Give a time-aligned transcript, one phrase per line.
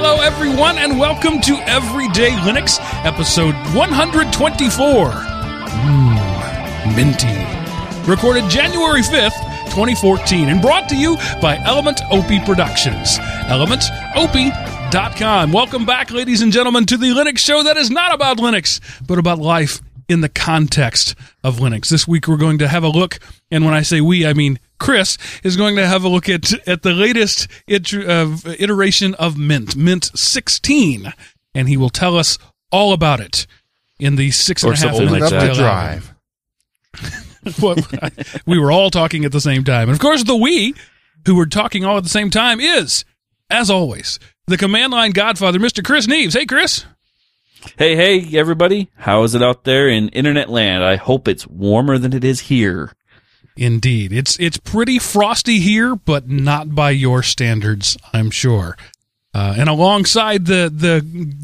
[0.00, 5.10] Hello, everyone, and welcome to Everyday Linux, episode 124.
[5.10, 8.08] Mmm, minty.
[8.08, 9.34] Recorded January 5th,
[9.74, 13.18] 2014, and brought to you by Element Opie Productions.
[13.48, 13.82] element
[14.14, 15.50] ElementOpie.com.
[15.50, 19.18] Welcome back, ladies and gentlemen, to the Linux show that is not about Linux, but
[19.18, 21.88] about life in the context of Linux.
[21.88, 23.18] This week, we're going to have a look,
[23.50, 26.52] and when I say we, I mean Chris is going to have a look at
[26.68, 31.12] at the latest iter- uh, iteration of Mint, Mint 16,
[31.54, 32.38] and he will tell us
[32.70, 33.46] all about it
[33.98, 35.42] in the six and Or a half minutes like that that.
[35.42, 35.58] we allow.
[35.58, 36.14] drive.
[37.60, 40.74] What- we were all talking at the same time, and of course, the we
[41.26, 43.04] who were talking all at the same time is,
[43.48, 45.82] as always, the command line godfather, Mr.
[45.84, 46.34] Chris Neves.
[46.34, 46.84] Hey, Chris.
[47.76, 48.90] Hey, hey, everybody.
[48.96, 50.84] How is it out there in internet land?
[50.84, 52.92] I hope it's warmer than it is here.
[53.58, 58.76] Indeed, it's it's pretty frosty here, but not by your standards, I'm sure.
[59.34, 61.34] Uh, and alongside the the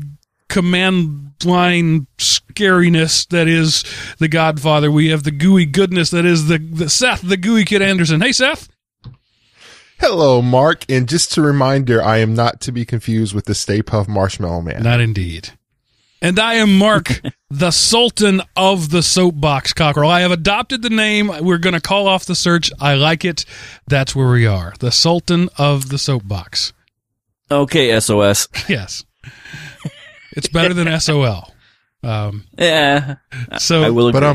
[0.49, 3.83] command line scariness that is
[4.19, 7.83] the Godfather, we have the gooey goodness that is the, the Seth, the gooey kid
[7.83, 8.21] Anderson.
[8.21, 8.69] Hey, Seth.
[9.99, 10.85] Hello, Mark.
[10.89, 14.61] And just a reminder, I am not to be confused with the Stay Puft Marshmallow
[14.63, 14.85] Man.
[14.85, 15.51] Not indeed.
[16.25, 20.09] And I am Mark, the Sultan of the Soapbox Cockrell.
[20.09, 21.31] I have adopted the name.
[21.43, 22.73] We're going to call off the search.
[22.81, 23.45] I like it.
[23.89, 24.73] That's where we are.
[24.79, 26.73] The Sultan of the Soapbox.
[27.51, 28.49] Okay, SOS.
[28.71, 29.05] Yes.
[30.35, 31.53] it's better than SOL.
[32.03, 33.17] Um, Yeah,
[33.59, 34.21] so I will agree.
[34.21, 34.27] But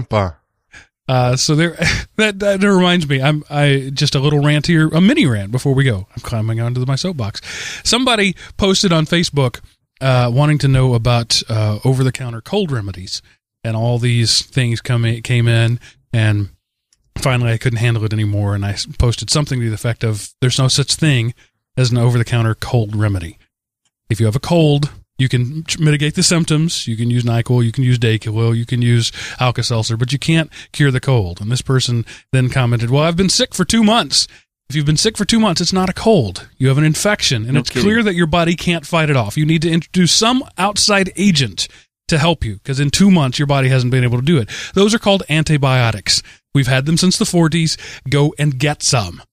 [1.07, 1.71] Uh, so there,
[2.17, 3.19] that, that reminds me.
[3.19, 6.05] I'm I just a little rant here, a mini rant before we go.
[6.15, 7.41] I'm climbing onto my soapbox.
[7.83, 9.61] Somebody posted on Facebook
[10.01, 13.21] uh, wanting to know about uh, over the counter cold remedies,
[13.63, 15.79] and all these things come in, came in,
[16.13, 16.49] and
[17.17, 20.59] finally I couldn't handle it anymore, and I posted something to the effect of, "There's
[20.59, 21.33] no such thing
[21.77, 23.37] as an over the counter cold remedy.
[24.09, 26.87] If you have a cold." You can mitigate the symptoms.
[26.87, 27.65] You can use NyQuil.
[27.65, 28.55] You can use Dayquil.
[28.55, 31.41] You can use Alka-Seltzer, but you can't cure the cold.
[31.41, 34.29] And this person then commented, "Well, I've been sick for two months.
[34.69, 36.47] If you've been sick for two months, it's not a cold.
[36.59, 37.83] You have an infection, and No it's kidding.
[37.83, 39.35] clear that your body can't fight it off.
[39.35, 41.67] You need to introduce some outside agent
[42.07, 44.47] to help you, because in two months your body hasn't been able to do it.
[44.75, 46.21] Those are called antibiotics.
[46.53, 47.77] We've had them since the 40s.
[48.11, 49.23] Go and get some."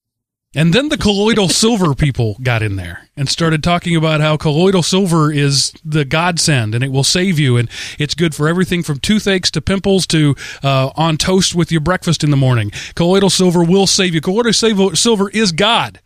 [0.56, 4.82] And then the colloidal silver people got in there and started talking about how colloidal
[4.82, 7.68] silver is the godsend and it will save you and
[7.98, 12.24] it's good for everything from toothaches to pimples to uh, on toast with your breakfast
[12.24, 12.72] in the morning.
[12.94, 14.22] Colloidal silver will save you.
[14.22, 14.54] Colloidal
[14.94, 16.00] silver, is God.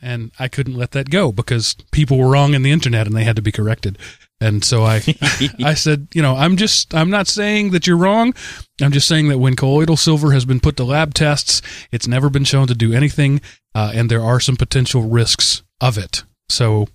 [0.00, 3.24] And I couldn't let that go because people were wrong in the internet and they
[3.24, 3.98] had to be corrected.
[4.44, 5.02] And so I,
[5.64, 8.34] I said, you know, I'm just, I'm not saying that you're wrong.
[8.82, 12.28] I'm just saying that when colloidal silver has been put to lab tests, it's never
[12.28, 13.40] been shown to do anything,
[13.74, 16.24] uh, and there are some potential risks of it.
[16.50, 16.88] So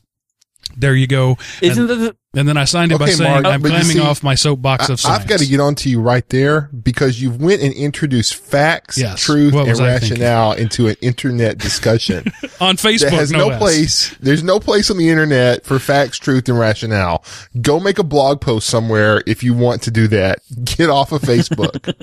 [0.77, 1.39] there you go.
[1.59, 4.00] Isn't and, that and then I signed it by saying Mark, I'm but climbing see,
[4.00, 5.22] off my soapbox I, of science.
[5.23, 9.00] I've got to get on to you right there because you went and introduced facts,
[9.00, 9.19] Yes.
[9.19, 10.19] truth, and was I thinking?
[10.19, 12.25] rationale into an internet discussion
[12.62, 13.09] on Facebook.
[13.09, 14.16] that has no, no place.
[14.19, 17.23] There's no place on the internet for facts, truth, and rationale.
[17.62, 20.39] Go make a blog post somewhere if you want to do that.
[20.63, 21.94] Get off of Facebook.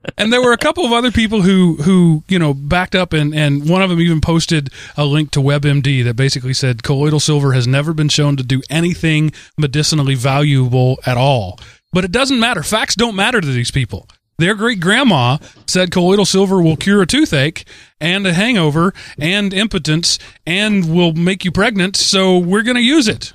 [0.18, 3.32] and there were a couple of other people who who you know backed up and
[3.34, 7.52] and one of them even posted a link to WebMD that basically said colloidal silver
[7.52, 11.58] has never been shown to do anything medicinally valuable at all.
[11.92, 12.62] But it doesn't matter.
[12.62, 14.08] Facts don't matter to these people.
[14.38, 17.66] Their great grandma said colloidal silver will cure a toothache
[18.00, 21.94] and a hangover and impotence and will make you pregnant.
[21.96, 23.34] So we're going to use it.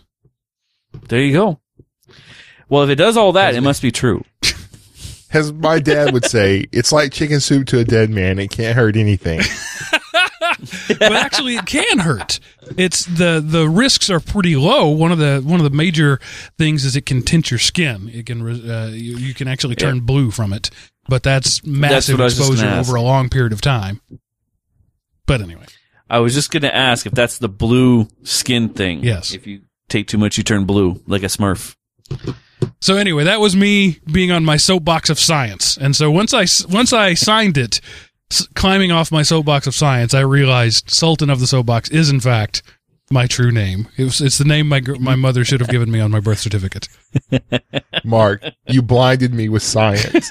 [1.10, 1.60] there you go.
[2.70, 4.24] Well, if it does all that, it must be true.
[5.32, 8.40] As my dad would say, it's like chicken soup to a dead man.
[8.40, 9.42] It can't hurt anything.
[10.88, 12.40] but actually it can hurt.
[12.78, 14.90] It's the the risks are pretty low.
[14.90, 16.20] One of the one of the major
[16.58, 18.10] things is it can tint your skin.
[18.14, 20.70] It can uh, you, you can actually turn blue from it,
[21.08, 24.02] but that's massive what I was just exposure over a long period of time.
[25.26, 25.66] But anyway,
[26.10, 29.04] I was just going to ask if that's the blue skin thing.
[29.04, 29.34] Yes.
[29.34, 31.76] If you take too much, you turn blue like a Smurf.
[32.80, 35.78] so anyway, that was me being on my soapbox of science.
[35.78, 37.82] And so once I once I signed it,
[38.32, 42.20] s- climbing off my soapbox of science, I realized Sultan of the Soapbox is in
[42.20, 42.62] fact
[43.12, 43.88] my true name.
[43.98, 46.20] It was, it's the name my gr- my mother should have given me on my
[46.20, 46.88] birth certificate.
[48.04, 50.30] Mark, you blinded me with science.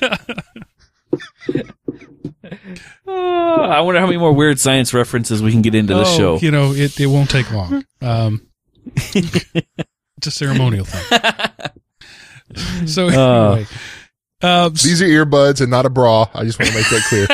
[3.07, 6.19] Oh, I wonder how many more weird science references we can get into this Oh,
[6.19, 6.37] show.
[6.39, 7.85] You know, it, it won't take long.
[8.03, 8.49] Um,
[8.97, 11.21] it's a ceremonial thing.
[12.87, 13.53] So Uh.
[13.55, 13.67] anyway,
[14.45, 16.27] uh, These are earbuds and not a bra.
[16.35, 17.27] I just want to make that clear.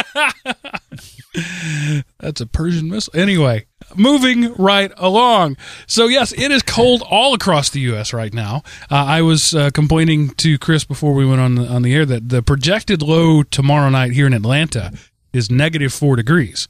[2.18, 3.16] That's a Persian missile.
[3.16, 5.56] Anyway, moving right along.
[5.86, 8.12] So yes, it is cold all across the U.S.
[8.12, 8.62] right now.
[8.90, 12.06] Uh, I was uh, complaining to Chris before we went on the, on the air
[12.06, 14.92] that the projected low tomorrow night here in Atlanta
[15.32, 16.68] is negative four degrees.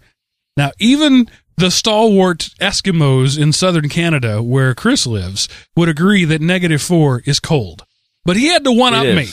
[0.56, 6.82] Now, even the stalwart Eskimos in southern Canada, where Chris lives, would agree that negative
[6.82, 7.84] four is cold.
[8.24, 9.28] But he had to one up It me.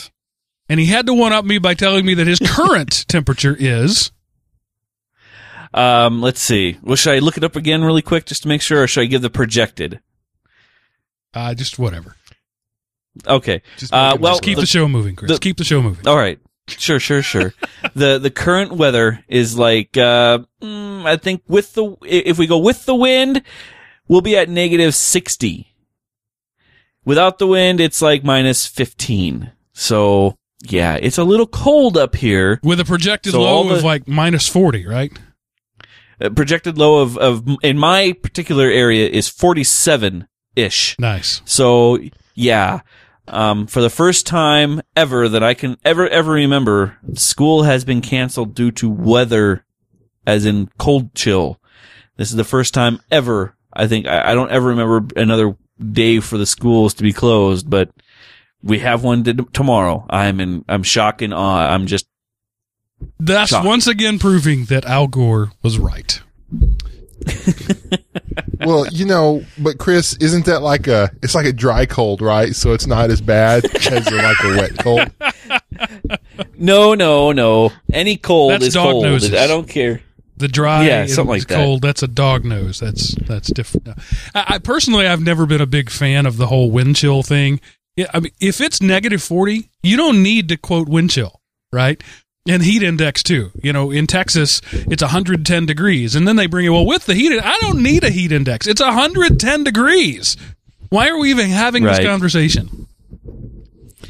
[0.68, 4.10] And he had to one up me by telling me that his current temperature is
[5.74, 6.78] Um, let's see.
[6.82, 9.02] Well, should I look it up again really quick just to make sure, or should
[9.02, 10.00] I give the projected?
[11.34, 12.16] uh, just whatever.
[13.26, 13.62] Okay.
[13.76, 15.30] Just Uh, well, Just keep the- the, show moving, Chris.
[15.30, 16.06] the- keep the show moving.
[16.08, 16.38] All right.
[16.68, 17.54] Sure, sure, sure.
[17.94, 22.58] the the current weather is like uh mm, I think with the if we go
[22.58, 23.42] with the wind,
[24.06, 25.66] we'll be at negative 60.
[27.04, 29.52] Without the wind, it's like minus 15.
[29.72, 32.60] So, yeah, it's a little cold up here.
[32.62, 35.12] With a projected So low of like minus 40, right?
[36.34, 40.26] Projected low of of in my particular area is 47
[40.56, 40.96] ish.
[40.98, 41.42] Nice.
[41.44, 41.98] So
[42.34, 42.80] yeah,
[43.28, 48.00] um, for the first time ever that I can ever ever remember, school has been
[48.00, 49.64] canceled due to weather,
[50.26, 51.60] as in cold chill.
[52.16, 53.54] This is the first time ever.
[53.72, 57.70] I think I, I don't ever remember another day for the schools to be closed,
[57.70, 57.90] but
[58.62, 60.04] we have one t- tomorrow.
[60.10, 60.64] I'm in.
[60.68, 61.68] I'm shocked and awe.
[61.72, 62.06] I'm just
[63.20, 63.66] That's Shocked.
[63.66, 66.20] once again proving that Al Gore was right.
[68.60, 71.10] well, you know, but Chris, isn't that like a?
[71.22, 72.54] It's like a dry cold, right?
[72.54, 75.10] So it's not as bad as a, like a wet cold.
[76.58, 77.72] no, no, no.
[77.92, 79.04] Any cold That's is dog cold.
[79.04, 79.34] noses.
[79.34, 80.00] I don't care.
[80.36, 81.56] The dry Yeah, something like that.
[81.56, 82.78] cold, that's a dog nose.
[82.78, 83.88] That's that's different.
[84.34, 87.60] I, I personally I've never been a big fan of the whole wind chill thing.
[87.98, 91.40] Yeah, I mean if it's negative 40, you don't need to quote wind chill,
[91.72, 92.00] right?
[92.48, 93.50] And heat index too.
[93.60, 97.14] You know, in Texas it's 110 degrees and then they bring it well with the
[97.14, 98.68] heat I don't need a heat index.
[98.68, 100.36] It's 110 degrees.
[100.90, 102.86] Why are we even having this conversation?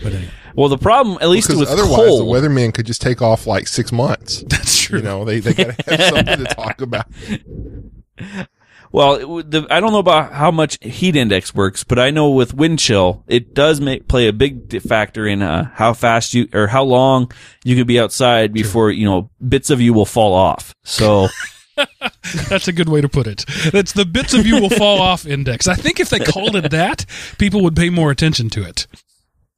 [0.02, 3.00] But anyway, Well, the problem, at least Because with otherwise, cold, the weatherman could just
[3.00, 4.42] take off like six months.
[4.48, 4.98] that's true.
[4.98, 7.06] You know, they they got to have something to talk about.
[8.90, 12.30] Well, it the, I don't know about how much heat index works, but I know
[12.30, 16.48] with wind chill, it does make play a big factor in uh, how fast you
[16.52, 17.30] or how long
[17.64, 20.74] you could be outside before you know bits of you will fall off.
[20.84, 21.28] So
[22.48, 23.44] That's a good way to put it.
[23.72, 25.68] That's the bits of you will fall off index.
[25.68, 27.06] I think if they called it that,
[27.38, 28.86] people would pay more attention to it.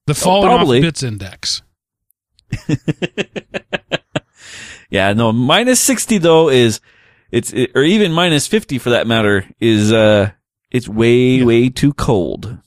[0.06, 0.81] The falling off probably.
[0.81, 1.62] bits index.
[4.91, 6.81] yeah, no, minus sixty though is
[7.32, 10.31] it's it, or even minus fifty for that matter is uh
[10.71, 12.59] it's way way too cold.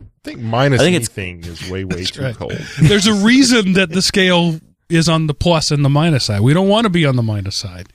[0.00, 2.34] I think minus I think it's- anything is way way too right.
[2.36, 2.52] cold.
[2.80, 6.40] There's a reason that the scale is on the plus and the minus side.
[6.40, 7.88] We don't want to be on the minus side.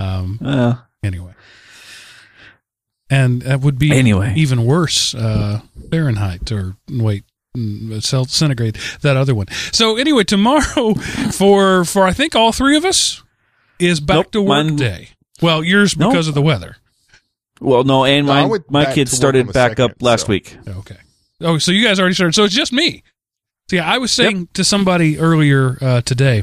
[0.00, 0.38] Um.
[0.44, 0.74] Uh,
[1.04, 1.34] Anyway.
[3.08, 4.34] And that would be Anyway.
[4.36, 7.22] even worse, uh, Fahrenheit or wait,
[7.56, 9.46] mm, centigrade, that other one.
[9.72, 10.94] So anyway, tomorrow
[11.32, 13.22] for, for I think all three of us
[13.78, 15.10] is back Nope, to work mine- day.
[15.42, 16.10] Well, yours No.
[16.10, 16.76] because of the weather.
[17.60, 20.56] well, no, and No, my my kids started back second, up last so- week.
[20.66, 20.96] Okay.
[21.42, 22.34] Oh, so you guys already started.
[22.34, 23.02] So it's just me.
[23.68, 26.42] So yeah, I was saying to somebody earlier uh, today,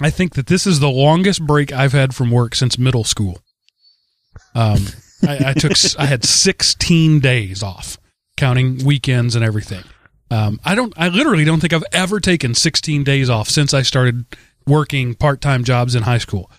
[0.00, 3.40] I think that this is the longest break I've had from work since middle school.
[4.54, 4.86] Um,
[5.26, 7.98] I, I took s- I had 16 days off,
[8.36, 9.82] counting weekends and everything.
[10.30, 10.92] Um, I don't.
[10.96, 14.24] I literally don't think I've ever taken 16 days off since I started
[14.66, 16.50] working part time jobs in high school.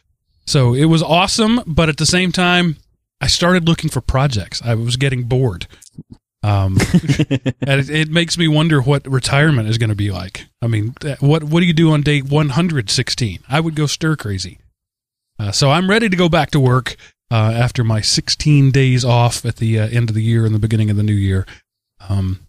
[0.46, 2.78] So it was awesome, but at the same time,
[3.22, 4.62] I started looking for projects.
[4.64, 5.68] I was getting bored.
[6.44, 6.78] Um,
[7.62, 10.46] and it, it makes me wonder what retirement is going to be like.
[10.62, 13.40] I mean, what what do you do on day 116?
[13.50, 14.60] I would go stir crazy.
[15.40, 16.96] Uh, so I'm ready to go back to work
[17.32, 20.60] uh, after my 16 days off at the uh, end of the year and the
[20.60, 21.46] beginning of the new year.
[22.08, 22.42] Um,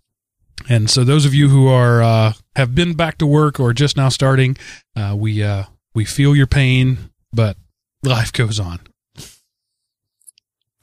[0.69, 3.97] and so those of you who are uh, have been back to work or just
[3.97, 4.57] now starting,
[4.95, 7.57] uh, we uh, we feel your pain, but
[8.07, 8.81] life goes on.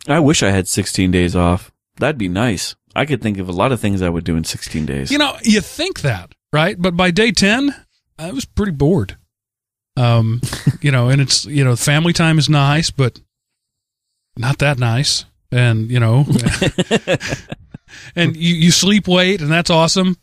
[0.08, 1.72] I wish I had 16 days off.
[1.98, 2.76] That'd be nice.
[2.96, 5.12] I could think of a lot of things I would do in 16 days.
[5.12, 6.80] You know, you think that, right?
[6.80, 7.74] But by day 10,
[8.20, 9.18] I was pretty bored.
[9.96, 10.42] Um,
[10.82, 13.20] you know, and it's, you know, family time is nice, but
[14.38, 15.26] not that nice.
[15.52, 16.26] And, you know,
[18.16, 20.18] and you, you sleep late and that's awesome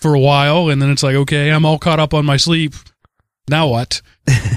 [0.00, 0.68] for a while.
[0.68, 2.74] And then it's like, okay, I'm all caught up on my sleep.
[3.48, 4.00] Now what?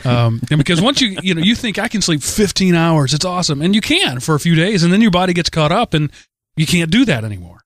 [0.06, 3.26] Um, and because once you, you know, you think I can sleep 15 hours, it's
[3.26, 3.62] awesome.
[3.62, 4.84] And you can for a few days.
[4.84, 6.12] And then your body gets caught up and
[6.56, 7.62] you can't do that anymore.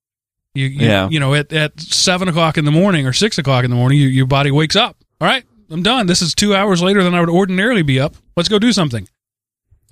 [0.54, 1.08] You, you, Yeah.
[1.10, 4.00] you know, at, at seven o'clock in the morning or six o'clock in the morning,
[4.00, 4.98] you, your body wakes up.
[5.22, 6.08] All right, I'm done.
[6.08, 8.16] This is two hours later than I would ordinarily be up.
[8.36, 9.08] Let's go do something.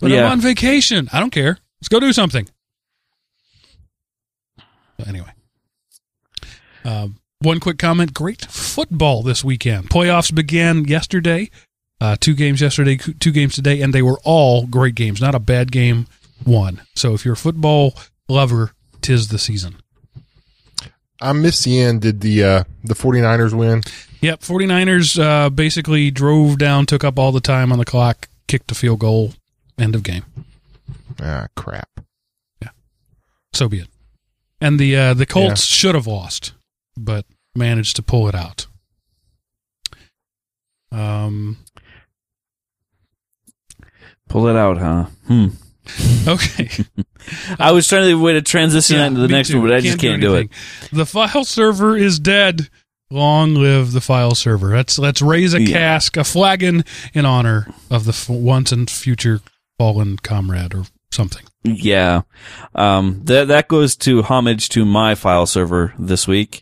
[0.02, 0.26] But Yeah.
[0.26, 1.08] I'm on vacation.
[1.14, 1.60] I don't care.
[1.80, 2.50] Let's go do something.
[5.00, 5.32] So anyway,
[6.84, 8.14] um, one quick comment.
[8.14, 9.90] Great football this weekend.
[9.90, 11.50] Playoffs began yesterday.
[12.02, 15.20] Uh, two games yesterday, two games today, and they were all great games.
[15.20, 16.08] Not a bad game.
[16.46, 16.82] One.
[16.96, 17.94] So if you're a football
[18.30, 19.78] lover, tis the season.
[21.22, 22.02] I missed the end.
[22.02, 23.82] Did the uh, the 49ers win?
[24.22, 28.72] Yep, 49ers uh, basically drove down, took up all the time on the clock, kicked
[28.72, 29.34] a field goal,
[29.78, 30.24] end of game.
[31.22, 31.90] Ah, crap.
[32.62, 32.70] Yeah.
[33.54, 33.88] So be it.
[34.62, 36.54] And the uh, the Colts should have lost,
[36.98, 38.68] but managed to pull it out.
[40.92, 41.58] Um.
[44.28, 45.06] Pull it out, huh?
[45.28, 45.48] Hmm.
[46.28, 46.70] Okay.
[47.60, 49.60] I was trying to way to transition that into the next too.
[49.60, 50.50] one, but I just can't do it.
[50.92, 52.70] The file server is dead.
[53.10, 54.76] Long live the file server.
[54.76, 55.74] Let's let's raise a Yeah.
[55.76, 56.84] cask, a flagon
[57.16, 59.42] in honor of the f- once and future
[59.80, 61.44] fallen comrade or something.
[61.64, 62.22] Yeah.
[62.76, 66.62] Um, that, that goes to homage to my file server this week.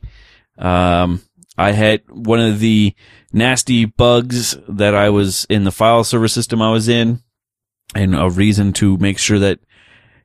[0.57, 1.21] Um,
[1.57, 2.93] I had one of the
[3.33, 7.21] nasty bugs that I was in the file server system I was in
[7.95, 9.59] and a reason to make sure that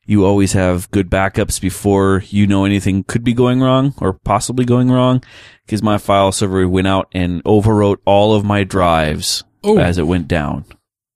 [0.04, 4.64] you always have good backups before you know anything could be going wrong or possibly
[4.64, 5.22] going wrong
[5.64, 10.08] because my file server went out and overwrote all of my drives Oh, as it
[10.08, 10.64] went down.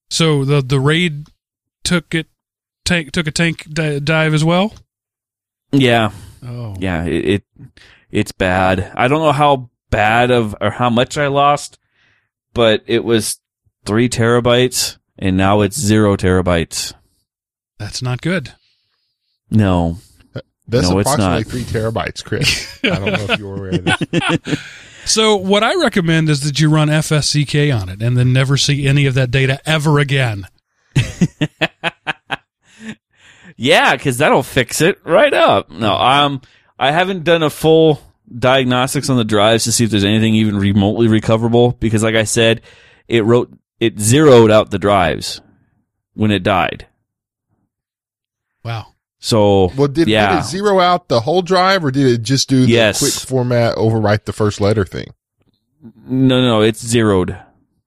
[0.09, 1.27] so the the raid
[1.83, 2.29] took it
[2.85, 4.73] tank took a tank di- dive as well.
[5.73, 6.13] Yeah.
[6.45, 7.45] Oh, yeah, it, it
[8.17, 8.93] it's bad.
[8.95, 11.79] I don't know how bad of or how much I lost,
[12.55, 13.39] but it was
[13.85, 16.95] three terabytes, and now it's zero terabytes.
[17.79, 18.55] that's not good.
[19.51, 19.99] No,
[20.67, 21.47] That's No, it's approximately not.
[21.47, 22.81] three terabytes, Chris.
[22.85, 24.59] I don't know if you were aware of this.
[25.05, 28.89] So what I recommend is that you run FSCK on it and then never see
[28.89, 30.49] any of that data ever again.
[33.57, 35.71] yeah, because that'll fix it right up.
[35.71, 36.41] No, um,
[36.79, 38.01] I haven't done a full
[38.37, 41.73] diagnostics on the drives to see if there's anything even remotely recoverable.
[41.73, 42.63] Because, like I said,
[43.09, 45.41] it wrote it zeroed out the drives
[46.15, 46.87] when it died.
[48.65, 48.87] Wow.
[49.19, 50.33] So, Well, did, yeah.
[50.37, 52.99] did it zero out the whole drive, or did it just do the Yes.
[52.99, 55.09] quick format overwrite the first letter thing?
[56.07, 57.37] No, no, it's zeroed.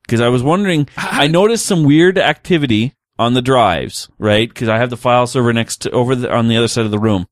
[0.04, 4.50] Because I was wondering, How I noticed some weird activity on the drives, right?
[4.50, 6.92] Because I have the file server next to over the, on the other side of
[6.92, 7.28] the room,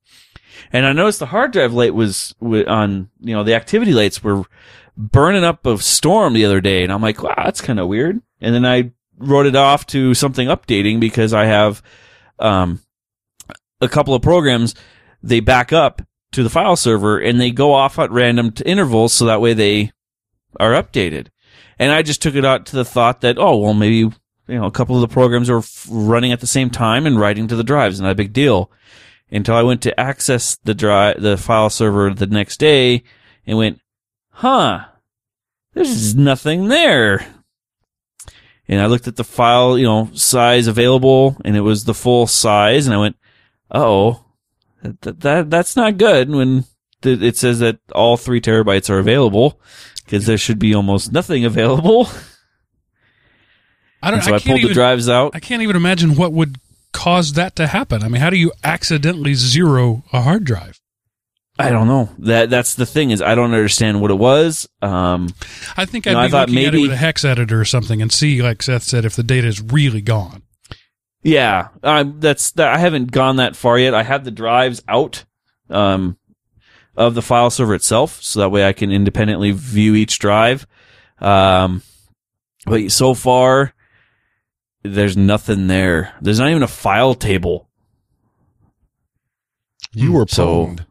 [0.72, 3.10] and I noticed the hard drive light was on.
[3.20, 4.44] You know, the activity lights were
[4.96, 8.22] burning up a storm the other day, and I'm like, wow, that's kind of weird.
[8.42, 11.82] And then I wrote it off to something updating because I have
[12.40, 12.82] um
[13.82, 14.76] a couple of programs
[15.24, 19.26] they back up to the file server and they go off at random intervals so
[19.26, 19.92] that way they
[20.60, 21.28] are updated.
[21.80, 24.16] And I just took it out to the thought that, oh, well, maybe, you
[24.48, 27.48] know, a couple of the programs are f- running at the same time and writing
[27.48, 28.72] to the drives, not a big deal.
[29.30, 33.04] Until I went to access the drive, the file server the next day
[33.46, 33.82] and went,
[34.30, 34.86] huh,
[35.74, 37.26] there's nothing there.
[38.70, 42.28] And I looked at the file, you know, size available and it was the full
[42.28, 43.18] size and I went,
[43.72, 44.26] oh,
[44.82, 46.66] that, that, that's not good when
[47.02, 49.60] th- it says that all three terabytes are available
[50.06, 52.08] because there should be almost nothing available.
[54.02, 54.20] I don't.
[54.20, 55.36] And so I, I, pulled even, the drives out.
[55.36, 56.58] I can't even imagine what would
[56.94, 58.04] cause that to happen.
[58.04, 60.80] I mean, how do you accidentally zero a hard drive?
[61.60, 62.10] I don't know.
[62.20, 64.70] That that's the thing is I don't understand what it was.
[64.84, 65.30] Um,
[65.76, 67.60] I think I'd know, be I thought looking at it maybe- with a hex editor
[67.60, 70.44] or something and see, like Seth said, if the data is really gone.
[71.24, 72.74] yeah, I, that's that.
[72.74, 73.96] I haven't gone that far yet.
[73.96, 75.26] I have the drives out
[75.72, 76.18] um,
[76.96, 80.68] of the file server itself, so that way I can independently view each drive.
[81.20, 81.82] Um,
[82.68, 83.74] but so far,
[84.94, 86.14] there's nothing there.
[86.22, 87.70] There's not even a file table.
[89.94, 90.86] You were So- pwned.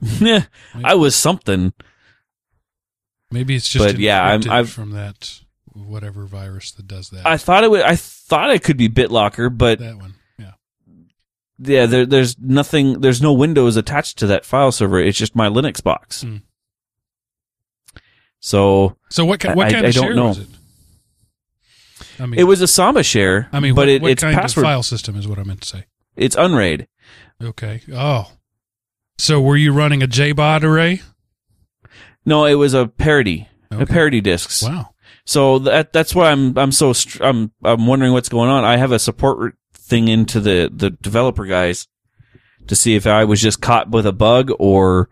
[0.20, 0.44] Yeah,
[0.84, 1.72] I was something.
[3.30, 5.40] Maybe it's just But, yeah, I'm- I've- from that
[5.72, 7.26] whatever virus that does that.
[7.26, 7.80] I thought it would.
[7.82, 10.14] I thought it could be BitLocker, but that one.
[10.38, 10.52] Yeah.
[11.58, 13.00] yeah, there, there's nothing.
[13.00, 15.00] There's no Windows attached to that file server.
[15.00, 16.20] It's just my Linux box.
[16.22, 16.36] Hmm.
[18.40, 20.28] So So what ki- what I- kind I of don't share know.
[20.28, 20.48] was it?
[22.18, 23.48] I mean, it was a Samba share.
[23.52, 24.64] I mean, but what, it, what it's kind password.
[24.64, 25.84] of file system is what I meant to say.
[26.16, 26.88] It's Unraid.
[27.42, 27.82] Okay.
[27.92, 28.32] Oh.
[29.18, 31.02] So were you running a JBOD array?
[32.26, 33.48] No, it was a parity.
[33.70, 34.62] A parity discs.
[34.62, 34.94] Wow.
[35.24, 38.64] So that that's why I'm I'm so str- I'm I'm wondering what's going on.
[38.64, 41.88] I have a support thing into the the developer guys
[42.68, 45.10] to see if I was just caught with a bug or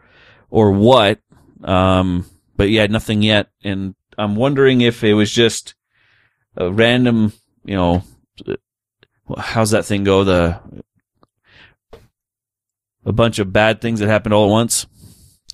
[0.51, 1.21] or what.
[1.65, 3.49] Um, but yeah, nothing yet.
[3.65, 5.75] And I'm wondering if it was just
[6.57, 7.33] a random,
[7.65, 8.03] you know,
[9.39, 10.25] how's that thing go?
[10.25, 10.61] The
[13.05, 14.87] a bunch of bad things that happened all at once.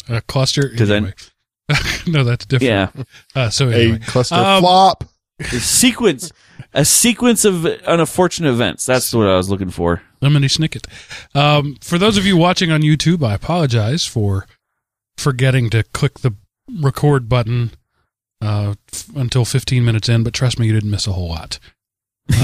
[0.09, 0.69] A cluster.
[0.77, 1.15] 'Cause then- Anyway.
[2.07, 2.93] no, that's different.
[2.97, 3.03] Yeah,
[3.35, 5.05] Uh, so A cluster Um, flop.
[5.39, 6.33] a sequence,
[6.73, 8.87] a sequence of unfortunate events.
[8.87, 10.03] That's what I was looking for.
[10.23, 10.87] Lemony Snicket.
[11.39, 14.47] Um, for those of you watching on YouTube, I apologize for
[15.19, 16.35] forgetting to click the
[16.81, 17.73] record button
[18.41, 21.59] uh, f- until 15 minutes in, but trust me, you didn't miss a whole lot.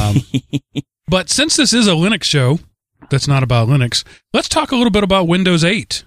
[0.01, 0.17] Um,
[1.09, 2.59] but since this is a Linux show
[3.11, 6.05] that's not about Linux, let's talk a little bit about Windows 8.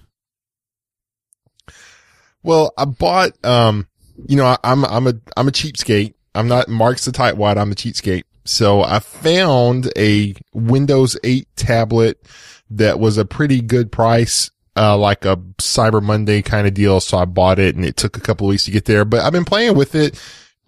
[2.42, 3.88] Well, I bought, um,
[4.26, 6.14] you know, I, I'm, I'm a, I'm a cheapskate.
[6.34, 7.56] I'm not Mark's the tightwad.
[7.56, 8.22] I'm a cheapskate.
[8.44, 12.18] So I found a Windows 8 tablet
[12.70, 17.00] that was a pretty good price, uh, like a Cyber Monday kind of deal.
[17.00, 19.32] So I bought it and it took a couple weeks to get there, but I've
[19.32, 20.18] been playing with it.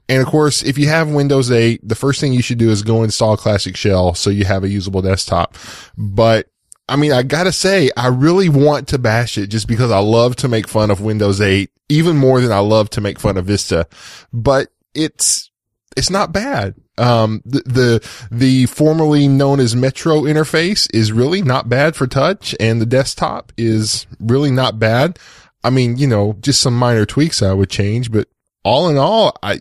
[0.08, 2.82] And of course, if you have Windows 8, the first thing you should do is
[2.82, 5.56] go install Classic Shell so you have a usable desktop.
[5.96, 6.48] But
[6.88, 10.34] I mean, I gotta say, I really want to bash it just because I love
[10.36, 13.46] to make fun of Windows 8 even more than I love to make fun of
[13.46, 13.86] Vista.
[14.32, 15.52] But it's,
[15.96, 16.74] it's not bad.
[17.00, 22.54] Um, the, the, the formerly known as Metro interface is really not bad for touch
[22.60, 25.18] and the desktop is really not bad.
[25.64, 28.28] I mean, you know, just some minor tweaks I would change, but
[28.64, 29.60] all in all, I,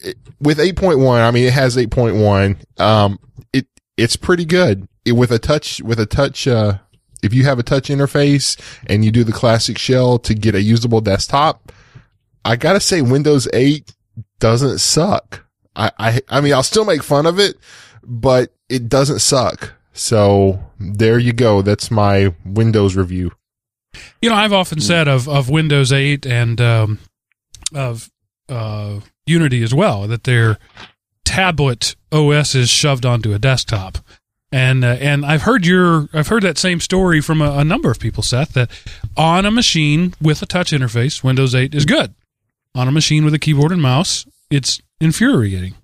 [0.00, 2.80] it, with 8.1, I mean, it has 8.1.
[2.80, 3.18] Um,
[3.52, 6.78] it, it's pretty good it, with a touch, with a touch, uh,
[7.22, 10.60] if you have a touch interface and you do the classic shell to get a
[10.60, 11.72] usable desktop,
[12.44, 13.94] I gotta say Windows 8
[14.38, 15.43] doesn't suck.
[15.76, 17.56] I, I, I mean, I'll still make fun of it,
[18.02, 19.74] but it doesn't suck.
[19.92, 21.62] So there you go.
[21.62, 23.32] That's my Windows review.
[24.20, 26.98] You know, I've often said of, of Windows 8 and um,
[27.72, 28.10] of
[28.48, 30.58] uh, Unity as well that their
[31.24, 33.98] tablet OS is shoved onto a desktop.
[34.52, 37.90] And uh, and I've heard your I've heard that same story from a, a number
[37.90, 38.70] of people, Seth, that
[39.16, 42.14] on a machine with a touch interface, Windows 8 is good.
[42.76, 45.74] On a machine with a keyboard and mouse, it's infuriating.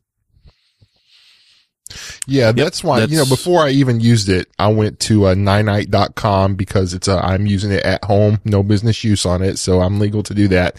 [2.27, 6.55] Yeah, that's why, you know, before I even used it, I went to uh, Ninite.com
[6.55, 9.59] because it's a, I'm using it at home, no business use on it.
[9.59, 10.77] So I'm legal to do that.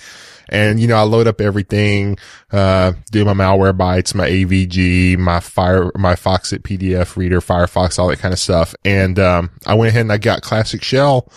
[0.47, 2.17] And, you know, I load up everything,
[2.51, 8.19] uh, do my Malwarebytes, my AVG, my fire, my Foxit PDF reader, Firefox, all that
[8.19, 8.75] kind of stuff.
[8.83, 11.31] And, um, I went ahead and I got classic shell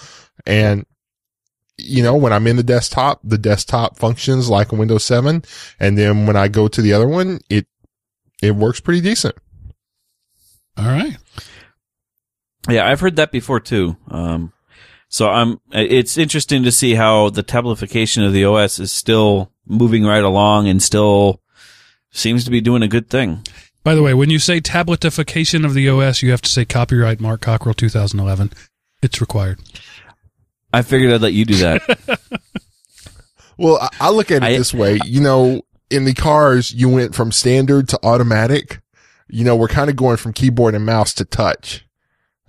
[0.46, 0.84] and,
[1.76, 5.42] you know, when I'm in the desktop, the desktop functions like a Windows 7.
[5.80, 7.66] And then when I go to the other one, it,
[8.42, 9.34] it works pretty decent.
[10.76, 11.16] All right.
[12.68, 13.96] Yeah, I've heard that before too.
[14.08, 14.52] Um,
[15.08, 15.60] so I'm.
[15.70, 20.66] It's interesting to see how the tabletification of the OS is still moving right along
[20.66, 21.40] and still
[22.10, 23.42] seems to be doing a good thing.
[23.84, 27.20] By the way, when you say tabletification of the OS, you have to say copyright
[27.20, 28.50] Mark Cockrell 2011.
[29.02, 29.60] It's required.
[30.74, 32.20] I figured I'd let you do that.
[33.56, 34.98] Well, I, I look at it I- this way.
[35.04, 38.80] You know, in the cars, you went from standard to automatic.
[39.28, 41.86] You know, we're kind of going from keyboard and mouse to touch.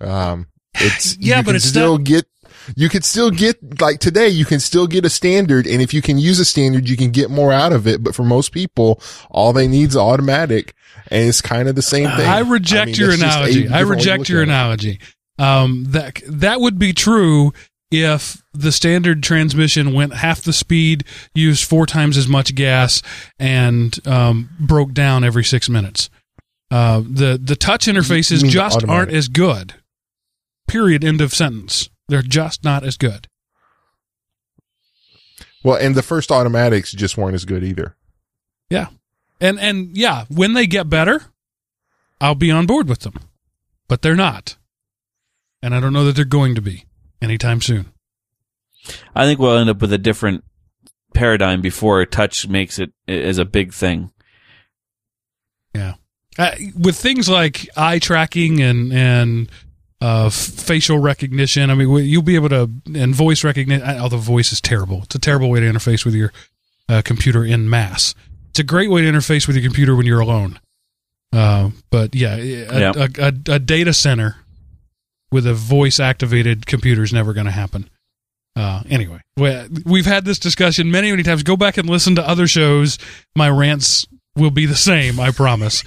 [0.00, 2.26] Um, it's Yeah, but it's still get.
[2.74, 4.26] You can still get like today.
[4.28, 7.12] You can still get a standard, and if you can use a standard, you can
[7.12, 8.02] get more out of it.
[8.02, 10.74] But for most people, all they need is automatic,
[11.08, 12.26] and it's kind of the same thing.
[12.26, 13.58] I reject mean, your that's just a analogy.
[13.60, 14.48] I different way to reject your it.
[14.48, 15.00] analogy.
[15.38, 17.52] Um, that that would be true
[17.90, 23.02] if the standard transmission went half the speed, used four times as much gas,
[23.38, 26.10] and um, broke down every six minutes.
[26.70, 29.74] Uh, the the touch interfaces just aren't as good.
[30.66, 31.04] Period.
[31.04, 31.88] End of sentence.
[32.08, 33.28] They're just not as good.
[35.62, 37.94] Well, and the first automatics just weren't as good either.
[38.68, 38.88] Yeah,
[39.40, 41.26] and and yeah, when they get better,
[42.20, 43.14] I'll be on board with them.
[43.88, 44.56] But they're not.
[45.62, 46.85] And I don't know that they're going to be
[47.26, 47.92] anytime soon.
[49.14, 50.44] I think we'll end up with a different
[51.12, 54.12] paradigm before touch makes it as a big thing.
[56.38, 59.50] Uh, with things like eye tracking and and
[60.02, 63.88] uh, f- facial recognition, I mean, you'll be able to and voice recognition.
[63.88, 66.32] Although the voice is terrible, it's a terrible way to interface with your
[66.88, 68.14] uh, computer in mass.
[68.50, 70.60] It's a great way to interface with your computer when you're alone.
[71.32, 72.92] Uh, but yeah, a, Yeah.
[72.94, 74.36] A, a, a data center
[75.32, 77.88] with a voice activated computer is never going to happen.
[78.54, 81.42] Uh, anyway, we- we've had this discussion many, many times.
[81.42, 82.98] Go back and listen to other shows.
[83.34, 85.84] My rants will be the same, I promise.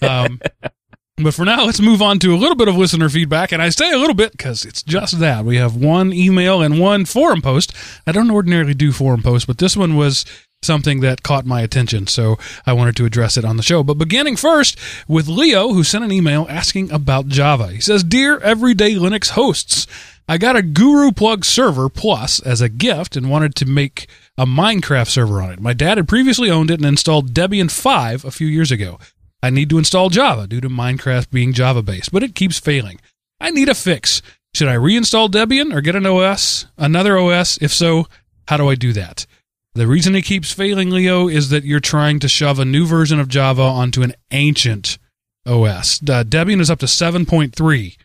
[0.00, 0.40] Um,
[1.16, 3.50] but for now, let's move on to a little bit of listener feedback.
[3.52, 5.44] And I say a little bit because it's just that.
[5.44, 7.72] We have one email and one forum post.
[8.06, 10.24] I don't ordinarily do forum posts, but this one was
[10.62, 13.82] something that caught my attention, so I wanted to address it on the show.
[13.82, 17.68] But beginning first with Leo, who sent an email asking about Java.
[17.68, 19.86] He says, Dear Everyday Linux hosts,
[20.28, 24.06] I got a Guru Plug server plus as a gift and wanted to make
[24.38, 25.60] a Minecraft server on it.
[25.60, 28.98] My dad had previously owned it and installed Debian 5 a few years ago.
[29.42, 33.00] I need to install Java due to Minecraft being Java based, but it keeps failing.
[33.40, 34.22] I need a fix.
[34.54, 37.58] Should I reinstall Debian or get an OS, another OS?
[37.60, 38.06] If so,
[38.46, 39.26] how do I do that?
[39.74, 43.18] The reason it keeps failing, Leo, is that you're trying to shove a new version
[43.18, 44.98] of Java onto an ancient
[45.46, 46.02] OS.
[46.02, 47.86] Uh, Debian is up to 7.3.
[47.86, 47.96] If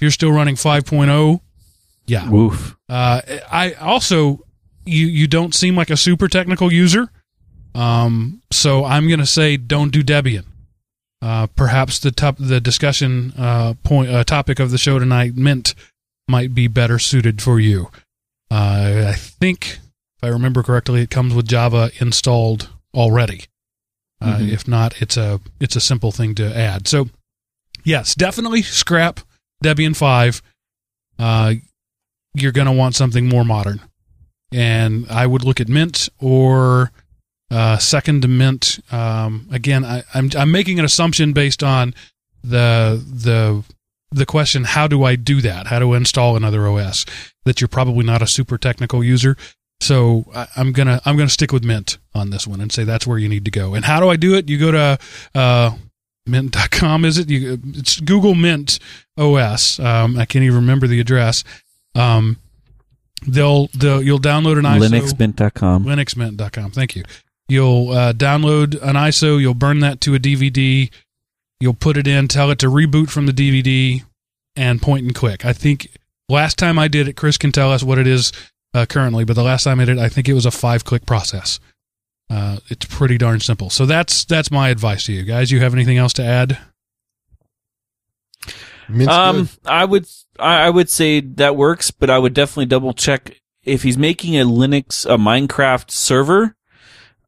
[0.00, 1.40] you're still running 5.0,
[2.06, 2.28] yeah.
[2.28, 2.76] Woof.
[2.88, 3.20] Uh,
[3.52, 4.40] I also,
[4.84, 7.08] you you don't seem like a super technical user,
[7.72, 10.44] um, so I'm going to say don't do Debian.
[11.22, 15.74] Uh, perhaps the top the discussion uh, point uh, topic of the show tonight Mint
[16.26, 17.90] might be better suited for you.
[18.50, 19.78] Uh, I think,
[20.20, 23.44] if I remember correctly, it comes with Java installed already.
[24.20, 24.52] Uh, Mhm.
[24.52, 26.86] If not, it's a it's a simple thing to add.
[26.86, 27.08] So,
[27.84, 29.20] yes, definitely scrap
[29.64, 30.42] Debian five.
[31.18, 31.54] Uh,
[32.34, 33.80] you're going to want something more modern,
[34.52, 36.92] and I would look at Mint or
[37.50, 38.78] uh, second to Mint.
[38.92, 41.94] Um, again, I, I'm I'm making an assumption based on
[42.44, 43.64] the the
[44.10, 45.68] the question: How do I do that?
[45.68, 47.06] How do I install another OS?
[47.46, 49.36] That you're probably not a super technical user.
[49.80, 53.06] So I, I'm gonna I'm gonna stick with Mint on this one and say that's
[53.06, 53.74] where you need to go.
[53.74, 54.48] And how do I do it?
[54.48, 54.98] You go to
[55.34, 55.70] uh,
[56.26, 57.04] mint.com.
[57.04, 57.30] Is it?
[57.30, 58.78] You, it's Google Mint
[59.16, 59.80] OS.
[59.80, 61.44] Um, I can't even remember the address.
[61.94, 62.36] Um,
[63.26, 64.88] they'll they'll you'll download an ISO.
[64.88, 65.84] LinuxMint.com.
[65.84, 66.70] LinuxMint.com.
[66.72, 67.04] Thank you.
[67.48, 69.40] You'll uh, download an ISO.
[69.40, 70.90] You'll burn that to a DVD.
[71.58, 72.28] You'll put it in.
[72.28, 74.02] Tell it to reboot from the DVD,
[74.56, 75.44] and point and click.
[75.44, 75.88] I think
[76.28, 78.32] last time I did it, Chris can tell us what it is
[78.74, 79.24] uh, currently.
[79.24, 81.60] But the last time I did I think it was a five click process.
[82.28, 83.70] Uh, it's pretty darn simple.
[83.70, 85.50] So that's that's my advice to you guys.
[85.50, 86.58] You have anything else to add?
[88.88, 89.48] Mint's Um, good.
[89.66, 90.06] I would
[90.38, 94.36] I I would say that works, but I would definitely double check if he's making
[94.38, 96.54] a Linux a Minecraft server.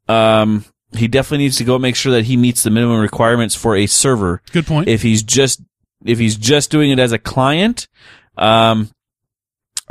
[0.09, 0.65] Um,
[0.97, 3.87] he definitely needs to go make sure that he meets the minimum requirements for a
[3.87, 4.43] server.
[4.53, 4.89] Good point.
[4.89, 5.61] If he's just
[6.05, 7.87] if he's just doing it as a client,
[8.37, 8.91] um,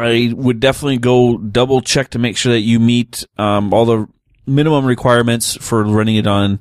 [0.01, 4.07] I would definitely go double check to make sure that you meet um, all the
[4.45, 6.59] minimum requirements for running it on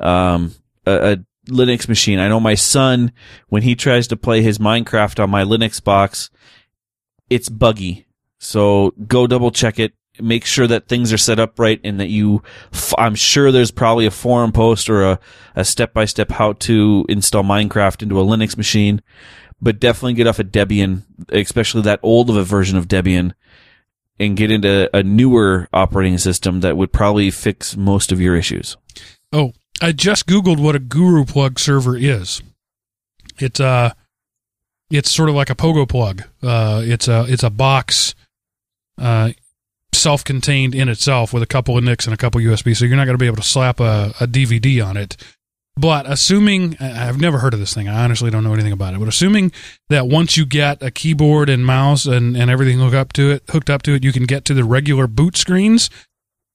[0.00, 0.54] um,
[0.86, 1.16] a, a
[1.50, 2.18] Linux machine.
[2.18, 3.12] I know my son
[3.48, 6.30] when he tries to play his Minecraft on my Linux box,
[7.30, 8.06] it's buggy.
[8.38, 9.94] So go double check it.
[10.20, 13.70] Make sure that things are set up right and that you, f- I'm sure there's
[13.70, 15.20] probably a forum post or a,
[15.54, 19.00] a step-by-step how to install Minecraft into a Linux machine,
[19.60, 23.32] but definitely get off a Debian, especially that old of a version of Debian
[24.18, 28.76] and get into a newer operating system that would probably fix most of your issues.
[29.32, 32.42] Oh, I just googled what a Guru plug server is.
[33.38, 33.92] It's uh
[34.90, 36.22] it's sort of like a pogo plug.
[36.42, 38.14] Uh it's a it's a box
[38.98, 39.30] uh
[39.92, 42.76] self-contained in itself with a couple of NICs and a couple of USB.
[42.76, 45.16] So you're not going to be able to slap a, a DVD on it.
[45.78, 48.98] But assuming I've never heard of this thing, I honestly don't know anything about it.
[49.00, 49.52] But assuming
[49.90, 53.42] that once you get a keyboard and mouse and, and everything hooked up to it,
[53.50, 55.90] hooked up to it, you can get to the regular boot screens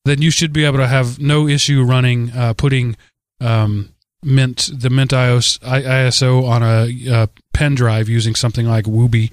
[0.05, 2.93] then you should be able to have no issue running uh, putting
[3.39, 3.87] um,
[4.21, 9.31] Mint the Mint IOS, ISO on a, uh pen drive using something like Wubi.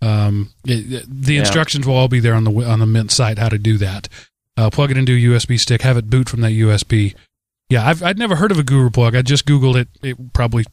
[0.00, 1.40] Um, it- the Yeah.
[1.40, 4.08] instructions will all be there on the on the Mint site how to do that.
[4.56, 7.14] Uh, plug it into a USB stick, have it boot from that USB.
[7.68, 9.16] Yeah, I've I'd never heard of a Guru plug.
[9.16, 9.88] I just googled it.
[10.02, 10.64] It probably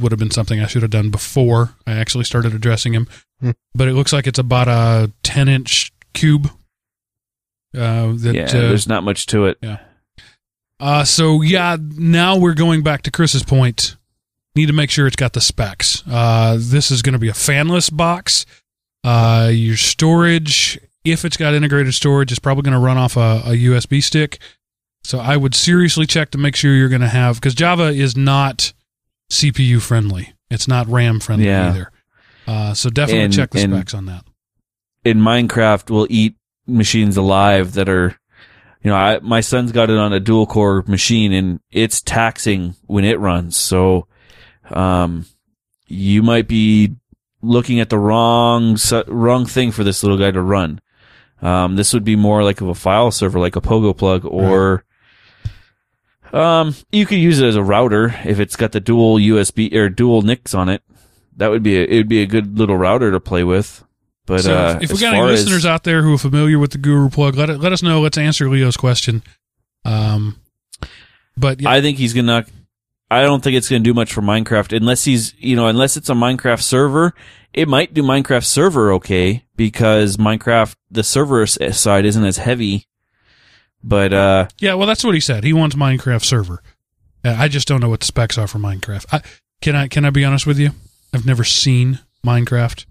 [0.00, 3.08] would have been something I should have done before I actually started addressing him.
[3.40, 3.50] Hmm.
[3.74, 6.50] But it looks like it's about a ten inch cube.
[7.74, 9.58] Uh, that yeah, uh, there's not much to it.
[9.62, 9.78] Yeah.
[10.80, 13.96] uh, so yeah, now we're going back to Chris's point.
[14.54, 16.02] Need to make sure it's got the specs.
[16.10, 18.44] Uh, this is going to be a fanless box.
[19.02, 23.42] Uh, your storage, if it's got integrated storage, is probably going to run off a,
[23.46, 24.38] a USB stick.
[25.04, 28.16] So I would seriously check to make sure you're going to have because Java is
[28.16, 28.72] not
[29.30, 30.32] CPU friendly.
[30.50, 31.70] It's not RAM friendly Yeah.
[31.70, 31.90] either.
[32.46, 34.24] Uh, so definitely And- check the specs on that.
[35.04, 36.36] in Minecraft will eat
[36.66, 38.16] machines alive that are,
[38.84, 42.76] you know, I, my son's got it on a dual core machine and it's taxing
[42.86, 43.56] when it runs.
[43.56, 44.06] So,
[44.70, 45.26] um,
[45.88, 46.94] you might be
[47.42, 48.76] looking at the wrong,
[49.08, 50.80] wrong thing for this little guy to run.
[51.42, 54.84] Um, this would be more like of a file server, like a Pogo plug or,
[56.32, 59.88] um, you could use it as a router if it's got the dual USB or
[59.88, 60.82] dual NICs on it.
[61.36, 63.84] That would be a, it would be a good little router to play with.
[64.26, 66.18] But so uh, if, if we got any far as- listeners out there who are
[66.18, 68.00] familiar with the Guru plug, let it, let us know.
[68.00, 69.22] Let's answer Leo's question.
[69.84, 70.40] Um,
[71.36, 72.44] but yeah, I think he's gonna.
[73.10, 76.08] I don't think it's gonna do much for Minecraft unless he's, you know, unless it's
[76.08, 77.14] a Minecraft server.
[77.52, 82.86] It might do Minecraft server okay because Minecraft the server side isn't as heavy.
[83.84, 84.74] But uh, yeah.
[84.74, 85.44] Well, that's what he said.
[85.44, 86.62] He wants Minecraft server.
[87.24, 89.06] Uh, I just don't know what the specs are for Minecraft.
[89.12, 89.22] I,
[89.60, 90.70] can I can I be honest with you?
[91.12, 92.86] I've never seen Minecraft.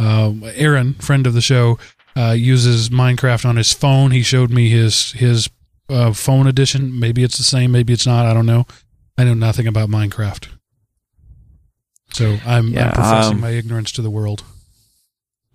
[0.00, 1.78] Uh, Aaron, friend of the show,
[2.16, 4.10] uh, uses Minecraft on his phone.
[4.10, 5.48] He showed me his his
[5.88, 6.98] uh, phone edition.
[6.98, 7.72] Maybe it's the same.
[7.72, 8.26] Maybe it's not.
[8.26, 8.66] I don't know.
[9.16, 10.48] I know nothing about Minecraft.
[12.12, 14.44] So I'm, Yeah, I'm professing um, my ignorance to the world.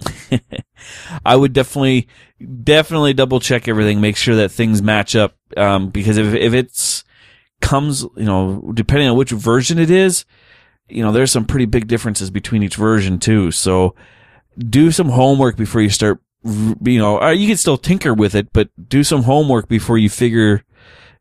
[1.25, 2.07] I would definitely,
[2.63, 5.35] definitely double check everything, make sure that things match up.
[5.57, 7.03] Um, because if, if it's
[7.61, 10.25] comes, you know, depending on which version it is,
[10.87, 13.51] you know, there's some pretty big differences between each version too.
[13.51, 13.95] So
[14.57, 18.51] do some homework before you start, you know, uh, you can still tinker with it,
[18.53, 20.63] but do some homework before you figure,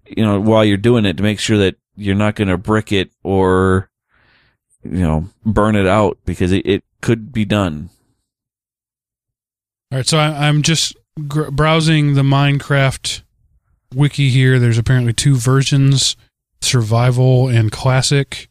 [0.07, 2.93] you know, while you're doing it to make sure that you're not going to brick
[2.93, 3.91] it or,
[4.85, 7.91] you know, burn it out because it, it could be done.
[9.91, 13.23] All right, so I, I'm just gr- browsing the Minecraft
[13.95, 14.59] wiki here.
[14.59, 16.17] There's apparently two versions:
[16.61, 18.49] survival and classic.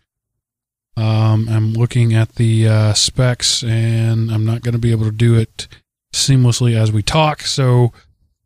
[0.95, 5.11] Um, I'm looking at the uh, specs, and I'm not going to be able to
[5.11, 5.67] do it
[6.11, 7.41] seamlessly as we talk.
[7.41, 7.93] So,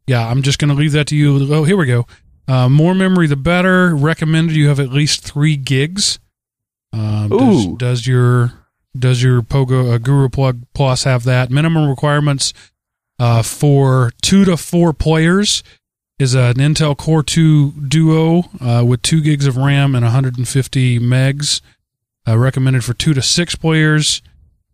[0.06, 1.54] yeah, I'm just going to leave that to you.
[1.54, 2.06] Oh, here we go.
[2.50, 3.96] Uh, more memory, the better.
[3.96, 6.20] Recommended you have at least three gigs.
[6.92, 7.78] Uh, does, Ooh.
[7.78, 8.52] does your
[8.98, 11.50] does your Pogo uh, Guru Plug Plus have that?
[11.50, 12.54] Minimum requirements
[13.22, 15.62] uh, for two to four players
[16.18, 21.62] is an Intel Core 2 Duo uh, with two gigs of RAM and 150 megs.
[22.28, 24.24] Uh, recommended for two to six players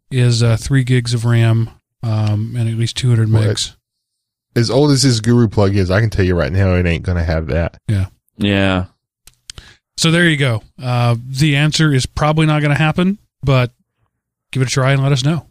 [0.10, 1.70] is uh, three gigs of RAM
[2.04, 3.44] um, and at least 200 What?
[3.44, 3.76] megs.
[4.56, 7.04] As old as this Guru plug is, I can tell you right now, it ain't
[7.04, 7.78] gonna have that.
[7.90, 8.06] Yeah.
[8.38, 8.86] Yeah.
[9.98, 10.64] So there you go.
[10.82, 13.72] Uh, the answer is probably not going to happen, but
[14.52, 15.48] give it a try and let us know.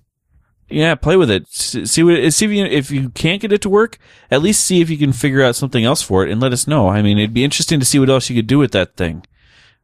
[0.69, 1.47] Yeah, play with it.
[1.49, 3.99] See what see if you if you can't get it to work,
[4.31, 6.67] at least see if you can figure out something else for it and let us
[6.67, 6.89] know.
[6.89, 9.25] I mean, it'd be interesting to see what else you could do with that thing.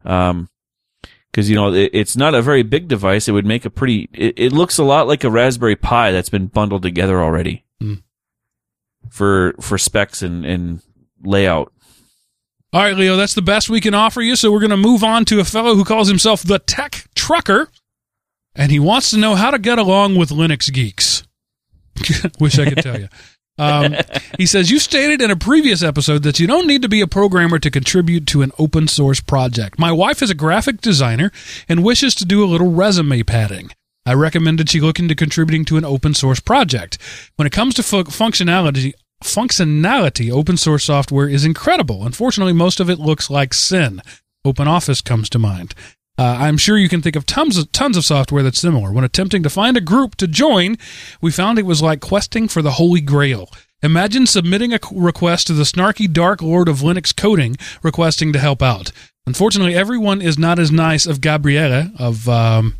[0.05, 0.49] Um,
[1.31, 3.29] because you know it, it's not a very big device.
[3.29, 4.09] It would make a pretty.
[4.13, 7.65] It, it looks a lot like a Raspberry Pi that's been bundled together already.
[7.81, 7.95] Hmm.
[9.09, 10.83] For for specs and and
[11.23, 11.73] layout.
[12.73, 14.35] All right, Leo, that's the best we can offer you.
[14.35, 17.69] So we're going to move on to a fellow who calls himself the Tech Trucker,
[18.55, 21.23] and he wants to know how to get along with Linux geeks.
[22.41, 23.09] Wish I could tell you.
[23.59, 23.95] Um,
[24.39, 27.07] he says, You stated in a previous episode that you don't need to be a
[27.07, 29.79] programmer to contribute to an open source project.
[29.79, 31.31] My wife is a graphic designer
[31.69, 33.71] and wishes to do a little resume padding.
[34.05, 36.99] I recommended she look into contributing to an open source project.
[37.37, 42.05] When it comes to fu- functionality, functionality, open source software is incredible.
[42.05, 44.03] Unfortunately, most of it looks like sin.
[44.45, 45.75] OpenOffice comes to mind.
[46.23, 48.93] Uh, I'm sure you can think of tons of tons of software that's similar.
[48.93, 50.79] When attempting to find a group to join,
[51.21, 53.51] we found it was like questing for the Holy Grail.
[53.83, 58.63] Imagine submitting a request to the snarky Dark Lord of Linux coding, requesting to help
[58.63, 58.93] out.
[59.27, 62.77] Unfortunately, everyone is not as nice of Gabriele of um,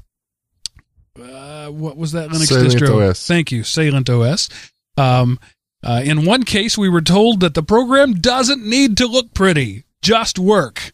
[1.21, 3.11] uh, what was that Linux Salent distro?
[3.11, 3.27] OS.
[3.27, 4.53] Thank you, SalentOS.
[4.97, 5.41] Um,
[5.83, 9.83] uh, in one case, we were told that the program doesn't need to look pretty,
[10.01, 10.93] just work.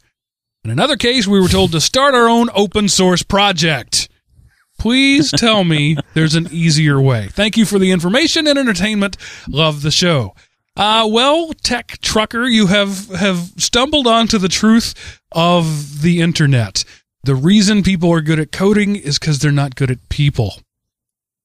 [0.68, 4.10] In another case, we were told to start our own open source project.
[4.78, 7.28] Please tell me there's an easier way.
[7.28, 9.16] Thank you for the information and entertainment.
[9.48, 10.34] Love the show.
[10.76, 16.84] Uh, well, tech trucker, you have, have stumbled onto the truth of the internet.
[17.24, 20.52] The reason people are good at coding is because they're not good at people.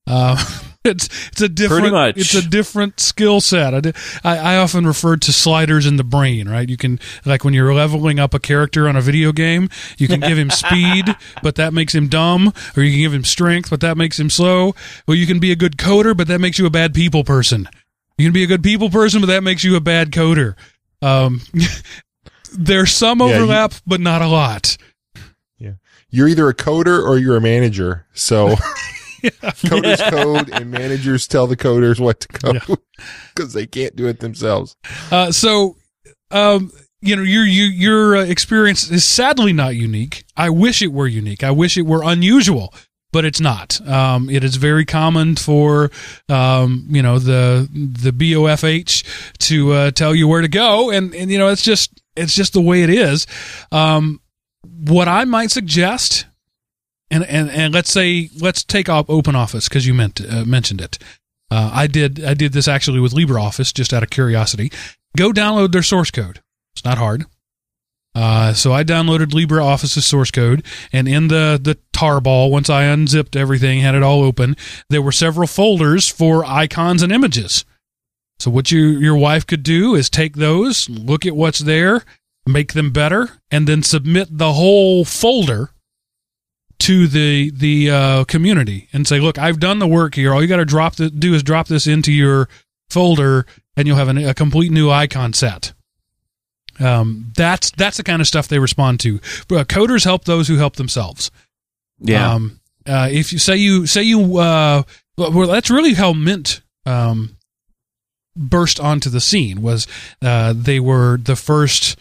[0.06, 0.36] Uh,
[0.84, 2.18] it's it's a different Pretty much.
[2.18, 3.74] it's a different skill set.
[3.74, 3.94] I,
[4.24, 6.50] I I often refer to sliders in the brain.
[6.50, 10.08] Right, you can like when you're leveling up a character on a video game, you
[10.08, 13.70] can give him speed, but that makes him dumb, or you can give him strength,
[13.70, 14.76] but that makes him slow.
[15.08, 17.68] Well, you can be a good coder, but that makes you a bad people person.
[18.18, 20.56] You can be a good people person, but that makes you a bad coder.
[21.02, 21.42] Um,
[22.54, 24.78] there's some Yeah, you- overlap, but not a lot.
[25.58, 25.74] Yeah,
[26.10, 28.06] you're either a coder or you're a manager.
[28.14, 28.56] So
[29.64, 32.80] coders code and managers tell the coders what to code
[33.34, 34.76] because they can't do it themselves.
[35.12, 35.78] Uh, so,
[36.32, 40.24] um, you know, your your your uh, experience is sadly not unique.
[40.38, 41.44] I wish it were unique.
[41.44, 42.74] I wish it were unusual,
[43.12, 43.80] but it's not.
[43.88, 45.92] Um, it is very common for
[46.30, 51.32] um, you know the the BOFH to uh, tell you where to go, and and
[51.32, 53.28] you know it's just it's just the way it is.
[53.72, 54.20] Um,
[54.64, 56.26] what I might suggest.
[57.14, 60.82] And, and, and let's say let's take up Open Office because you meant uh, mentioned
[60.82, 60.98] it.
[61.52, 64.72] Uh, I did I did this actually with LibreOffice just out of curiosity.
[65.16, 66.42] Go download their source code.
[66.76, 67.26] It's not hard.
[68.16, 73.36] Uh, so I downloaded LibreOffice's source code, and in the the tarball, once I unzipped
[73.36, 74.58] everything, had it all open,
[74.90, 77.64] there were several folders for icons and images.
[78.40, 82.04] So what you your wife could do is take those, look at what's there,
[82.48, 85.70] make them better, and then submit the whole folder
[86.84, 90.34] to the the uh, community and say, "Look, I've done the work here.
[90.34, 92.50] All you got to drop the, do is drop this into your
[92.90, 93.46] folder,
[93.78, 95.72] and you'll have an, a complete new icon set."
[96.82, 99.16] Um, that's that's the kind of stuff they respond to.
[99.50, 101.32] Uh, coders help those who help themselves.
[102.00, 102.34] Yeah.
[102.34, 104.84] Um, uh, if you say you say you uh,
[105.18, 107.38] well, that's really how Mint um,
[108.36, 109.62] burst onto the scene.
[109.62, 109.88] Was
[110.22, 111.98] uh, they were the first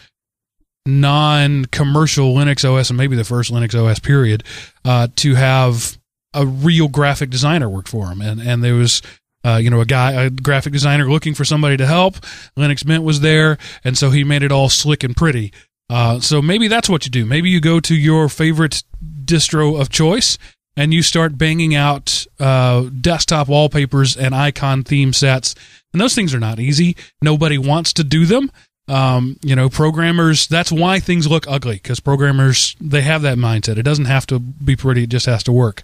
[0.87, 4.43] non-commercial Linux OS and maybe the first Linux OS period
[4.85, 5.99] uh, to have
[6.35, 9.03] a real graphic designer work for them, and and there was.
[9.45, 12.15] Uh, you know, a guy, a graphic designer looking for somebody to help.
[12.57, 15.53] Linux Mint was there, and so he made it all slick and pretty.
[15.91, 17.27] Uh, so maybe that's what you do.
[17.27, 18.85] Maybe you go to your favorite
[19.25, 20.39] distro of choice
[20.77, 25.55] and you start banging out uh, desktop wallpapers and icon theme sets.
[25.93, 26.97] And those things are not easy.
[27.21, 28.51] Nobody wants to do them.
[28.89, 33.79] Um, you know, programmers, that's why things look ugly because programmers, they have that mindset.
[33.79, 35.83] It doesn't have to be pretty, it just has to work.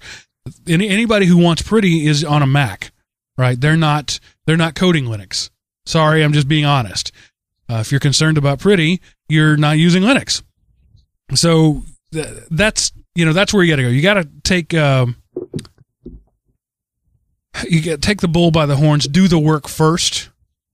[0.66, 2.90] Any, anybody who wants pretty is on a Mac,
[3.36, 3.58] right?
[3.60, 5.50] They're not, they're not coding Linux.
[5.86, 7.12] Sorry, I'm just being honest.
[7.70, 10.42] Uh, if you're concerned about pretty, you're not using Linux.
[11.34, 13.88] So th- that's you know that's where you got to go.
[13.88, 15.16] You got to take um,
[17.68, 19.06] you got take the bull by the horns.
[19.06, 20.30] Do the work first.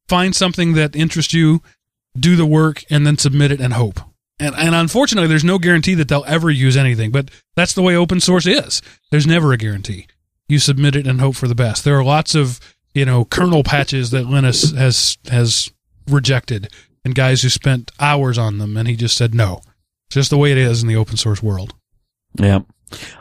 [0.08, 1.62] Find something that interests you.
[2.18, 4.00] Do the work and then submit it and hope.
[4.38, 7.10] And and unfortunately, there's no guarantee that they'll ever use anything.
[7.10, 8.82] But that's the way open source is.
[9.10, 10.06] There's never a guarantee.
[10.48, 11.84] You submit it and hope for the best.
[11.84, 12.60] There are lots of
[12.94, 15.70] you know kernel patches that Linus has has
[16.08, 16.68] rejected
[17.04, 19.60] and guys who spent hours on them and he just said no.
[20.06, 21.74] It's just the way it is in the open source world.
[22.38, 22.60] Yeah.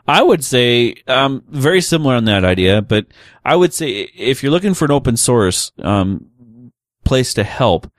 [0.08, 3.08] I would say um, very similar on that idea, but
[3.44, 6.72] I would say if you're looking for an open source um,
[7.04, 7.92] place to help,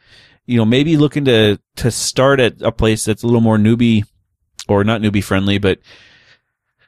[0.47, 4.05] you know, maybe looking to to start at a place that's a little more newbie
[4.69, 5.79] or not newbie friendly, but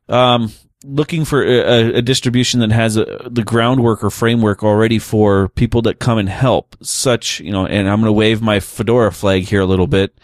[0.09, 0.53] um,
[0.85, 5.83] looking for a, a distribution that has a, the groundwork or framework already for people
[5.83, 6.77] that come and help.
[6.83, 10.19] Such, you know, and I'm going to wave my Fedora flag here a little bit.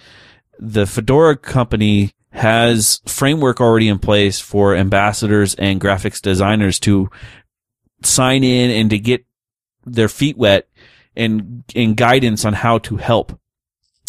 [0.58, 7.10] The Fedora company has framework already in place for ambassadors and graphics designers to
[8.02, 9.26] sign in and to get
[9.84, 10.68] their feet wet
[11.16, 13.38] and, and guidance on how to help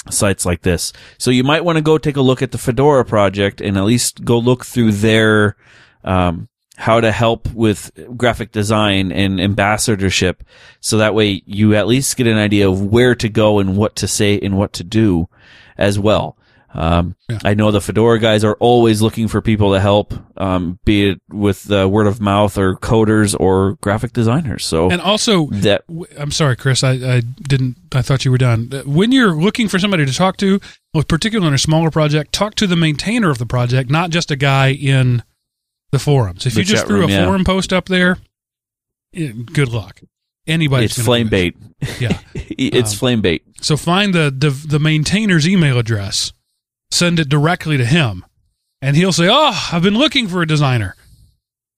[0.10, 0.92] sites like this.
[1.18, 3.86] So you might want to go take a look at the Fedora project and at
[3.86, 5.56] least go look through their,
[6.04, 10.44] um, how to help with graphic design and ambassadorship.
[10.80, 13.96] So that way you at least get an idea of where to go and what
[13.98, 15.30] to say and what to do
[15.78, 16.38] as well.
[16.74, 17.40] Um, Yeah.
[17.44, 21.22] I know the Fedora guys are always looking for people to help, um, be it
[21.30, 24.66] with uh, word of mouth or coders or graphic designers.
[24.66, 25.84] So And also, that
[26.18, 26.84] I'm sorry, Chris.
[26.84, 27.76] I, I didn't.
[27.94, 28.70] I thought you were done.
[28.74, 30.60] Uh, When you're looking for somebody to talk to,
[30.94, 34.32] well, particularly in a smaller project, talk to the maintainer of the project, not just
[34.32, 35.22] a guy in
[35.92, 36.46] the forums.
[36.48, 37.26] If The you just threw room, a yeah.
[37.26, 38.18] forum post up there,
[39.16, 40.02] eh, good luck.
[40.48, 41.56] Anybody, it's flame bait.
[42.00, 42.20] Yeah.
[42.34, 43.44] it's Um, flame bait.
[43.62, 46.34] So find the, the the maintainer's email address,
[46.94, 48.26] send it directly to him,
[48.82, 50.96] and he'll say, "Oh, I've been looking for a designer.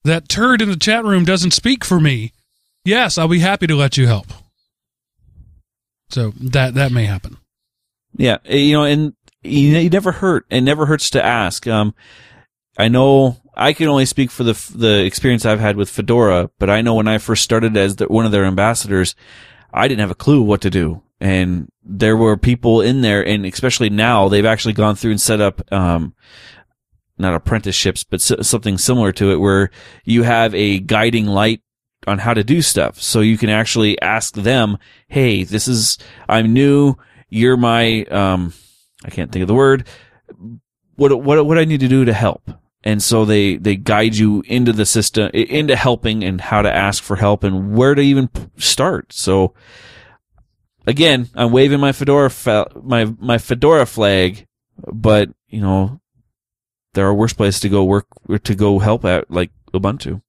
[0.03, 2.33] That turd in the chat room doesn't speak for me.
[2.83, 4.27] Yes, I'll be happy to let you help."
[6.09, 7.37] So that that may happen.
[8.17, 10.45] Yeah, eh, you know, and you, never hurt.
[10.49, 11.67] It never hurts to ask.
[11.67, 11.93] Um,
[12.77, 16.69] I know I can only speak for the the experience I've had with Fedora, but
[16.69, 19.15] I know when I first started as the, one of their ambassadors,
[19.73, 23.45] I didn't have a clue what to do, and there were people in there, and
[23.45, 25.61] especially now they've actually gone through and set up.
[25.71, 26.15] Um,
[27.17, 29.69] not apprenticeships, but something similar to it where
[30.03, 31.61] you have a guiding light
[32.07, 33.01] on how to do stuff.
[33.01, 35.97] So you can actually ask them, Hey, this is,
[36.27, 36.95] I'm new.
[37.29, 38.53] You're my, um,
[39.03, 39.87] I can't think of the word.
[40.95, 42.51] What, what, what I need to do to help.
[42.83, 47.01] And so they, they guide you into the system, into helping and how to ask
[47.01, 49.11] for help and where to even start.
[49.11, 49.53] So
[50.87, 54.45] again, I'm waving my Fedora, fa- my, my Fedora flag,
[54.77, 55.99] but you know,
[56.93, 60.21] there are worse places to go work, or to go help at, like Ubuntu.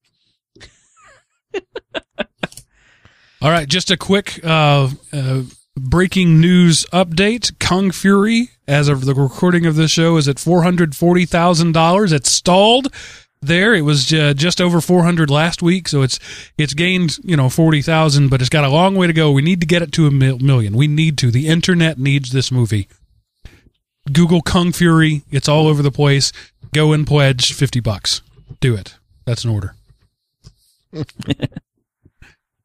[3.42, 5.42] All right, just a quick uh, uh,
[5.76, 7.58] breaking news update.
[7.58, 11.72] Kung Fury, as of the recording of this show, is at four hundred forty thousand
[11.72, 12.12] dollars.
[12.12, 12.92] It's stalled
[13.46, 13.74] there.
[13.74, 16.18] It was uh, just over four hundred last week, so it's
[16.58, 19.32] it's gained you know forty thousand, but it's got a long way to go.
[19.32, 20.76] We need to get it to a mil- million.
[20.76, 21.30] We need to.
[21.30, 22.88] The internet needs this movie.
[24.12, 25.22] Google Kung Fury.
[25.30, 26.32] It's all over the place.
[26.72, 28.22] Go and pledge 50 bucks.
[28.60, 28.94] Do it.
[29.24, 29.74] That's an order.
[30.94, 31.04] all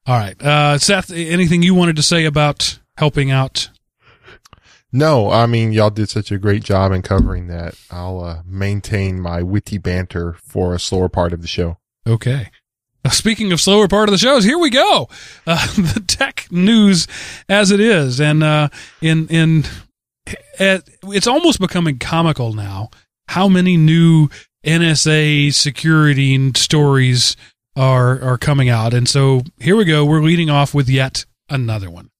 [0.07, 0.39] right.
[0.41, 3.69] Uh, Seth, anything you wanted to say about helping out?
[4.93, 7.75] No, I mean, y'all did such a great job in covering that.
[7.89, 11.77] I'll uh, maintain my witty banter for a slower part of the show.
[12.05, 12.51] Okay.
[13.03, 15.07] Uh, Speaking of slower part of the shows, here we go.
[15.47, 17.07] Uh, the tech news
[17.47, 18.69] as it is, and uh,
[19.01, 19.63] in in
[20.59, 22.89] it, it's almost becoming comical now.
[23.29, 24.29] How many new
[24.65, 27.35] NSA security stories
[27.75, 30.05] are are coming out, and so here we go.
[30.05, 32.10] We're leading off with yet another one.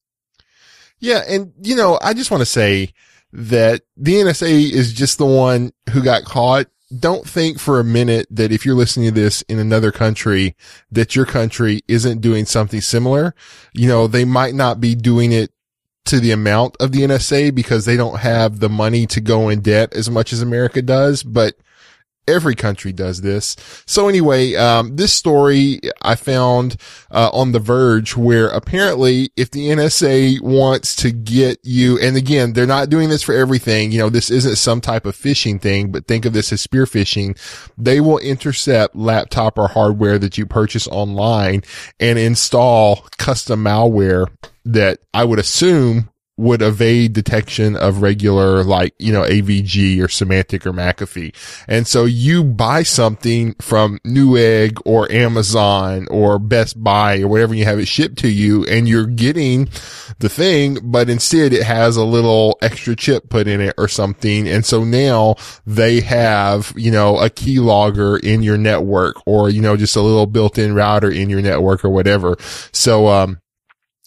[1.02, 2.93] Yeah, and you know, I just want to say
[3.34, 6.68] that the NSA is just the one who got caught.
[6.97, 10.56] Don't think for a minute that if you're listening to this in another country,
[10.91, 13.34] that your country isn't doing something similar.
[13.74, 15.52] You know, they might not be doing it
[16.06, 19.62] to the amount of the NSA because they don't have the money to go in
[19.62, 21.56] debt as much as America does, but
[22.28, 23.55] every country does this.
[23.86, 26.78] So anyway, um, this story I found
[27.09, 32.53] uh, on The Verge, where apparently, if the NSA wants to get you, and again,
[32.53, 33.91] they're not doing this for everything.
[33.91, 36.86] You know, this isn't some type of phishing thing, but think of this as spear
[36.86, 37.38] phishing.
[37.78, 41.63] They will intercept laptop or hardware that you purchase online
[41.99, 44.28] and install custom malware
[44.65, 46.09] that I would assume
[46.42, 51.36] would evade detection of regular, like, you know, AVG or Symantec or McAfee.
[51.68, 57.66] And so you buy something from Newegg or Amazon or Best Buy or whatever you
[57.66, 59.70] have it shipped to you and you're getting
[60.18, 64.48] the thing, but instead it has a little extra chip put in it or something.
[64.48, 65.36] And so now
[65.68, 70.26] they have, you know, a keylogger in your network or, you know, just a little
[70.26, 72.36] built-in router in your network or whatever.
[72.72, 73.42] So, um,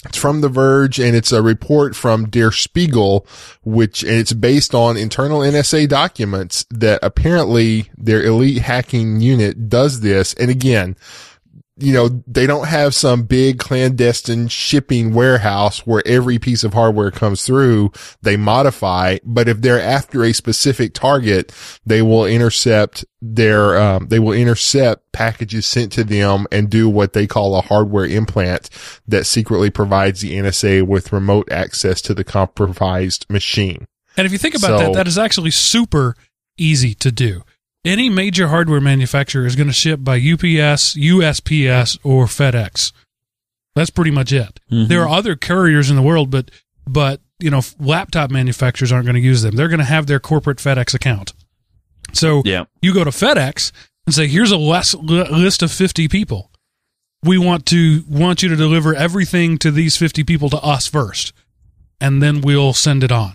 [0.05, 3.27] it's from The Verge and it's a report from Der Spiegel,
[3.63, 10.01] which, and it's based on internal NSA documents that apparently their elite hacking unit does
[10.01, 10.35] this.
[10.35, 10.97] And again,
[11.77, 17.11] you know, they don't have some big clandestine shipping warehouse where every piece of hardware
[17.11, 17.91] comes through.
[18.23, 21.53] They modify, but if they're after a specific target,
[21.85, 27.13] they will intercept their, um, they will intercept packages sent to them and do what
[27.13, 28.71] they call a hardware implant
[29.09, 33.87] that secretly provides the NSA with remote access to the compromised machine.
[34.17, 36.15] And if you think about So- that, that is actually super
[36.57, 37.43] easy to do.
[37.85, 42.93] Any major hardware manufacturer is going to ship by UPS, USPS, or FedEx.
[43.75, 44.61] That's pretty much it.
[44.73, 44.89] Mhm.
[44.89, 46.51] There are other couriers in the world, but
[46.87, 49.57] but you know, laptop manufacturers aren't going to use them.
[49.57, 51.33] They're going to have their corporate FedEx account.
[52.13, 52.65] So Yeah.
[52.81, 53.73] you go to FedEx
[54.07, 56.51] and say, "Here's a less, li- list of 50 people.
[57.23, 61.33] We want to want you to deliver everything to these 50 people to us first,
[62.01, 63.33] and then we'll send it on."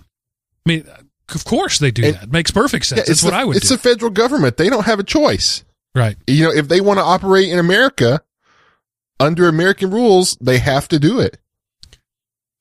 [0.65, 0.83] I mean,
[1.35, 2.31] of course they do And- that.
[2.31, 2.97] Makes perfect sense.
[2.97, 3.75] Yeah, That's it's what the, I would It's do.
[3.75, 4.57] the federal government.
[4.57, 5.63] They don't have a choice.
[5.95, 6.17] right.
[6.27, 8.21] You know, if they want to operate in America
[9.19, 11.37] under American rules, they have to do it.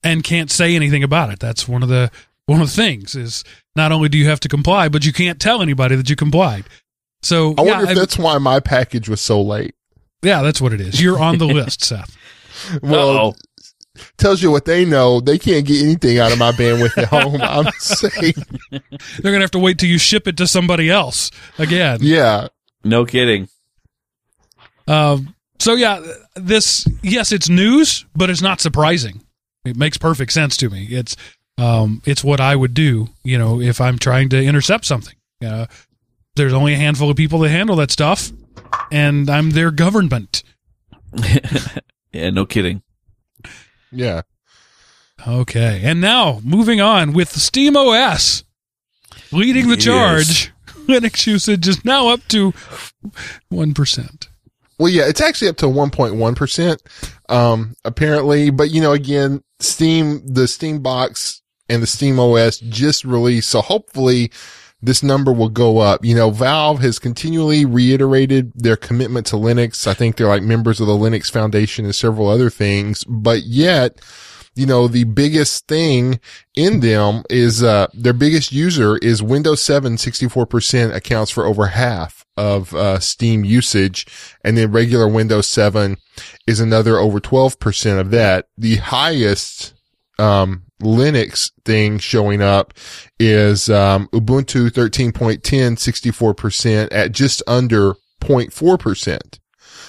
[0.04, 1.38] and can't say anything about it.
[1.40, 2.10] That's one of the
[2.46, 3.44] one of the things is
[3.76, 6.64] not only do you have to comply, but you can't tell anybody that you complied.
[7.22, 9.74] So I yeah, wonder if I- that's why my package was so late.
[10.22, 11.00] yeah, that's what it is.
[11.02, 12.16] You're on the list, Seth.
[12.82, 13.34] Well, Uh-oh.
[14.16, 15.20] Tells you what they know.
[15.20, 17.40] They can't get anything out of my bandwidth at home.
[17.40, 18.36] I'm safe.
[18.70, 21.99] They're gonna have to wait till you ship it to somebody else again.
[22.03, 22.49] Yeah.
[22.84, 23.49] No kidding.
[24.86, 26.01] Um, so yeah,
[26.34, 29.22] this yes, it's news, but it's not surprising.
[29.64, 30.86] It makes perfect sense to me.
[30.90, 31.16] It's
[31.59, 35.14] um, it's what I would do, you know, if I'm trying to intercept something.
[35.44, 35.66] Uh,
[36.36, 38.30] there's only a handful of people that handle that stuff,
[38.92, 40.44] and I'm their government.
[42.12, 42.82] yeah, no kidding.
[43.93, 44.22] Yeah.
[45.26, 48.45] Okay, and now moving on with Steam OS
[49.32, 49.84] leading the Yes.
[49.84, 50.53] charge.
[50.89, 52.55] Linux usage is now up to
[53.49, 54.28] one percent.
[54.78, 56.78] Well, yeah, it's actually up to 1.1%,
[57.28, 58.51] um, apparently.
[58.51, 63.49] But, you know, again, Steam, the Steam box and the Steam OS just released.
[63.49, 64.30] So hopefully
[64.80, 66.04] this number will go up.
[66.04, 69.86] You know, Valve has continually reiterated their commitment to Linux.
[69.86, 74.00] I think they're like members of the Linux Foundation and several other things, but yet,
[74.54, 76.20] you know, the biggest thing
[76.56, 82.24] in them is, uh, their biggest user is Windows 7, 64% accounts for over half
[82.36, 84.06] of, uh, Steam usage.
[84.44, 85.96] And then regular Windows 7
[86.46, 88.46] is another over 12% of that.
[88.56, 89.74] The highest,
[90.18, 92.74] um, Linux thing showing up
[93.18, 99.38] is, um, Ubuntu 13.10, 64% at just under 0.4%.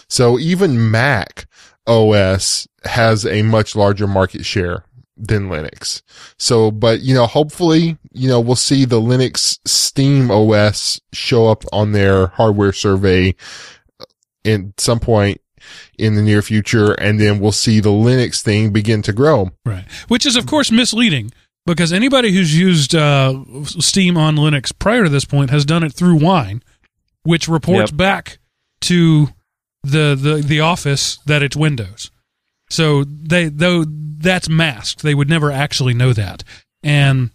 [0.07, 1.45] So even Mac
[1.87, 4.85] OS has a much larger market share
[5.17, 6.01] than Linux.
[6.37, 11.63] So, but you know, hopefully, you know, we'll see the Linux Steam OS show up
[11.71, 13.35] on their hardware survey
[14.45, 15.41] at some point
[15.97, 16.93] in the near future.
[16.93, 19.51] And then we'll see the Linux thing begin to grow.
[19.65, 19.86] Right.
[20.07, 21.32] Which is, of course, misleading
[21.65, 25.93] because anybody who's used uh, Steam on Linux prior to this point has done it
[25.93, 26.63] through Wine,
[27.24, 27.97] which reports Yep.
[27.97, 28.39] back
[28.82, 29.30] to
[29.84, 32.11] the, the, the office that it's Windows.
[32.70, 35.01] So they though that's masked.
[35.01, 36.43] They would never actually know that.
[36.84, 37.32] And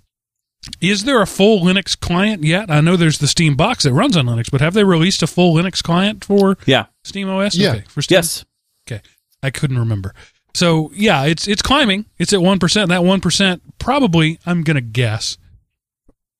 [0.80, 2.70] is there a full Linux client yet?
[2.70, 5.26] I know there's the Steam box that runs on Linux, but have they released a
[5.26, 6.86] full Linux client for Yeah.
[7.04, 7.54] Steam OS?
[7.56, 7.70] Yeah.
[7.72, 8.16] Okay, for Steam.
[8.16, 8.44] Yes.
[8.88, 9.02] Okay.
[9.42, 10.14] I couldn't remember.
[10.54, 12.06] So yeah, it's it's climbing.
[12.18, 12.88] It's at one percent.
[12.88, 15.36] That one percent probably, I'm gonna guess,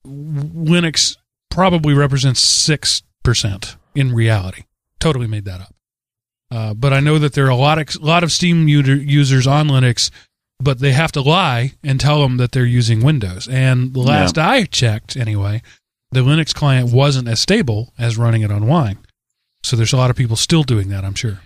[0.07, 1.17] Linux
[1.51, 4.65] probably represents six percent in reality.
[5.01, 5.75] Totally made that up.
[6.51, 9.47] Uh, but I know that there are a lot of lot of Steam user, users
[9.47, 10.11] on Linux,
[10.65, 13.47] but they have to lie and tell them that they're using Windows.
[13.47, 15.63] And the last I checked, anyway,
[16.11, 18.99] the Linux client wasn't as stable as running it on Wine.
[19.63, 21.05] So there's a lot of people still doing that.
[21.05, 21.41] I'm sure.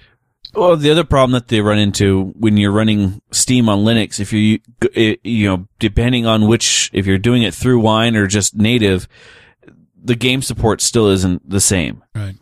[0.55, 4.33] Well, the other problem that they run into when you're running Steam on Linux, if
[4.33, 4.61] you,
[4.95, 9.09] you know, depending on which, if you're doing it through Wine or just native,
[10.03, 12.03] the game support still isn't the same.
[12.15, 12.37] Right.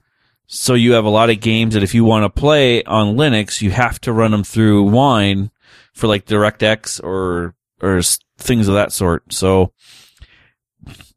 [0.46, 3.60] So you have a lot of games that if you want to play on Linux,
[3.60, 5.50] you have to run them through Wine
[5.96, 8.02] for like DirectX or, or
[8.38, 9.32] things of that sort.
[9.32, 9.72] So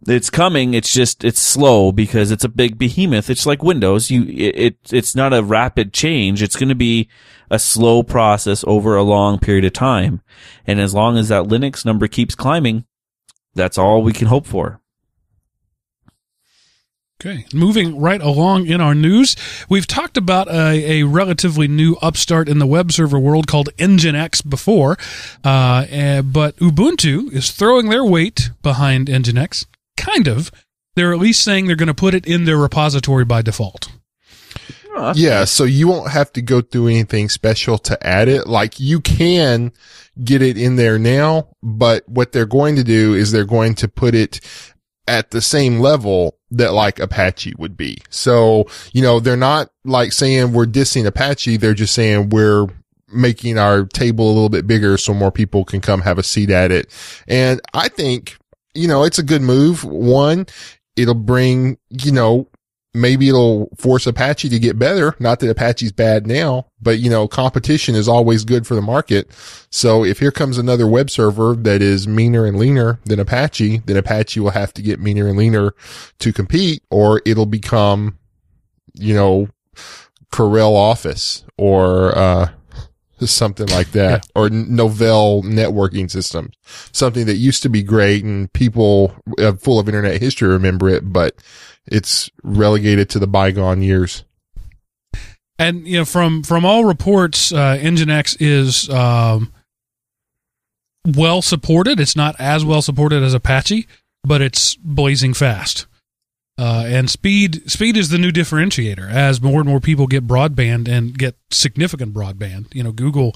[0.08, 0.74] it's coming.
[0.74, 3.30] It's just, it's slow because it's a big behemoth.
[3.30, 4.10] It's like Windows.
[4.10, 6.42] You, it, it it's not a rapid change.
[6.42, 7.10] It's going to be
[7.52, 10.22] a slow process over a long period of time.
[10.66, 12.86] And as long as that Linux number keeps climbing,
[13.54, 14.82] that's all we can hope for.
[17.22, 19.36] Okay, moving right along in our news,
[19.68, 24.50] we've talked about a, a relatively new upstart in the web server world called Nginx
[24.50, 24.98] before,
[25.44, 29.66] uh, eh, but Ubuntu is throwing their weight behind Nginx.
[29.98, 30.50] Kind of.
[30.96, 33.92] They're at least saying they're going to put it in their repository by default.
[35.14, 38.48] Yeah, so you won't have to go through anything special to add it.
[38.48, 39.74] Like you can
[40.24, 43.90] get it in there now, but what they're going to do is they're going to
[43.90, 44.40] put it
[45.06, 48.00] at the same level that like Apache would be.
[48.10, 51.58] So, you know, they're not like saying we're dissing Apache.
[51.58, 52.68] They're just saying we're
[53.12, 56.50] making our table a little bit bigger so more people can come have a seat
[56.50, 56.92] at it.
[57.28, 58.38] And I think,
[58.74, 59.84] you know, it's a good move.
[59.84, 60.46] One,
[60.96, 62.48] it'll bring, you know,
[62.94, 65.16] maybe it'll force Apache to get better.
[65.20, 69.32] Not that Apache's bad now, but you know, competition is always good for the market.
[69.70, 73.98] So if here comes another web server that is meaner and leaner than Apache, then
[73.98, 75.74] Apache will have to get meaner and leaner
[76.20, 78.18] to compete or it'll become,
[78.94, 79.48] you know,
[80.32, 82.50] Corel Office or, uh,
[83.22, 86.56] something like that or Novell networking systems,
[86.94, 91.12] something that used to be great and people uh, full of internet history remember it,
[91.12, 91.36] but
[91.92, 94.24] it's relegated to the bygone years.
[95.58, 99.52] And you know, from from all reports, uh, Nginx is um,
[101.06, 102.00] well supported.
[102.00, 103.88] It's not as well supported as Apache,
[104.24, 105.86] but it's blazing fast.
[106.58, 110.90] Uh, and speed speed is the new differentiator as more and more people get broadband
[110.90, 112.74] and get significant broadband.
[112.74, 113.34] You know, Google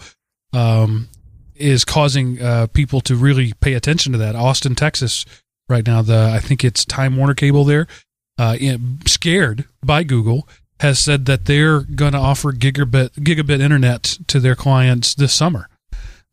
[0.51, 1.10] um,
[1.56, 4.36] is causing uh, people to really pay attention to that.
[4.36, 5.26] Austin, Texas,
[5.70, 7.88] right now, the I think it's Time Warner Cable there,
[8.38, 10.48] uh, in- scared by Google,
[10.80, 15.70] has said that they're going to offer gigabit gigabit internet to their clients this summer.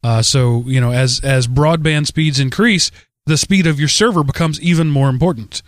[0.03, 2.91] Uh, so you know, as as broadband speeds increase,
[3.27, 5.63] the speed of your server becomes even more important.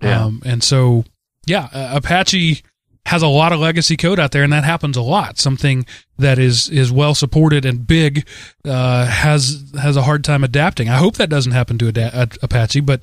[0.00, 0.24] Yeah.
[0.24, 1.04] Um, and so,
[1.46, 2.62] yeah, uh, Apache
[3.06, 5.38] has a lot of legacy code out there, and that happens a lot.
[5.38, 5.86] Something
[6.18, 8.26] that is is well supported and big
[8.64, 10.88] uh, has has a hard time adapting.
[10.88, 13.02] I hope that doesn't happen to Ada- Apache, but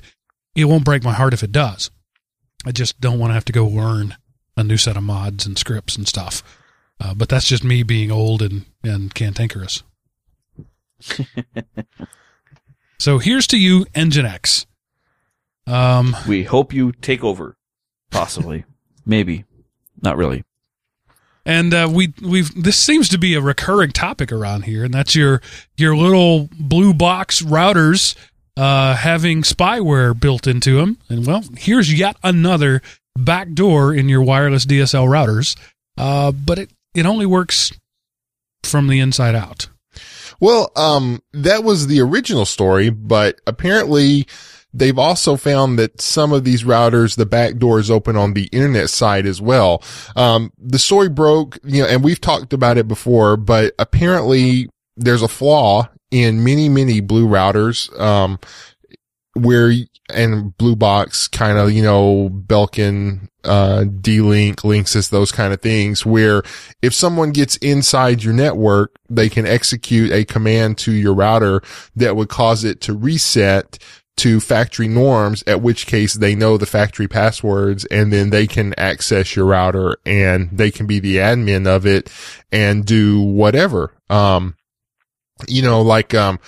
[0.54, 1.90] it won't break my heart if it does.
[2.66, 4.16] I just don't want to have to go learn
[4.56, 6.42] a new set of mods and scripts and stuff.
[7.00, 9.82] Uh, but that's just me being old and and cantankerous.
[12.98, 14.66] so here's to you, Nginx.
[15.66, 17.56] Um, We hope you take over.
[18.10, 18.64] Possibly.
[19.06, 19.44] Maybe.
[20.02, 20.44] Not really.
[21.46, 25.14] and uh, we we've this seems to be a recurring topic around here, and that's
[25.14, 25.40] your
[25.76, 28.14] your little blue box routers
[28.56, 30.98] uh, having spyware built into them.
[31.08, 32.82] And well, here's yet another
[33.16, 35.56] backdoor in your wireless DSL routers,
[35.96, 37.72] uh, but it it only works
[38.62, 39.68] from the inside out.
[40.40, 44.26] Well, um, that was the original story, but apparently
[44.72, 48.46] they've also found that some of these routers, the back door is open on the
[48.46, 49.82] internet side as well.
[50.16, 55.22] Um, the story broke, you know, and we've talked about it before, but apparently there's
[55.22, 58.38] a flaw in many, many blue routers, um,
[59.32, 59.72] where,
[60.08, 66.06] and blue box kind of, you know, Belkin, uh, D-Link, Linksys, those kind of things
[66.06, 66.44] where
[66.82, 71.62] if someone gets inside your network, they can execute a command to your router
[71.96, 73.80] that would cause it to reset
[74.18, 78.72] to factory norms, at which case they know the factory passwords and then they can
[78.78, 82.08] access your router and they can be the admin of it
[82.52, 83.92] and do whatever.
[84.08, 84.54] Um,
[85.48, 86.38] you know, like, um,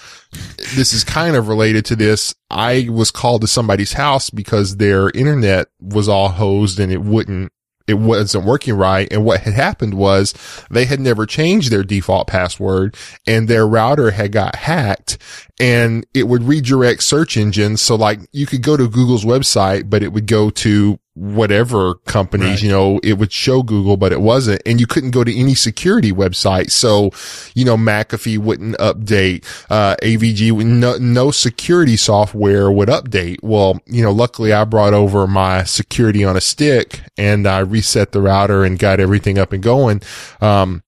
[0.74, 2.34] this is kind of related to this.
[2.50, 7.52] I was called to somebody's house because their internet was all hosed and it wouldn't
[7.86, 9.06] it wasn't working right.
[9.12, 10.34] And what had happened was
[10.70, 15.18] they had never changed their default password and their router had got hacked
[15.60, 17.80] and it would redirect search engines.
[17.80, 22.46] So like you could go to Google's website, but it would go to whatever companies,
[22.48, 22.62] Right.
[22.62, 24.60] you know, it would show Google, but it wasn't.
[24.66, 26.70] And you couldn't go to any security website.
[26.70, 27.10] So,
[27.54, 33.38] you know, McAfee wouldn't update, uh, AVG, no, no security software would update.
[33.42, 38.12] Well, you know, luckily I brought over my security on a stick and I reset
[38.12, 40.02] the router and got everything up and going.
[40.42, 40.82] Um,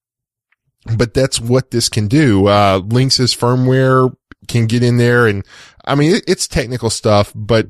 [0.95, 2.45] but that's what this can do.
[2.47, 4.15] Uh, Linksys firmware
[4.47, 5.43] can get in there and
[5.85, 7.69] I mean, it, it's technical stuff, but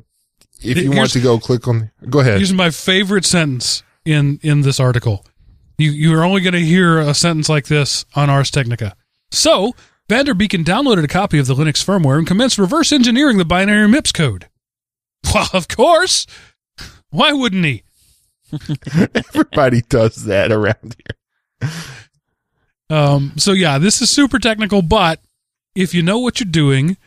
[0.62, 2.38] if you want to go click on, go ahead.
[2.38, 5.26] Here's my favorite sentence in in this article.
[5.78, 8.96] You you are only going to hear a sentence like this on Ars Technica.
[9.32, 9.74] So
[10.10, 14.14] Vanderbeken downloaded a copy of the Linksys firmware and commenced reverse engineering the binary MIPS
[14.14, 14.48] code.
[15.34, 16.26] Well, of course.
[17.10, 17.84] Why wouldn't he?
[19.14, 20.96] Everybody does that around
[21.62, 21.70] here.
[22.90, 25.20] Um, so yeah, this is super technical, but
[25.76, 26.98] if you know what you're doing,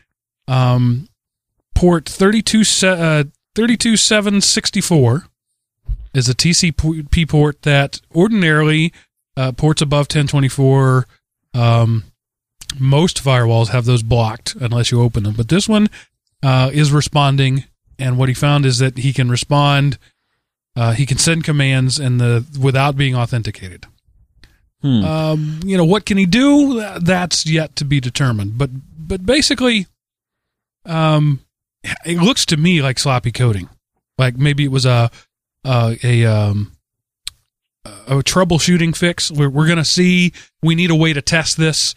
[0.46, 1.08] um,
[1.74, 3.24] port 32, se- uh,
[3.54, 5.26] 32764
[6.14, 8.92] is a TCP port that ordinarily
[9.36, 11.06] uh, ports above 1024.
[11.54, 12.04] Um,
[12.78, 15.88] most firewalls have those blocked unless you open them, but this one
[16.42, 17.64] uh, is responding.
[17.98, 19.98] And what he found is that he can respond,
[20.74, 23.86] uh, he can send commands and the without being authenticated.
[24.80, 25.04] Hmm.
[25.04, 26.80] Um, you know, what can he do?
[27.00, 28.58] That's yet to be determined.
[28.58, 29.86] But but basically,
[30.86, 31.40] um,
[32.04, 33.68] it looks to me like sloppy coding.
[34.18, 35.10] Like maybe it was a
[35.64, 36.72] a, a um
[37.84, 39.30] a troubleshooting fix.
[39.30, 40.32] We're we're gonna see.
[40.62, 41.94] We need a way to test this,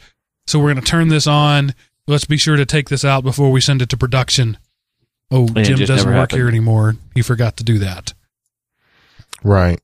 [0.47, 1.73] so we're gonna turn this on.
[2.07, 4.57] Let's be sure to take this out before we send it to production.
[5.31, 6.95] Oh, And it Jim just doesn't never work here anymore.
[7.15, 8.13] He forgot to do that.
[9.43, 9.79] Right.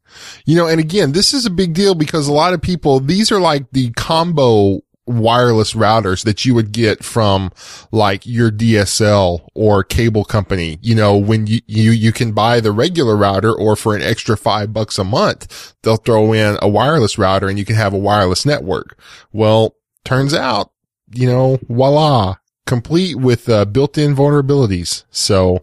[0.45, 3.31] You know, and again, this is a big deal because a lot of people, these
[3.31, 4.81] are like the combo
[5.19, 7.51] wireless routers that you would get from
[7.91, 10.79] like your DSL or cable company.
[10.81, 14.37] You know, when you, you, you can buy the regular router or for an extra
[14.37, 17.97] five bucks a month, they'll throw in a wireless router and you can have a
[17.97, 18.97] wireless network.
[19.31, 20.71] Well, turns out,
[21.13, 22.35] you know, voila,
[22.65, 25.03] complete with uh, built-in vulnerabilities.
[25.11, 25.59] So,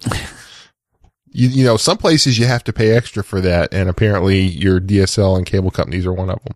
[1.30, 3.72] you, you know, some places you have to pay extra for that.
[3.72, 6.54] And apparently your DSL and cable companies are one of them.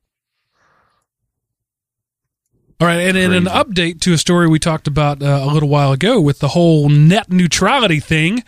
[2.83, 5.68] All right, and in an update to a story we talked about uh, a little
[5.68, 8.43] while ago with the whole net neutrality thing,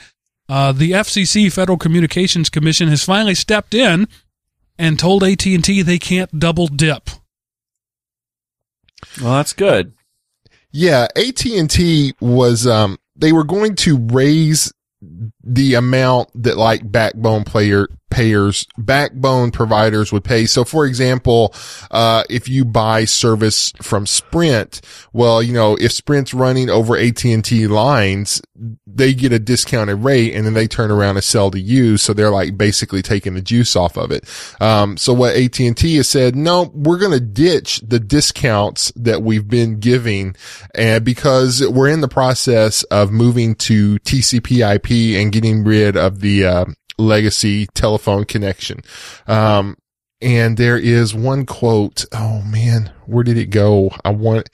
[0.48, 4.08] uh, the FCC, Federal Communications Commission, has finally stepped in
[4.76, 7.10] and told AT and T they can't double dip.
[9.22, 9.92] well, that's good.
[10.72, 11.06] Yeah.
[11.14, 14.72] AT&T was, um, they were going to raise
[15.44, 20.46] the amount that like backbone player payers, backbone providers would pay.
[20.46, 21.52] So for example,
[21.90, 24.80] uh, if you buy service from Sprint,
[25.12, 28.40] well, you know, if Sprint's running over AT&T lines,
[28.86, 31.96] they get a discounted rate and then they turn around and sell to you.
[31.96, 34.24] So they're like basically taking the juice off of it.
[34.60, 39.48] Um, so what AT&T has said, no, we're going to ditch the discounts that we've
[39.48, 40.36] been giving
[40.76, 46.20] and because we're in the process of moving to TCP IP and getting rid of
[46.20, 46.64] the, uh,
[46.98, 48.80] legacy telephone connection.
[49.26, 49.76] Um,
[50.20, 52.04] and there is one quote.
[52.12, 53.90] Oh man, where did it go?
[54.04, 54.48] I want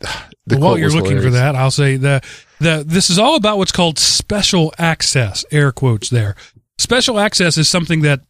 [0.46, 2.20] the While you're looking for that, I'll say the
[2.60, 5.44] the this is all about what's called special access.
[5.50, 6.34] Air quotes there.
[6.78, 8.20] Special access is something that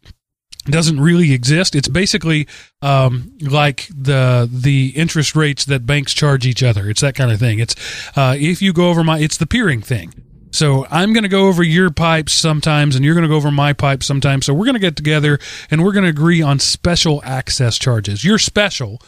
[0.65, 1.75] doesn't really exist.
[1.75, 2.47] It's basically
[2.81, 6.89] um, like the the interest rates that banks charge each other.
[6.89, 7.59] It's that kind of thing.
[7.59, 7.75] It's
[8.17, 10.13] uh, if you go over my, it's the peering thing.
[10.55, 13.51] So I'm going to go over your pipes sometimes, and you're going to go over
[13.51, 14.45] my pipes sometimes.
[14.45, 15.37] So we're going to get together
[15.69, 18.23] and we're going to agree on special access charges.
[18.23, 19.01] You're special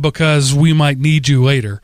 [0.00, 1.80] because we might need you later.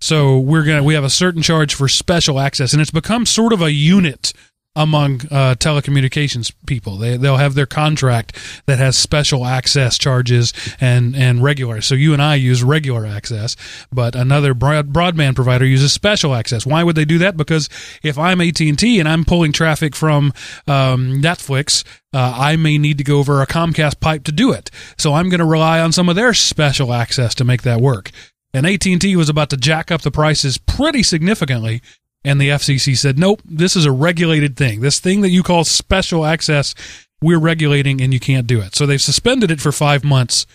[0.00, 3.52] So we're gonna we have a certain charge for special access, and it's become sort
[3.52, 4.32] of a unit
[4.74, 6.96] among uh, telecommunications people.
[6.96, 11.80] They they'll have their contract that has special access charges and and regular.
[11.82, 13.56] So you and I use regular access,
[13.92, 16.64] but another broad, broadband provider uses special access.
[16.64, 17.36] Why would they do that?
[17.36, 17.68] Because
[18.02, 20.32] if I'm AT and T and I'm pulling traffic from
[20.66, 24.70] um, Netflix, uh, I may need to go over a Comcast pipe to do it.
[24.96, 28.10] So I'm going to rely on some of their special access to make that work.
[28.54, 31.80] And AT&T was about to jack up the prices pretty significantly
[32.24, 34.80] and the FCC said, "Nope, this is a regulated thing.
[34.80, 36.74] This thing that you call special access,
[37.20, 40.46] we're regulating and you can't do it." So they've suspended it for 5 months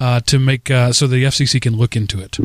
[0.00, 2.38] uh, to make uh, so the FCC can look into it.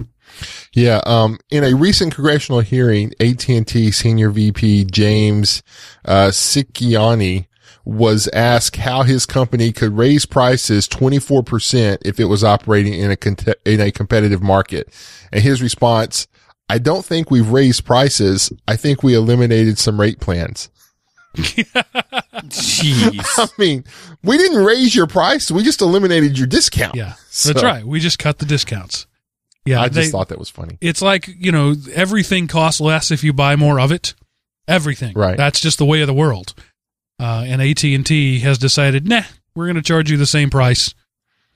[0.73, 1.01] Yeah.
[1.05, 5.61] Um, in a recent congressional hearing, AT&T senior VP James
[6.05, 7.47] uh, Cicconi
[7.83, 13.55] was asked how his company could raise prices 24% if it was operating in a
[13.65, 14.87] in a competitive market.
[15.31, 16.27] And his response,
[16.71, 18.51] I don't think we've raised prices.
[18.65, 20.69] I think we eliminated some rate plans.
[21.35, 23.25] Jeez.
[23.37, 23.83] I mean,
[24.23, 25.51] we didn't raise your price.
[25.51, 26.95] We just eliminated your discount.
[26.95, 27.85] Yeah, So, that's right.
[27.85, 29.05] We just cut the discounts.
[29.65, 30.77] Yeah, I just they- thought that was funny.
[30.81, 34.15] it's like you know everything costs less if you buy more of it.
[34.67, 35.13] Everything.
[35.13, 35.35] Right.
[35.37, 36.53] That's just the way of the world.
[37.19, 40.49] Uh, and AT and T has decided, nah, we're going to charge you the same
[40.49, 40.95] price,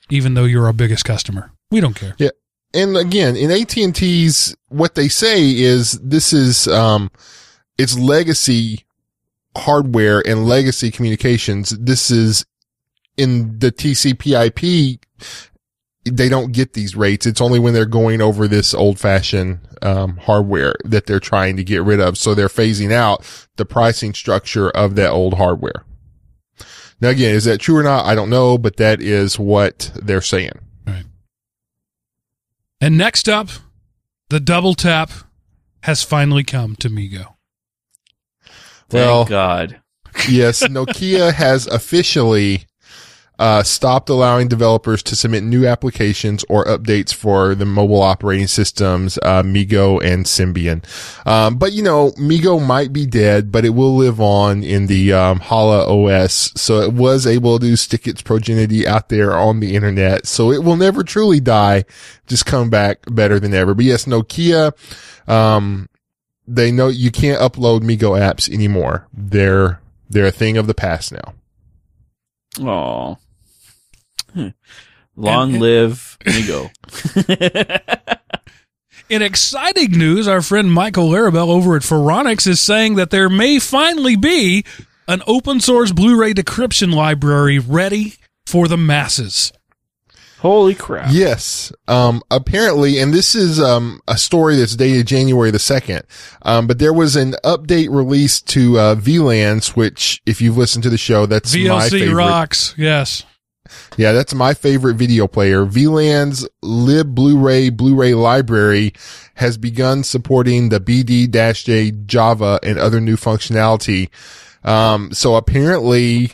[0.09, 1.51] even though you're our biggest customer.
[1.71, 2.15] We don't care.
[2.75, 7.09] And again, in AT&T's, what they say is this is, um,
[7.77, 8.85] it's legacy
[9.57, 11.69] hardware and legacy communications.
[11.71, 12.45] This is
[13.17, 14.99] in the TCP/IP.
[16.03, 17.25] They don't get these rates.
[17.25, 21.63] It's only when they're going over this old fashioned, um, hardware that they're trying to
[21.63, 22.17] get rid of.
[22.17, 25.85] So they're phasing out the pricing structure of that old hardware.
[27.01, 28.05] Now again, is that true or not?
[28.05, 30.59] I don't know, but that is what they're saying.
[32.81, 33.49] And next up,
[34.29, 35.11] the double tap
[35.83, 37.35] has finally come to MeeGo.
[38.91, 39.81] Well- Thank God.
[40.29, 42.65] yes, Nokia has officially
[43.39, 49.17] uh, stopped allowing developers to submit new applications or updates for the mobile operating systems,
[49.23, 50.83] uh, MeeGo and Symbian.
[51.27, 55.13] Um, but you know, MeeGo might be dead, but it will live on in the
[55.13, 56.51] um, Jolla OS.
[56.55, 60.25] So it was able to stick its progeny out there on the internet.
[60.25, 61.85] So it will never truly die,
[62.27, 63.73] just come back better than ever.
[63.73, 64.73] But yes, Nokia,
[65.27, 65.89] um,
[66.47, 69.07] they know you can't upload MeeGo apps anymore.
[69.13, 71.33] They're they're a thing of the past now.
[72.61, 73.15] Aw.
[74.35, 74.47] Hmm.
[75.15, 76.69] Long And- live MeeGo.
[79.09, 83.59] In exciting news, our friend Michael Larabel over at Phoronix is saying that there may
[83.59, 84.65] finally be
[85.07, 88.15] an open source Blu-ray decryption library ready
[88.47, 89.53] for the masses.
[90.39, 91.09] Holy crap.
[91.11, 91.71] Yes.
[91.87, 96.01] Um, apparently, and this is, um, a story that's dated January the 2nd.
[96.41, 100.89] Um, but there was an update released to, uh, VLANs, which if you've listened to
[100.89, 102.15] the show, that's my VLC favorite.
[102.15, 103.23] rocks, yes.
[103.97, 105.65] Yeah, that's my favorite video player.
[105.65, 108.93] VLAN's lib Blu-ray Blu-ray library
[109.35, 114.09] has begun supporting the BD-J Java and other new functionality.
[114.63, 116.31] Um, so apparently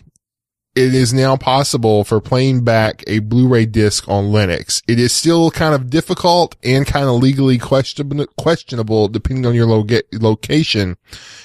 [0.74, 4.82] it is now possible for playing back a Blu-ray disc on Linux.
[4.88, 10.04] It is still kind of difficult and kind of legally questionable, depending on your loga-
[10.14, 10.96] location.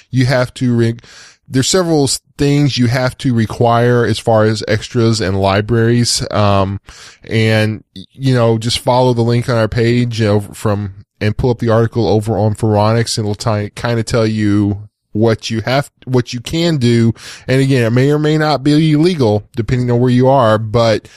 [0.09, 1.03] You have to rig,
[1.47, 6.25] there's several things you have to require as far as extras and libraries.
[6.31, 6.79] Um,
[7.23, 11.49] and you know, just follow the link on our page you know, from and pull
[11.49, 15.61] up the article over on Phoronix and it'll t- kind of tell you what you
[15.61, 17.13] have, what you can do.
[17.47, 21.09] And again, it may or may not be illegal depending on where you are, but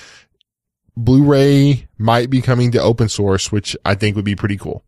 [0.96, 4.84] Blu-ray might be coming to open source, which I think would be pretty cool.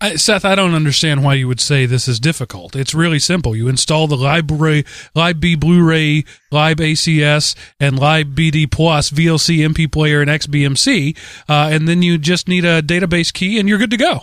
[0.00, 2.76] I, Seth, I don't understand why you would say this is difficult.
[2.76, 3.56] It's really simple.
[3.56, 4.84] You install the library,
[5.16, 11.16] LibB Blu-ray, Lib ACS, and Lib BD Plus, VLC MP player, and XBMC,
[11.48, 14.22] uh, and then you just need a database key, and you're good to go.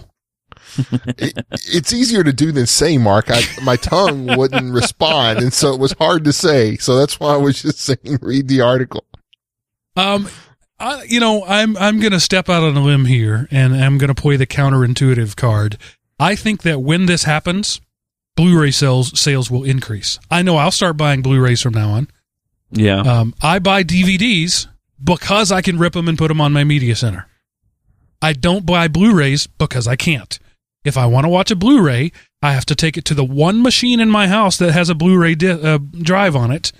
[1.18, 3.26] it, it's easier to do than say, Mark.
[3.30, 5.40] I, my tongue wouldn't respond.
[5.40, 6.78] And so it was hard to say.
[6.78, 9.06] So that's why I was just saying, read the article.
[9.98, 10.30] Um,
[10.80, 13.98] I, you know, I'm I'm going to step out on a limb here, and I'm
[13.98, 15.78] going to play the counterintuitive card.
[16.20, 17.80] I think that when this happens,
[18.36, 20.20] Blu-ray sales sales will increase.
[20.30, 22.08] I know I'll start buying Blu-rays from now on.
[22.72, 23.00] Yeah.
[23.00, 24.68] Um, I buy DVDs
[25.02, 27.28] because I can rip them and put them on my media center.
[28.22, 30.38] I don't buy Blu-rays because I can't.
[30.84, 32.12] If I want to watch a Blu-ray,
[32.42, 34.96] I have to take it to the one machine in my house that has a
[34.96, 36.72] Blu-ray di- uh, drive on it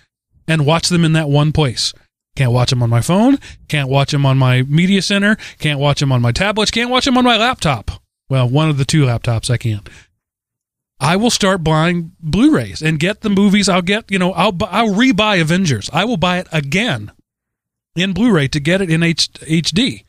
[0.48, 1.94] and watch them in that one place.
[2.36, 3.38] Can't watch them on my phone.
[3.68, 5.38] Can't watch them on my media center.
[5.60, 6.72] Can't watch them on my tablets.
[6.72, 7.92] Can't watch them on my laptop.
[8.30, 9.82] Well, one of the two laptops I can.
[11.00, 13.70] I will start buying Blu-rays and get the movies.
[13.70, 15.90] I'll get, you know, I'll I'll rebuy Avengers.
[15.94, 17.12] I will buy it again
[17.96, 20.04] in Blu-ray to get it in H- HD.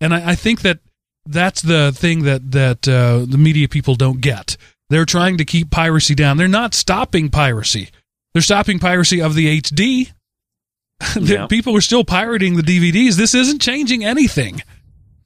[0.00, 0.78] And I, I think that
[1.26, 4.56] that's the thing that that uh, the media people don't get.
[4.90, 6.36] They're trying to keep piracy down.
[6.36, 7.90] They're not stopping piracy.
[8.32, 10.12] They're stopping piracy of the HD.
[11.14, 11.46] The Yeah.
[11.46, 13.14] People are still pirating the DVDs.
[13.14, 14.62] This isn't changing anything.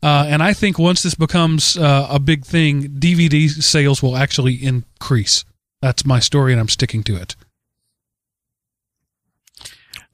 [0.02, 4.54] Uh, and I think once this becomes uh, a big thing, DVD sales will actually
[4.54, 5.44] increase.
[5.80, 7.36] That's my story, and I'm sticking to it.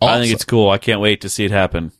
[0.00, 0.70] I think it's cool.
[0.70, 1.92] I can't wait to see it happen.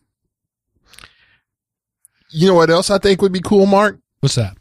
[2.30, 3.98] you know what else I think would be cool, Mark?
[4.20, 4.56] What's that?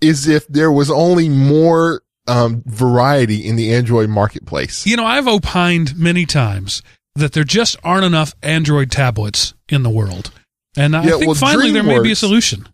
[0.00, 4.86] Is if there was only more um, variety in the Android marketplace.
[4.86, 6.82] You know, I've opined many times
[7.14, 10.30] that there just aren't enough Android tablets in the world.
[10.76, 12.68] And I Yeah, think well, finally there may be a solution.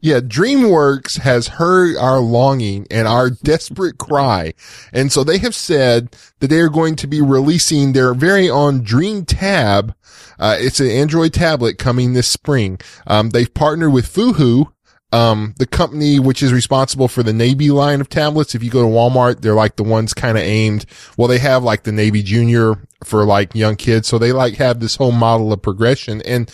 [0.00, 4.54] Yeah, DreamWorks has heard our longing and our desperate cry.
[4.92, 8.82] And so they have said that they are going to be releasing their very own
[8.84, 9.96] Dream Tab.
[10.38, 12.78] Uh, it's an Android tablet coming this spring.
[13.08, 14.70] Um, they've partnered with Fuhu,
[15.12, 18.54] um, the company which is responsible for the Nabi line of tablets.
[18.54, 20.84] If you go to Walmart, they're like the ones kind of aimed.
[21.16, 24.08] Well, they have like the Nabi Junior for like young kids.
[24.08, 26.20] So they like have this whole model of progression.
[26.22, 26.50] And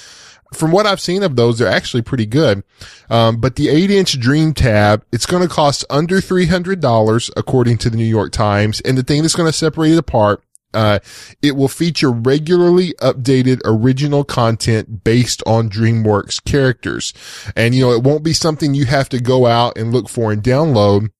[0.52, 2.62] from what I've seen of those, they're actually pretty good.
[3.10, 7.90] Um, but the eight inch Dream Tab, it's going to cost under $300 according to
[7.90, 8.80] the New York Times.
[8.82, 10.44] And the thing that's going to separate it apart,
[10.74, 10.98] uh,
[11.42, 17.14] it will feature regularly updated original content based on DreamWorks characters.
[17.56, 20.32] And, you know, it won't be something you have to go out and look for
[20.32, 21.10] and download.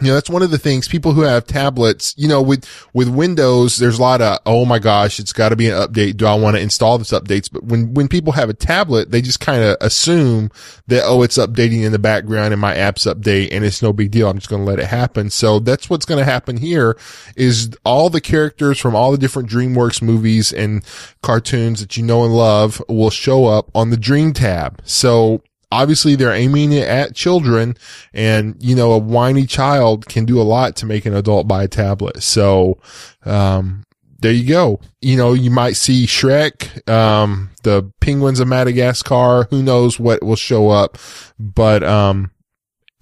[0.00, 3.08] You know, that's one of the things people who have tablets, you know, with, with
[3.08, 6.16] Windows, there's a lot of, oh my gosh, it's got to be an update.
[6.16, 7.50] Do I want to install this updates?
[7.50, 10.50] But when, when people have a tablet, they just kind of assume
[10.86, 14.10] that, oh, it's updating in the background and my apps update and it's no big
[14.10, 14.28] deal.
[14.28, 15.30] I'm just going to let it happen.
[15.30, 16.96] So that's what's going to happen here
[17.36, 20.84] is all the characters from all the different DreamWorks movies and
[21.22, 24.80] cartoons that you know and love will show up on the Dream tab.
[24.84, 27.76] So obviously they're aiming it at children
[28.12, 31.64] and, you know, a whiny child can do a lot to make an adult buy
[31.64, 32.22] a tablet.
[32.22, 32.78] So,
[33.24, 33.84] um,
[34.20, 34.80] there you go.
[35.00, 39.44] You know, you might see Shrek, um, the penguins of Madagascar.
[39.50, 40.98] Who knows what will show up,
[41.38, 42.32] but, um,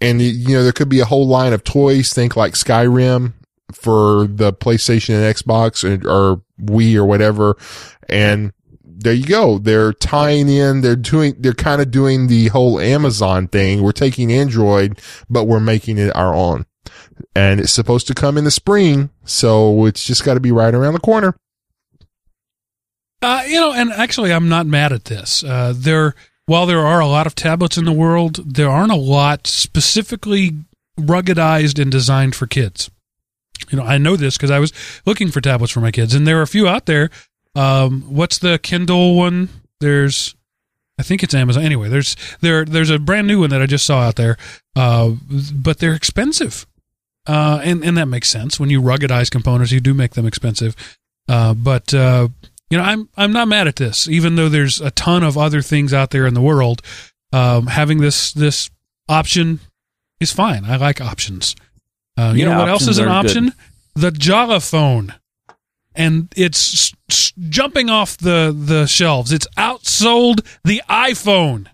[0.00, 2.12] and you know, there could be a whole line of toys.
[2.12, 3.32] Think like Skyrim
[3.72, 7.56] for the PlayStation and Xbox or, or Wii or whatever.
[8.08, 8.52] And
[8.98, 9.58] there you go.
[9.58, 13.82] They're tying in, they're doing, they're kind of doing the whole Amazon thing.
[13.82, 16.66] We're taking Android, but we're making it our own.
[17.34, 19.10] And it's supposed to come in the spring.
[19.24, 21.36] So it's just got to be right around the corner.
[23.22, 25.42] Uh, you know, and actually, I'm not mad at this.
[25.42, 26.14] Uh, there,
[26.46, 30.52] while there are a lot of tablets in the world, there aren't a lot specifically
[30.98, 32.90] ruggedized and designed for kids.
[33.70, 34.72] You know, I know this because I was
[35.06, 37.10] looking for tablets for my kids, and there are a few out there.
[37.56, 39.48] Um, what's the Kindle one?
[39.80, 40.34] There's,
[40.98, 41.62] I think it's Amazon.
[41.64, 44.36] Anyway, there's there there's a brand new one that I just saw out there,
[44.76, 45.12] uh,
[45.54, 46.66] but they're expensive,
[47.26, 48.60] uh, and and that makes sense.
[48.60, 50.76] When you ruggedize components, you do make them expensive.
[51.28, 52.28] Uh, but uh,
[52.70, 55.62] you know, I'm I'm not mad at this, even though there's a ton of other
[55.62, 56.82] things out there in the world.
[57.32, 58.70] Um, having this this
[59.08, 59.60] option
[60.20, 60.64] is fine.
[60.64, 61.56] I like options.
[62.16, 63.30] Uh, you Yeah, know what else is an are good.
[63.30, 63.52] option?
[63.94, 65.14] The Java phone,
[65.96, 69.32] and it's s- s- jumping off the the shelves.
[69.32, 71.66] It's outsold the iPhone.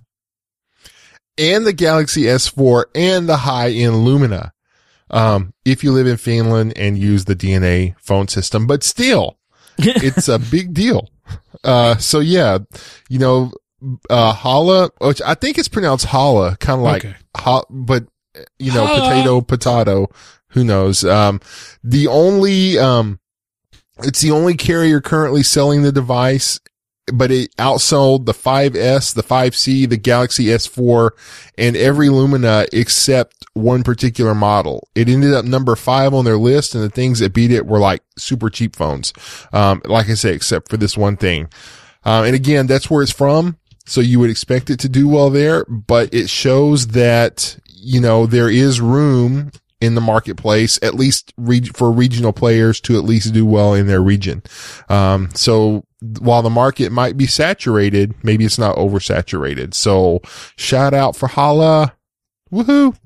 [1.38, 4.50] and the Galaxy S4 and the high end Lumia.
[5.10, 9.38] Um, if you live in Finland and use the DNA phone system, but still,
[9.78, 11.08] it's a big deal.
[11.64, 12.58] Uh, so yeah,
[13.08, 13.52] you know,
[14.08, 17.16] uh, Jolla, which I think it's pronounced Hala, kind of like, Okay.
[17.36, 18.04] ha, but
[18.58, 19.00] you know, Hala.
[19.10, 20.06] potato, potato,
[20.48, 21.04] who knows?
[21.04, 21.40] Um,
[21.84, 23.18] the only, um,
[24.04, 26.60] it's the only carrier currently selling the device,
[27.12, 31.10] but it outsold the 5S, the 5C, the Galaxy S4,
[31.58, 34.88] and every Lumia except one particular model.
[34.94, 37.78] It ended up number five on their list, and the things that beat it were
[37.78, 39.12] like super cheap phones.
[39.52, 41.48] Um, like I say, except for this one thing.
[42.04, 43.58] Um, and again, that's where it's from.
[43.84, 48.26] So you would expect it to do well there, but it shows that, you know,
[48.26, 49.50] there is room
[49.82, 53.88] in the marketplace, at least re- for regional players to at least do well in
[53.88, 54.42] their region.
[54.88, 55.84] Um, so
[56.20, 59.74] while the market might be saturated, maybe it's not oversaturated.
[59.74, 60.20] So
[60.56, 61.94] shout out for Jolla.
[62.52, 62.96] Woohoo.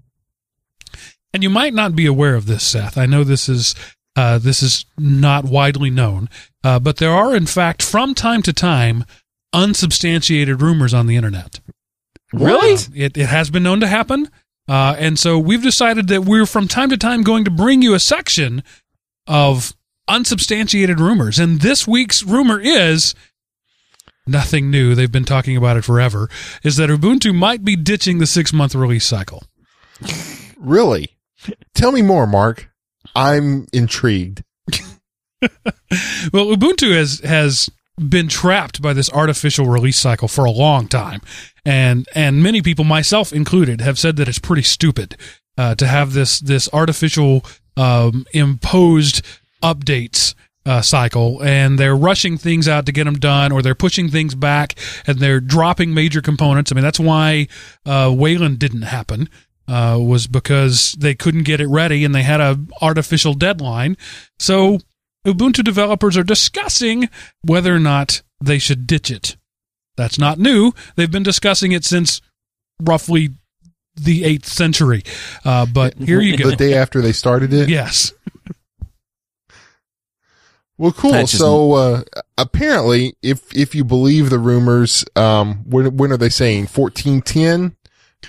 [1.32, 2.96] And you might not be aware of this, Seth.
[2.98, 3.74] I know this is
[4.14, 6.28] uh, this is not widely known,
[6.64, 9.04] uh, but there are, in fact, from time to time,
[9.52, 11.60] unsubstantiated rumors on the internet.
[12.32, 12.76] Really?
[12.94, 14.30] It, it has been known to happen.
[14.68, 17.94] Uh, and so we've decided that we're from time to time going to bring you
[17.94, 18.62] a section
[19.26, 19.74] of
[20.08, 21.38] unsubstantiated rumors.
[21.38, 23.14] And this week's rumor is
[24.26, 24.94] nothing new.
[24.94, 26.28] They've been talking about it forever.
[26.64, 29.44] Is that Ubuntu might be ditching the six month release cycle.
[30.58, 31.16] Really?
[31.74, 32.68] Tell me more, Mark.
[33.14, 34.42] I'm intrigued.
[36.32, 41.20] Well, Ubuntu has has been trapped by this artificial release cycle for a long time,
[41.64, 45.16] and and many people, myself included, have said that it's pretty stupid
[45.58, 47.44] uh, to have this this artificial
[47.76, 49.24] um, imposed
[49.62, 50.34] updates
[50.66, 54.34] uh, cycle, and they're rushing things out to get them done, or they're pushing things
[54.34, 54.74] back,
[55.06, 56.70] and they're dropping major components.
[56.70, 57.48] I mean, that's why
[57.86, 59.28] uh, Wayland didn't happen.
[59.68, 63.96] Uh, was because they couldn't get it ready and they had a artificial deadline.
[64.38, 64.78] So
[65.26, 67.08] Ubuntu developers are discussing
[67.42, 69.36] whether or not they should ditch it.
[69.96, 70.72] That's not new.
[70.94, 72.20] They've been discussing it since
[72.80, 73.30] roughly
[73.96, 75.02] the 8th century.
[75.44, 76.50] Uh, but here you go.
[76.50, 77.68] The day after they started it?
[77.68, 78.12] Yes.
[80.78, 81.12] Well, cool.
[81.12, 82.02] Just- So, uh,
[82.36, 86.66] apparently, if, if you believe the rumors, um, when, when are they saying?
[86.66, 87.74] 1410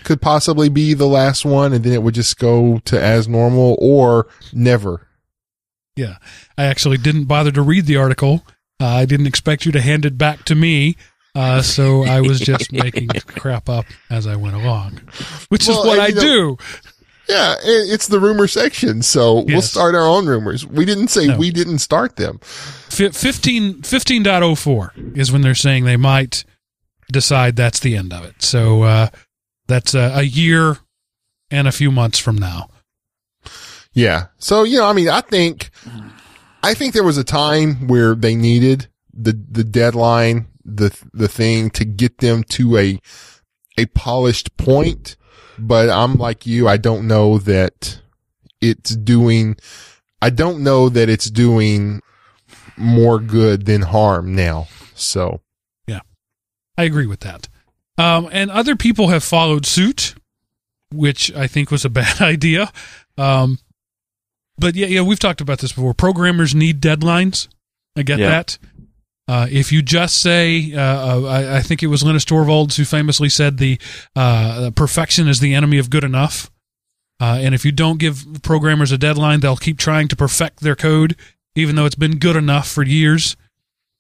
[0.04, 3.76] could possibly be the last one and then it would just go to as normal
[3.82, 5.07] or never.
[5.98, 6.18] Yeah.
[6.58, 8.46] I actually didn't bother to read the article.
[8.80, 10.96] Uh, I didn't expect you to hand it back to me.
[11.36, 15.02] Uh, so I was just making crap up as I went along,
[15.50, 16.58] which Well, is what I know- do.
[17.30, 19.02] Yeah, it's the rumor section.
[19.02, 20.66] So we'll start our own rumors.
[20.66, 21.38] We didn't say No.
[21.38, 22.40] we didn't start them.
[22.40, 26.46] Fi 15, 15.04 is when they're saying they might
[27.12, 28.42] decide that's the end of it.
[28.42, 29.10] So uh,
[29.68, 30.78] that's a, a year
[31.52, 32.70] and a few months from now.
[33.94, 34.28] Yeah.
[34.38, 35.70] So, you know, I mean, I think,
[36.68, 41.70] I think there was a time where they needed the, the deadline, the, the thing
[41.72, 43.00] to get them to a,
[43.78, 45.16] a polished point.
[45.58, 46.68] But I'm like you.
[46.68, 48.02] I don't know that
[48.60, 49.56] it's doing,
[50.22, 52.02] I don't know that it's doing
[52.76, 54.68] more good than harm now.
[54.94, 55.40] So
[55.88, 56.02] yeah,
[56.78, 57.48] I agree with that.
[57.98, 60.16] Um, and other people have followed suit,
[60.94, 62.74] which I think was a bad idea.
[63.18, 63.60] Um,
[64.58, 65.94] but yeah, yeah, we've talked about this before.
[65.94, 67.48] Programmers need deadlines.
[67.96, 68.30] I get Yeah.
[68.30, 68.58] that.
[69.30, 72.86] Uh, if you just say, uh, uh, I, I think it was Linus Torvalds who
[72.86, 73.78] famously said the
[74.16, 76.50] uh, perfection is the enemy of good enough.
[77.20, 80.76] Uh, and if you don't give programmers a deadline, they'll keep trying to perfect their
[80.76, 81.16] code,
[81.56, 83.36] even though it's been good enough for years.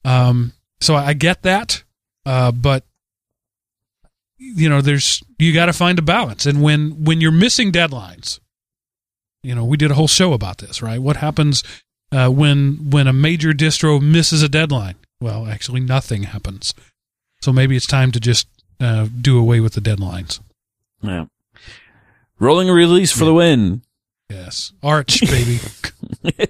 [0.05, 1.83] Um, so I, I get that,
[2.25, 2.85] uh, but
[4.37, 8.39] you know, there's you got to find a balance, and when when you're missing deadlines,
[9.47, 11.01] you know, we did a whole show about this, right?
[11.01, 11.63] What happens
[12.11, 14.95] uh, when when a major distro misses a deadline?
[15.21, 16.73] Well, actually, nothing happens.
[17.41, 18.49] So maybe it's time to just
[18.81, 20.41] uh, do away with the deadlines.
[21.01, 21.27] Yeah.
[22.39, 23.83] Rolling release for the win.
[24.29, 25.59] Yes, Arch, baby.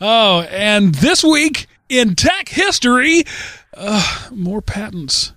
[0.00, 3.22] oh, and this week in tech history,
[3.74, 5.34] uh, more patents.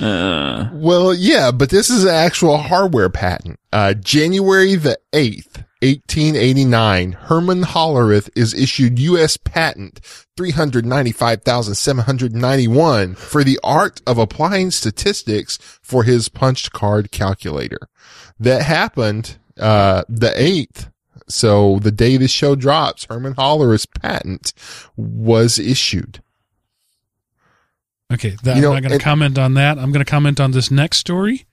[0.00, 3.58] Uh, Well, yeah, but this is an actual hardware patent.
[3.72, 9.36] Uh, January the 8th, 1889, Herman Hollerith is issued U.S.
[9.36, 10.00] patent
[10.36, 17.88] 395,791 for the art of applying statistics for his punched card calculator.
[18.40, 20.90] That happened, uh, the 8th.
[21.28, 24.52] So the day this show drops, Herman Hollerith's patent
[24.96, 26.22] was issued.
[28.12, 29.78] Okay, that, You know, I'm not going to comment on that.
[29.78, 31.46] I'm going to comment on this next story.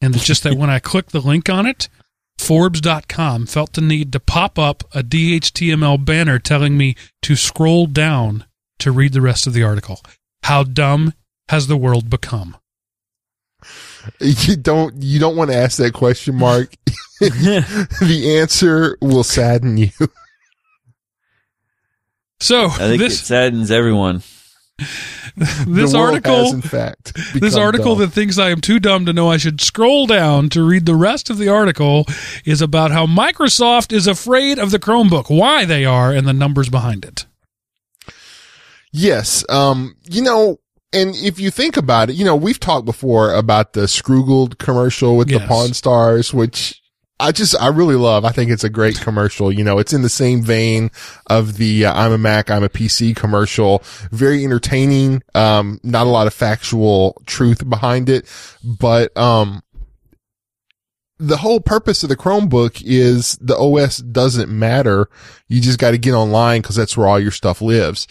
[0.00, 1.88] And it's just that when I clicked the link on it,
[2.38, 8.44] Forbes.com felt the need to pop up a DHTML banner telling me to scroll down
[8.80, 10.00] to read the rest of the article.
[10.42, 11.14] How dumb
[11.48, 12.56] has the world become?
[14.20, 16.74] You don't, you don't want to ask that question, Mark.
[17.20, 19.90] the answer will sadden you.
[22.40, 24.22] So I think it this saddens everyone.
[24.78, 28.00] This The article has, in fact, this article dumb.
[28.00, 30.96] that thinks I am too dumb to know I should scroll down to read the
[30.96, 32.06] rest of the article
[32.44, 36.68] is about how Microsoft is afraid of the Chromebook, why they are, and the numbers
[36.68, 37.26] behind it.
[38.92, 39.44] Yes.
[39.48, 40.58] Um, you know,
[40.92, 45.16] and if you think about it, you know, we've talked before about the Scroogled commercial
[45.16, 45.48] with the Yes.
[45.48, 46.80] Pawn Stars, which
[47.20, 48.24] I just, I really love.
[48.24, 49.52] I think it's a great commercial.
[49.52, 50.90] You know, it's in the same vein
[51.28, 53.82] of the uh, I'm a Mac, I'm a PC commercial.
[54.10, 55.22] Very entertaining.
[55.34, 58.28] Um, not a lot of factual truth behind it,
[58.64, 59.62] but, um,
[61.18, 65.08] the whole purpose of the Chromebook is the OS doesn't matter.
[65.48, 68.08] You just got to get online because that's where all your stuff lives.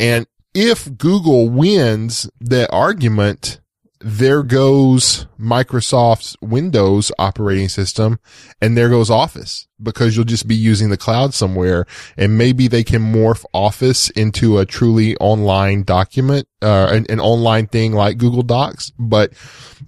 [0.00, 3.60] And if Google wins that argument,
[4.00, 8.18] there goes Microsoft's Windows operating system
[8.60, 12.84] and there goes Office because you'll just be using the cloud somewhere and maybe they
[12.84, 18.42] can morph Office into a truly online document, uh, an, an online thing like Google
[18.42, 18.92] Docs.
[18.98, 19.32] But,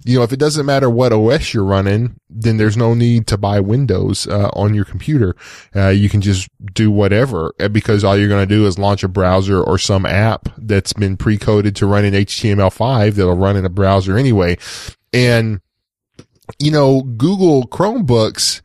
[0.05, 3.37] you know, if it doesn't matter what OS you're running, then there's no need to
[3.37, 5.35] buy Windows, uh, on your computer.
[5.75, 9.03] Uh, you can just do whatever uh, because all you're going to do is launch
[9.03, 13.65] a browser or some app that's been pre-coded to run in HTML5 that'll run in
[13.65, 14.57] a browser anyway.
[15.13, 15.61] And,
[16.59, 18.61] you know, Google Chromebooks,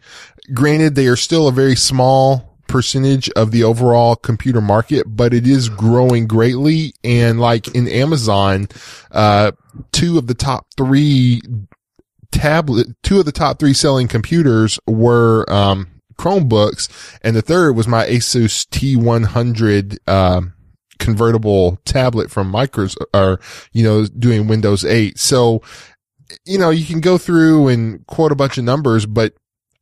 [0.53, 5.47] granted, they are still a very small percentage of the overall computer market, but it
[5.47, 6.93] is growing greatly.
[7.03, 8.69] And like in Amazon,
[9.11, 9.53] uh,
[9.93, 11.41] two of the top three
[12.33, 16.89] tablet, two of the top three selling computers were, um, Chromebooks
[17.23, 20.55] and the third was my Asus T100, um,
[20.99, 23.41] convertible tablet from Micros or,
[23.73, 25.19] you know, doing Windows 8.
[25.19, 25.61] So,
[26.45, 29.35] you know, you can go through and quote a bunch of numbers, but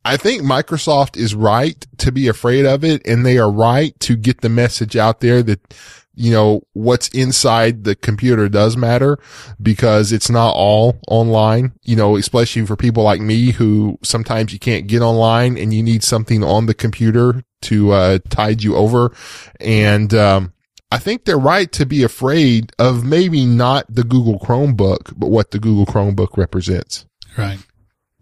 [0.05, 4.15] I think Microsoft is right to be afraid of it and they are right to
[4.15, 5.73] get the message out there that,
[6.13, 9.17] you know, what's inside the computer does matter
[9.61, 14.59] because it's not all online, you know, especially for people like me who sometimes you
[14.59, 19.13] can't get online and you need something on the computer to, uh, tide you over.
[19.61, 20.53] And, um,
[20.91, 25.49] I think they're right to be afraid of maybe not the Google Chromebook, but what
[25.49, 27.07] the Google Chromebook represents.
[27.35, 27.57] Right.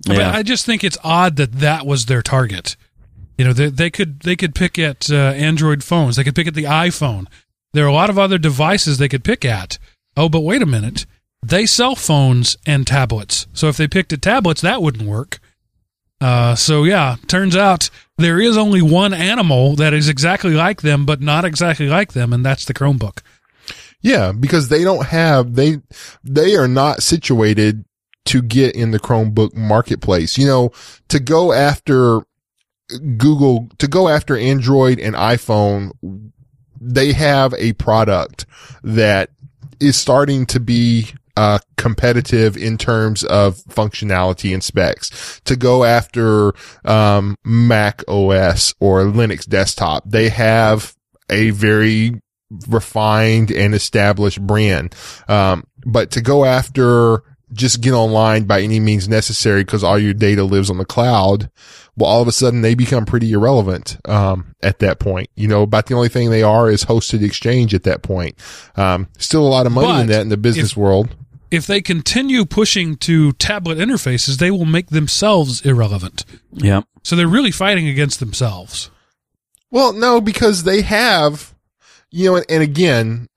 [0.10, 2.76] I, mean, I just think it's odd that that was their target.
[3.38, 6.16] You know, they, they could they could pick at uh, Android phones.
[6.16, 7.28] They could pick at the iPhone.
[7.74, 9.78] There are a lot of other devices they could pick at.
[10.18, 11.06] Oh, but wait a minute.
[11.43, 13.47] They sell phones and tablets.
[13.54, 15.39] So if they picked at tablets, that wouldn't work.
[16.20, 21.06] Uh, so yeah, turns out there is only one animal that is exactly like them,
[21.06, 23.22] but not exactly like them, and that's the Chromebook.
[24.02, 25.82] Yeah, because they don't have, they,
[26.24, 27.86] they are not situated
[28.26, 30.38] to get in the Chromebook marketplace.
[30.38, 30.72] You know,
[31.10, 32.22] to go after
[33.18, 35.92] Google, to go after Android and iPhone,
[36.80, 38.46] they have a product
[38.84, 39.30] that
[39.80, 45.42] is starting to be uh, competitive in terms of functionality and specs.
[45.46, 46.54] To go after
[46.86, 50.96] um, Mac OS or Linux desktop, they have
[51.30, 52.22] a very
[52.68, 54.94] refined and established brand.
[55.28, 60.14] Um, but to go after just get online by any means necessary because all your
[60.14, 61.49] data lives on the cloud.
[61.97, 65.30] Well, all of a sudden they become pretty irrelevant, um, at that point.
[65.36, 68.36] You know, about the only thing they are is hosted exchange at that point.
[68.76, 71.16] Um, still a lot of money in that in the business if- world.
[71.52, 76.24] If they continue pushing to tablet interfaces, they will make themselves irrelevant.
[76.54, 76.84] Yeah.
[77.04, 78.89] So they're really fighting against themselves.
[79.70, 81.54] Well, no, because they have,
[82.10, 83.28] you know, and, and again,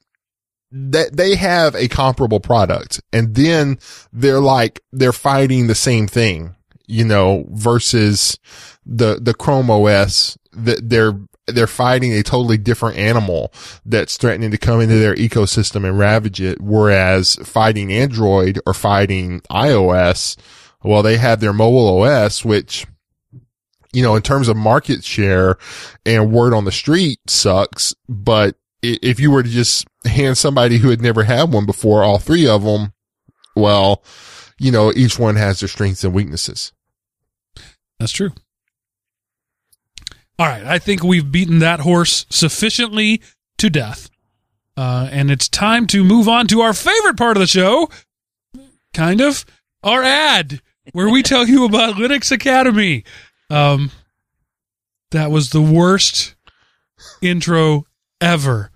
[0.77, 3.79] that they have a comparable product and then
[4.13, 6.57] they're like, they're fighting the same thing,
[6.89, 8.37] you know, versus
[8.85, 11.17] the, the Chrome OS that they're,
[11.47, 13.53] they're fighting a totally different animal
[13.87, 16.61] that's threatening to come into their ecosystem and ravage it.
[16.61, 20.37] Whereas fighting Android or fighting iOS,
[20.83, 22.85] well, they have their mobile OS, which,
[23.93, 25.57] you know, in terms of market share
[26.05, 27.95] and word on the street sucks.
[28.09, 32.19] But if you were to just hand somebody who had never had one before all
[32.19, 32.93] three of them,
[33.57, 34.03] well,
[34.59, 36.73] you know, each one has their strengths and weaknesses.
[37.99, 38.33] That's true.
[40.39, 43.23] All right, I think we've beaten that horse sufficiently
[43.59, 44.11] to death.
[44.77, 47.89] Uh, and it's time to move on to our favorite part of the show,
[48.93, 49.45] kind of,
[49.85, 50.61] our ad,
[50.93, 53.05] where we tell you about Linux Academy.
[53.49, 53.93] Um,
[55.13, 56.35] that was the worst
[57.23, 57.85] intro
[58.21, 58.73] ever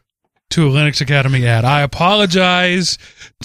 [0.50, 1.64] to a Linux Academy ad.
[1.64, 2.96] I apologize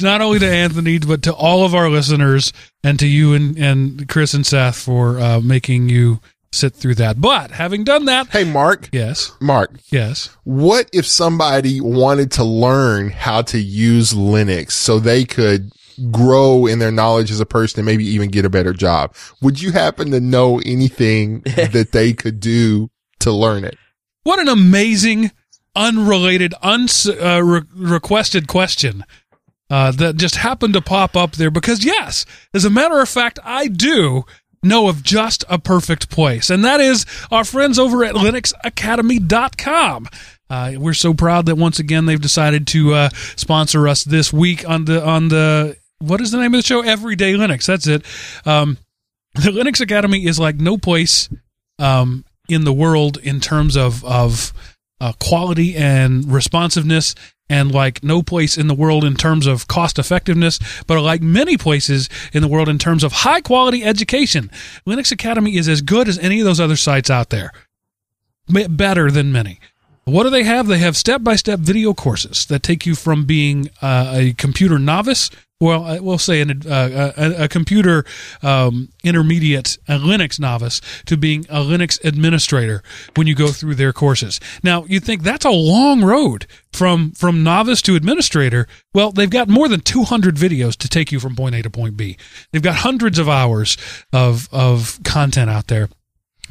[0.02, 2.54] not only to Anthony, but to all of our listeners
[2.84, 6.20] and to you and, and Chris and Seth for uh, making you
[6.52, 7.20] sit through that.
[7.20, 10.30] But having done that, Hey, Mark, yes, Mark, yes.
[10.44, 15.72] what if somebody wanted to learn how to use Linux so they could
[16.12, 19.14] grow in their knowledge as a person and maybe even get a better job?
[19.42, 22.90] Would you happen to know anything that they could do
[23.20, 23.78] to learn it?
[24.24, 25.32] What an amazing,
[25.76, 29.06] unrelated, unrequested uh, re- question
[29.70, 31.52] uh, that just happened to pop up there.
[31.52, 34.26] Because yes, as a matter of fact, I do
[34.62, 40.08] know of just a perfect place, and that is our friends over at linuxacademy.com.
[40.50, 44.68] Uh, we're so proud that once again they've decided to uh, sponsor us this week
[44.70, 46.82] on the on the what is the name of the show?
[46.82, 47.66] Everyday Linux.
[47.66, 48.06] That's it.
[48.46, 48.78] Um,
[49.36, 51.30] the Linux Academy is like no place
[51.80, 54.54] um, in the world in terms of of
[55.04, 57.14] uh, quality and responsiveness
[57.50, 61.58] and like no place in the world in terms of cost effectiveness, but like many
[61.58, 64.50] places in the world in terms of high quality education.
[64.88, 67.52] Linux Academy is as good as any of those other sites out there.
[68.48, 69.60] Better than many.
[70.06, 70.68] What do they have?
[70.68, 74.80] They have step by step video courses that take you from being uh, a computer
[74.80, 75.30] novice,
[75.64, 78.06] well, we'll say an, uh, a, a computer
[78.42, 82.84] um, intermediate, a Linux novice, to being a Linux administrator
[83.16, 84.40] when you go through their courses.
[84.64, 88.68] Now, you think that's a long road from from novice to administrator.
[88.94, 91.98] Well, they've got more than 200 videos to take you from point A to point
[91.98, 92.18] B.
[92.52, 93.78] They've got hundreds of hours
[94.12, 95.90] of of content out there.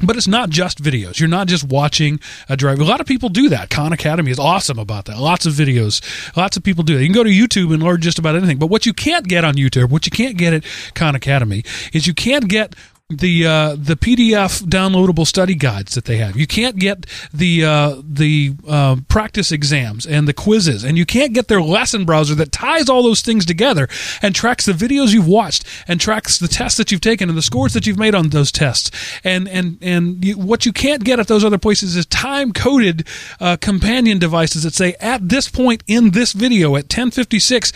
[0.01, 1.19] But it's not just videos.
[1.19, 2.79] You're not just watching a drive.
[2.79, 3.69] A lot of people do that.
[3.69, 5.17] Khan Academy is awesome about that.
[5.19, 6.01] Lots of videos.
[6.35, 7.01] Lots of people do that.
[7.01, 8.57] You can go to YouTube and learn just about anything.
[8.57, 10.63] But what you can't get on YouTube, what you can't get at
[10.95, 11.63] Khan Academy,
[11.93, 12.75] is you can't get
[13.17, 16.35] the uh, the PDF downloadable study guides that they have.
[16.35, 21.33] You can't get the uh, the uh, practice exams and the quizzes, and you can't
[21.33, 23.87] get their lesson browser that ties all those things together
[24.21, 27.41] and tracks the videos you've watched and tracks the tests that you've taken and the
[27.41, 28.91] scores that you've made on those tests.
[29.23, 33.07] And and and you, what you can't get at those other places is time coded
[33.39, 37.71] uh, companion devices that say at this point in this video at 1056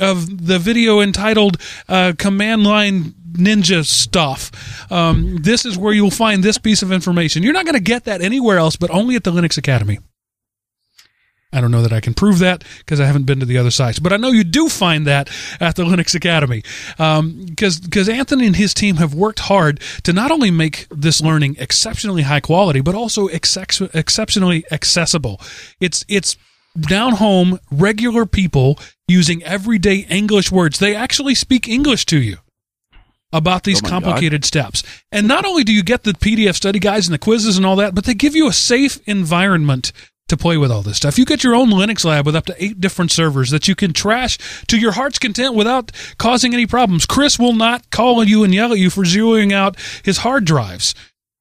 [0.00, 1.56] of the video entitled
[1.88, 4.50] uh, command line ninja stuff.
[4.90, 7.42] Um, this is where you'll find this piece of information.
[7.42, 9.98] You're not going to get that anywhere else, but only at the Linux Academy.
[11.52, 13.72] I don't know that I can prove that because I haven't been to the other
[13.72, 15.28] sites, but I know you do find that
[15.58, 16.62] at the Linux Academy
[16.96, 21.56] because because Anthony and his team have worked hard to not only make this learning
[21.58, 25.40] exceptionally high quality, but also exceptionally accessible.
[25.80, 26.36] It's it's
[26.78, 28.78] down home regular people
[29.08, 30.78] using everyday English words.
[30.78, 32.38] They actually speak English to you
[33.32, 34.82] about these Oh complicated steps.
[35.12, 37.76] And not only do you get the PDF study guides and the quizzes and all
[37.76, 39.92] that, but they give you a safe environment
[40.28, 41.18] to play with all this stuff.
[41.18, 43.92] You get your own Linux lab with up to eight different servers that you can
[43.92, 44.38] trash
[44.68, 47.04] to your heart's content without causing any problems.
[47.04, 50.94] Chris will not call you and yell at you for zeroing out his hard drives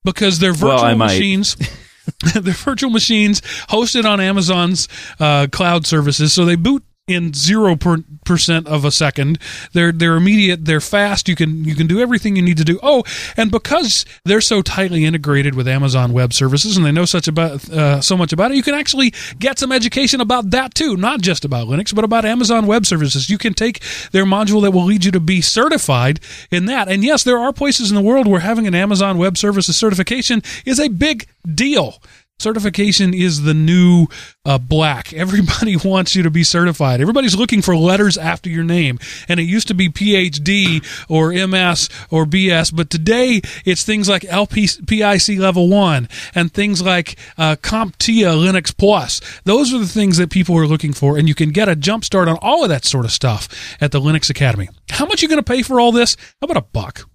[0.04, 1.56] because they're virtual Well, machines.
[2.34, 4.88] they're virtual machines hosted on Amazon's
[5.20, 9.40] uh, cloud services, so they boot in zero per- percent of a second.
[9.74, 10.66] They're they're immediate.
[10.66, 11.28] They're fast.
[11.28, 12.80] You can you can do everything you need to do.
[12.84, 13.04] Oh,
[13.36, 17.68] and because they're so tightly integrated with Amazon Web Services and they know such about
[17.70, 20.96] uh, so much about it, you can actually get some education about that too.
[20.96, 23.30] Not just about Linux, but about Amazon Web Services.
[23.30, 23.82] You can take
[24.12, 26.20] their module that will lead you to be certified
[26.52, 26.88] in that.
[26.88, 30.44] And yes, there are places in the world where having an Amazon Web Services certification
[30.66, 32.02] is a big deal.
[32.40, 34.08] Certification is the new
[34.46, 35.14] uh, black.
[35.20, 37.02] Everybody wants you to be certified.
[37.02, 38.98] Everybody's looking for letters after your name.
[39.28, 44.24] And it used to be PhD or MS or BS, but today it's things like
[44.24, 49.22] LPIC level one and things like uh, CompTIA Linux Plus.
[49.44, 52.06] Those are the things that people are looking for, and you can get a jump
[52.06, 53.50] start on all of that sort of stuff
[53.82, 54.70] at the Linux Academy.
[54.90, 56.16] How much are you going to pay for all this?
[56.42, 57.10] How about a buck?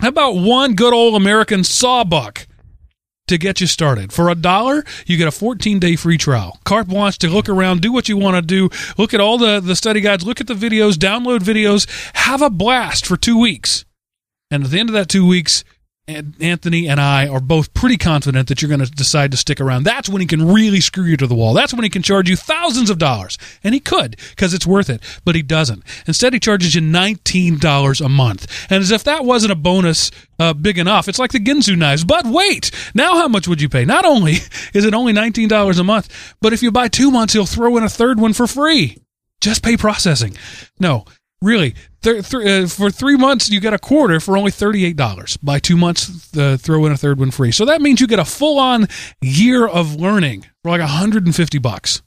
[0.00, 2.46] How about one good old American sawbuck?
[3.32, 4.12] To get you started.
[4.12, 6.58] For a dollar, you get a 14 day free trial.
[6.64, 9.60] Carte blanche to look around, do what you want to do, look at all the,
[9.60, 13.84] the study guides, look at the videos, download videos, have a blast for two weeks.
[14.50, 15.64] And at the end of that two weeks,
[16.08, 19.60] An- Anthony and I are both pretty confident that you're going to decide to stick
[19.60, 19.84] around.
[19.84, 21.54] That's when he can really screw you to the wall.
[21.54, 23.38] That's when he can charge you thousands of dollars.
[23.62, 25.84] And he could because it's worth it, but he doesn't.
[26.08, 28.66] Instead, he charges you $19 a month.
[28.68, 30.10] And as if that wasn't a bonus
[30.40, 32.02] uh, big enough, it's like the Ginsu knives.
[32.02, 33.84] But wait, now how much would you pay?
[33.84, 34.32] Not only
[34.74, 37.84] is it only $19 a month, but if you buy two months, he'll throw in
[37.84, 38.98] a third one for free.
[39.40, 40.36] Just pay processing.
[40.80, 41.04] No,
[41.42, 41.74] really.
[42.02, 45.38] Th- th- uh, for three months, you get a quarter for only $38.
[45.42, 47.52] By two months, uh, throw in a third one free.
[47.52, 48.88] So that means you get a full on
[49.20, 52.02] year of learning for like 150 bucks.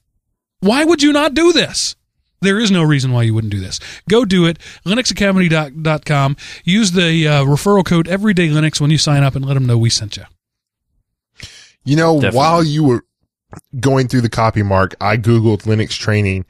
[0.62, 1.95] Why would you not do this?
[2.41, 3.80] There is no reason why you wouldn't do this.
[4.10, 4.60] Go do it.
[4.86, 6.36] LinuxAcademy.com.
[6.64, 9.90] Use the uh, referral code EverydayLinux when you sign up and let them know we
[9.90, 10.24] sent you.
[11.84, 12.38] You know, Definitely.
[12.38, 13.06] while you were
[13.80, 16.45] going through the copy mark, I Googled Linux training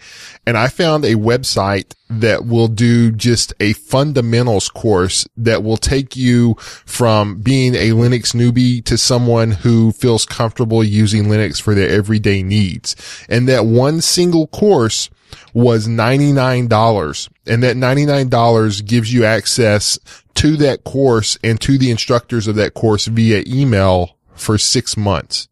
[0.46, 6.16] and I found a website that will do just a fundamentals course that will take
[6.16, 11.90] you from being a Linux newbie to someone who feels comfortable using Linux for their
[11.90, 12.96] everyday needs.
[13.28, 15.10] And that one single course
[15.54, 19.98] was $99 and that $99 gives you access
[20.36, 25.48] to that course and to the instructors of that course via email for six months.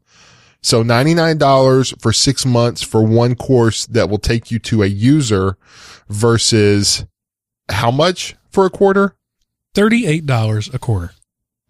[0.64, 5.57] So $99 for six months for one course that will take you to a user
[6.07, 7.06] versus
[7.69, 9.15] how much for a quarter?
[9.76, 11.11] $38 a quarter.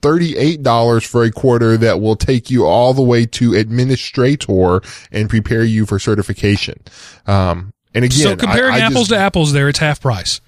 [0.01, 5.63] $38 for a quarter that will take you all the way to administrator and prepare
[5.63, 6.79] you for certification.
[7.25, 10.41] Um, and again, so comparing I, I apples just, to apples, there it's half price.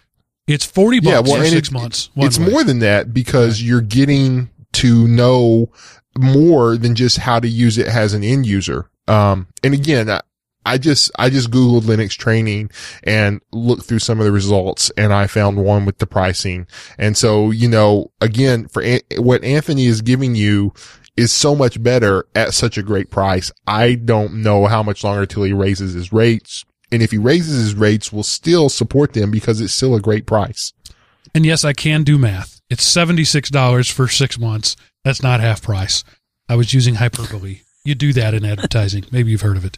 [0.47, 2.09] It's forty bucks Yeah, well, for six it- months.
[2.17, 2.49] it's way.
[2.51, 5.69] more than that because you're getting to know
[6.17, 8.89] more than just how to use it as an end user.
[9.07, 10.21] Um, and again, I,
[10.65, 12.71] I just, I just Googled Linux training
[13.03, 16.65] and looked through some of the results and I found one with the pricing.
[16.97, 20.73] And so, you know, again, for An- what Anthony is giving you
[21.15, 23.51] is so much better at such a great price.
[23.67, 26.65] I don't know how much longer till he raises his rates.
[26.91, 30.25] And if he raises his rates, we'll still support them because it's still a great
[30.25, 30.73] price.
[31.33, 32.61] And yes, I can do math.
[32.69, 34.75] It's seventy six dollars for six months.
[35.05, 36.03] That's not half price.
[36.49, 37.59] I was using hyperbole.
[37.83, 39.05] You do that in advertising.
[39.11, 39.77] Maybe you've heard of it.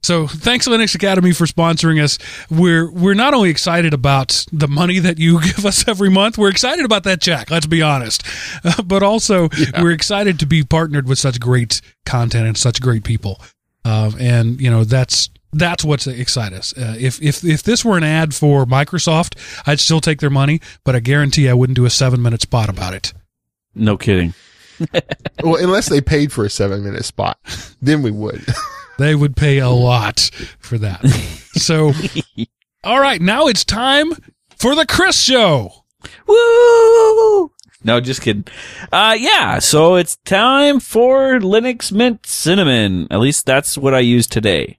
[0.00, 2.18] So thanks Linux Academy for sponsoring us.
[2.50, 6.48] We're we're not only excited about the money that you give us every month, we're
[6.48, 7.50] excited about that check.
[7.50, 8.24] Let's be honest,
[8.64, 13.04] Uh, but also we're excited to be partnered with such great content and such great
[13.04, 13.40] people.
[13.84, 16.76] Uh, and you know that's that's what's excite us.
[16.76, 20.60] Uh, if if if this were an ad for Microsoft, I'd still take their money,
[20.82, 23.12] but I guarantee I wouldn't do a seven minute spot about it.
[23.74, 24.34] No kidding.
[25.44, 27.38] Well, unless they paid for a seven minute spot,
[27.80, 28.44] then we would.
[28.98, 31.04] They would pay a lot for that.
[31.54, 31.92] so,
[32.84, 34.12] all right, now it's time
[34.56, 35.72] for the Chris Show.
[36.26, 37.50] Woo!
[37.82, 38.44] No, just kidding.
[38.92, 43.08] Uh, yeah, so it's time for Linux Mint Cinnamon.
[43.10, 44.78] At least that's what I use today.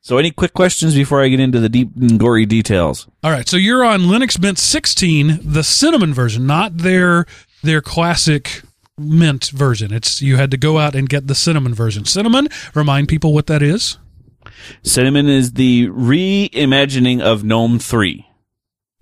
[0.00, 3.08] So any quick questions before I get into the deep and gory details?
[3.22, 7.26] All right, so you're on Linux Mint 16, the cinnamon version, not their
[7.64, 8.62] their classic
[8.96, 9.92] mint version.
[9.92, 12.04] It's you had to go out and get the cinnamon version.
[12.04, 13.98] Cinnamon, remind people what that is.
[14.82, 18.26] Cinnamon is the reimagining of GNOME 3.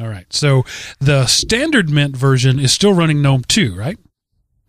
[0.01, 0.33] All right.
[0.33, 0.65] So
[0.99, 3.99] the standard mint version is still running GNOME 2, right?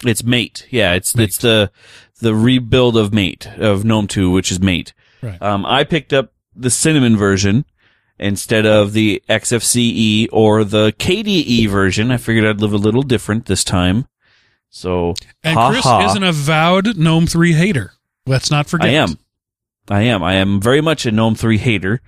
[0.06, 0.68] It's Mate.
[0.70, 1.24] Yeah, it's Mate.
[1.24, 1.72] it's the
[2.20, 4.94] the rebuild of Mate of GNOME 2, which is Mate.
[5.22, 5.42] Right.
[5.42, 7.66] Um, I picked up the Cinnamon version
[8.20, 12.12] instead of the XFCE or the KDE version.
[12.12, 14.08] I figured I'd live a little different this time.
[14.70, 15.14] So
[15.44, 17.94] And ha Chris is an avowed GNOME 3 hater.
[18.26, 18.90] Let's not forget.
[18.90, 19.18] I am.
[19.90, 20.24] I am.
[20.24, 22.02] I am very much a GNOME 3 hater.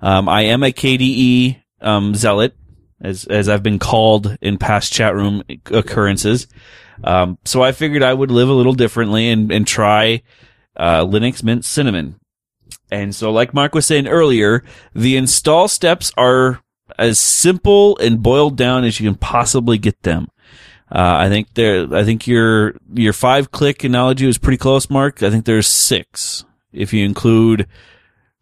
[0.00, 2.54] Um, I am a KDE um, zealot,
[3.00, 6.46] as as I've been called in past chat room occurrences.
[7.02, 10.22] Um, so I figured I would live a little differently and and try
[10.76, 12.20] uh, Linux Mint Cinnamon.
[12.92, 14.62] And so, like Mark was saying earlier,
[14.94, 16.62] the install steps are
[16.98, 20.28] as simple and boiled down as you can possibly get them.
[20.90, 25.22] Uh, I think there, I think your, your five click analogy was pretty close, Mark.
[25.22, 27.66] I think there's six if you include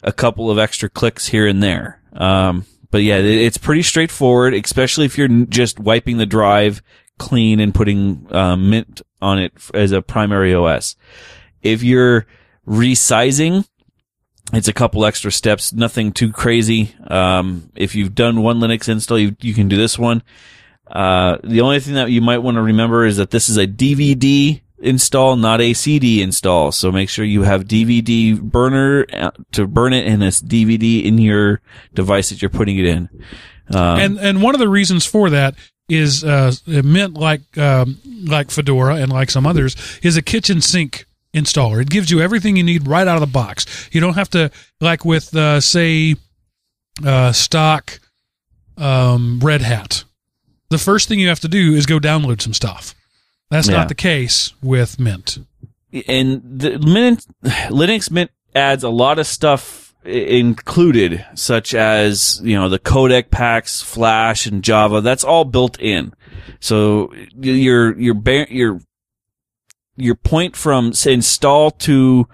[0.02, 2.02] a couple of extra clicks here and there.
[2.12, 6.82] Um, but yeah, it, it's pretty straightforward, especially if you're just wiping the drive
[7.20, 10.96] clean and putting, uh, Mint on it as a primary OS.
[11.62, 12.26] If you're
[12.66, 13.64] resizing,
[14.52, 16.94] it's a couple extra steps, nothing too crazy.
[17.06, 20.22] Um, if you've done one Linux install, you, you can do this one.
[20.86, 23.66] Uh, the only thing that you might want to remember is that this is a
[23.66, 26.72] DVD install, not a CD install.
[26.72, 31.18] So make sure you have DVD burner uh, to burn it and this DVD in
[31.18, 31.60] your
[31.94, 33.08] device that you're putting it in.
[33.72, 35.54] Um, and and one of the reasons for that
[35.88, 40.60] is uh, it meant like um, like Fedora and like some others is a kitchen
[40.60, 41.80] sink installer.
[41.82, 43.88] It gives you everything you need right out of the box.
[43.92, 44.50] You don't have to
[44.80, 46.16] like with uh, say
[47.04, 48.00] uh, stock
[48.76, 50.04] um, Red Hat.
[50.70, 52.94] The first thing you have to do is go download some stuff.
[53.50, 53.78] That's Yeah.
[53.78, 55.38] not the case with Mint.
[56.06, 57.26] and the Mint,
[57.68, 63.82] Linux Mint adds a lot of stuff included, such as you know the codec packs,
[63.82, 65.00] Flash, and Java.
[65.00, 66.12] That's all built in.
[66.60, 68.80] So your your your
[69.96, 72.28] your point from say, install to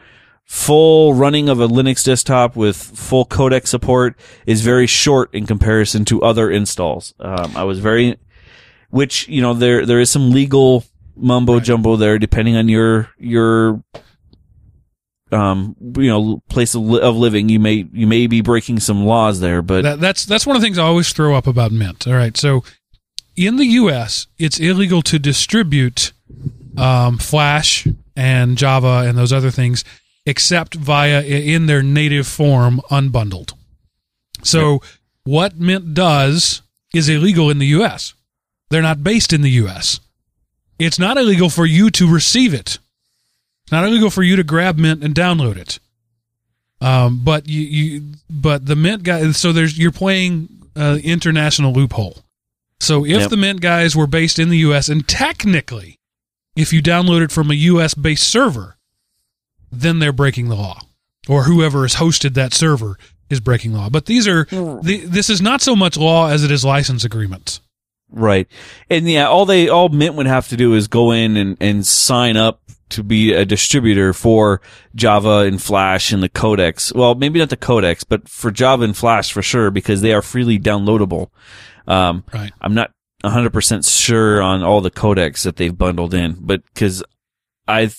[0.45, 4.17] full running of a Linux desktop with full codec support
[4.47, 7.15] is very short in comparison to other installs.
[7.19, 8.17] Um, I was very,
[8.91, 10.85] which you know there there is some legal
[11.17, 13.83] mumbo jumbo there depending on your your
[15.33, 19.07] um you know place of, li- of living you may you may be breaking some
[19.07, 21.73] laws there but That, that's that's one of the things I always throw up about
[21.73, 22.07] Mint.
[22.07, 22.63] All right, so
[23.35, 26.13] in the U.S., it's illegal to distribute
[26.77, 29.85] um, Flash and Java and those other things
[30.25, 33.53] except via in their native form, unbundled.
[34.43, 34.83] So
[35.25, 36.63] what Mint does
[36.93, 38.15] is illegal in the U.S.
[38.71, 40.01] They're not based in the U.S.
[40.79, 42.79] It's not illegal for you to receive it.
[43.63, 45.79] It's not illegal for you to grab Mint and download it.
[46.81, 49.31] Um, but you, you, but the Mint guy.
[49.33, 52.19] So there's you're playing uh, international loophole.
[52.81, 53.31] So if Yep.
[53.31, 54.89] the Mint guys were based in the U.S.
[54.89, 55.96] and technically,
[56.57, 57.95] if you download it from a U.S.
[57.95, 58.77] based server,
[59.71, 60.81] then they're breaking the law,
[61.29, 63.89] or whoever has hosted that server is breaking law.
[63.91, 67.61] But these are the, this is not so much law as it is license agreements.
[68.09, 68.47] Right.
[68.89, 71.85] And yeah, all they, all Mint would have to do is go in and, and
[71.87, 72.61] sign up
[72.91, 74.61] to be a distributor for
[74.95, 76.95] Java and Flash and the codecs.
[76.95, 80.23] Well, maybe not the codecs, but for Java and Flash for sure, because they are
[80.23, 81.31] freely downloadable.
[81.89, 82.53] Um, Right.
[82.61, 82.93] I'm not
[83.25, 87.03] 100% sure on all the codecs that they've bundled in, but cause
[87.67, 87.91] I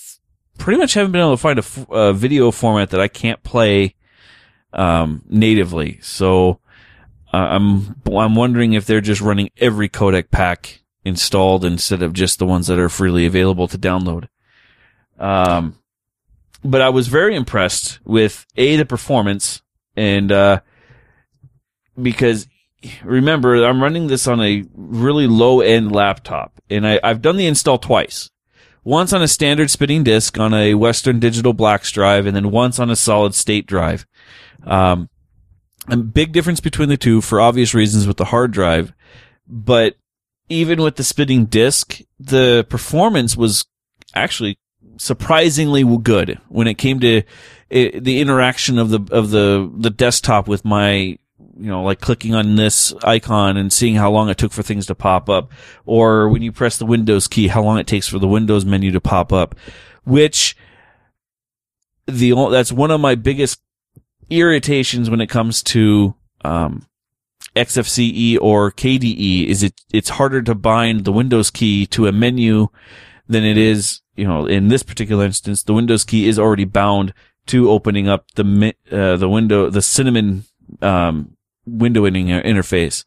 [0.58, 3.42] pretty much haven't been able to find a, f- a video format that I can't
[3.42, 3.94] play,
[4.72, 5.98] um, natively.
[6.02, 6.60] So,
[7.32, 12.38] uh, I'm I'm wondering if they're just running every codec pack installed instead of just
[12.38, 14.28] the ones that are freely available to download.
[15.18, 15.78] Um,
[16.64, 19.62] but I was very impressed with a the performance
[19.96, 20.60] and uh,
[22.00, 22.46] because
[23.02, 27.46] remember I'm running this on a really low end laptop and I, I've done the
[27.46, 28.30] install twice.
[28.84, 32.78] Once on a standard spinning disk on a Western Digital Blacks drive, and then once
[32.78, 34.06] on a solid state drive.
[34.64, 35.10] Um,
[35.88, 38.94] a big difference between the two for obvious reasons with the hard drive,
[39.46, 39.96] but
[40.48, 43.66] even with the spinning disk, the performance was
[44.14, 44.58] actually
[44.96, 47.22] surprisingly good when it came to
[47.70, 51.18] it, the interaction of the of the the desktop with my
[51.58, 54.86] you know like clicking on this icon and seeing how long it took for things
[54.86, 55.50] to pop up.
[55.84, 58.90] Or when you press the windows key how long it takes for the windows menu
[58.92, 59.54] to pop up.
[60.04, 60.56] Which
[62.06, 63.60] the that's one of my biggest
[64.30, 66.14] irritations when it comes to
[66.44, 66.86] um,
[67.56, 72.68] XFCE or KDE is it it's harder to bind the Windows key to a menu
[73.28, 77.12] than it is you know in this particular instance the Windows key is already bound
[77.46, 80.44] to opening up the uh, the window the cinnamon
[80.82, 81.36] um,
[81.76, 83.04] windowing interface.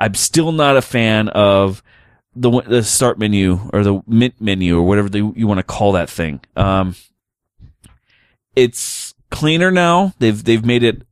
[0.00, 1.82] I'm still not a fan of
[2.34, 6.08] the the start menu or the mint menu or whatever you want to call that
[6.08, 6.40] thing.
[6.56, 6.94] Um,
[8.54, 10.14] it's cleaner now.
[10.18, 11.02] They've they've made it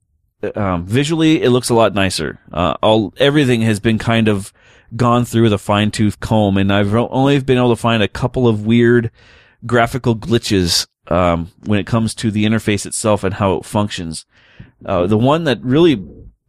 [0.56, 1.42] um, visually.
[1.42, 2.38] It looks a lot nicer.
[2.52, 4.52] Uh, all everything has been kind of
[4.94, 8.08] gone through with a fine tooth comb, and I've only been able to find a
[8.08, 9.10] couple of weird
[9.64, 14.26] graphical glitches um, when it comes to the interface itself and how it functions.
[14.84, 15.94] Uh, the one that really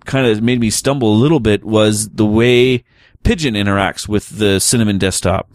[0.07, 2.84] kind of made me stumble a little bit was the way
[3.23, 5.51] Pidgin interacts with the Cinnamon desktop.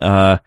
[0.00, 0.38] Uh,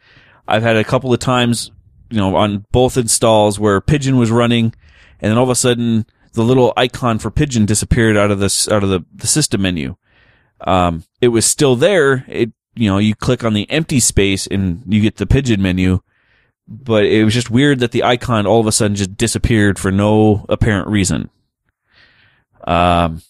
[0.47, 1.71] I've had a couple of times,
[2.09, 4.73] you know, on both installs where Pidgin was running,
[5.19, 8.67] and then all of a sudden the little icon for Pidgin disappeared out of this
[8.69, 9.95] out of the, the system menu.
[10.61, 12.25] Um, it was still there.
[12.27, 15.99] It you know you click on the empty space and you get the Pidgin menu,
[16.67, 19.91] but it was just weird that the icon all of a sudden just disappeared for
[19.91, 21.29] no apparent reason.
[22.67, 23.21] Um,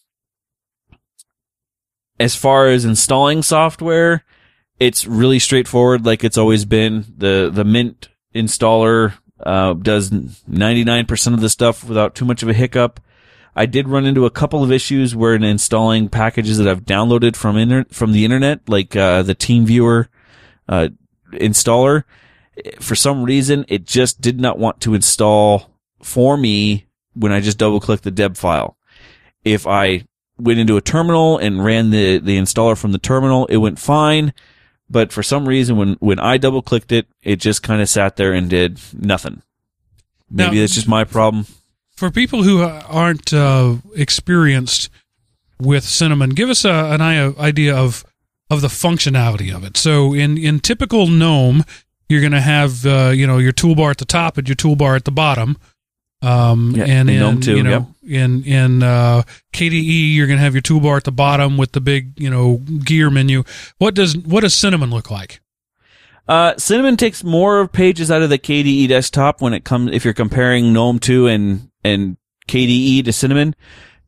[2.20, 4.26] as far as installing software,
[4.80, 7.06] it's really straightforward, like it's always been.
[7.16, 10.12] the The Mint installer uh, does
[10.48, 13.00] ninety nine percent of the stuff without too much of a hiccup.
[13.56, 17.36] I did run into a couple of issues where in installing packages that I've downloaded
[17.36, 20.08] from inter- from the internet, like uh, the TeamViewer
[20.70, 20.90] uh,
[21.34, 22.04] installer,
[22.80, 25.72] for some reason it just did not want to install
[26.04, 28.77] for me when I just double clicked the deb file.
[29.54, 30.04] If I
[30.38, 34.34] went into a terminal and ran the, the installer from the terminal, it went fine.
[34.90, 38.16] But for some reason, when, when I double clicked it, it just kind of sat
[38.16, 39.42] there and did nothing.
[40.30, 41.46] Maybe Now- that's just my problem.
[41.96, 44.90] For people who aren't uh, experienced
[45.60, 48.06] with Cinnamon, give us a, an idea of
[48.52, 49.76] of the functionality of it.
[49.78, 51.64] So in in typical GNOME,
[52.08, 54.96] you're going to have uh, you know your toolbar at the top and your toolbar
[54.96, 55.58] at the bottom.
[56.22, 59.24] Um, Yeah, and in in too, you know in in uh,
[59.54, 62.58] KDE, you're going to have your toolbar at the bottom with the big you know
[62.58, 63.44] gear menu.
[63.78, 65.42] What does what does Cinnamon look like?
[66.28, 70.04] Uh, Cinnamon takes more of pages out of the KDE desktop when it comes, if
[70.04, 72.18] you're comparing GNOME 2 and, and
[72.50, 73.56] KDE to Cinnamon.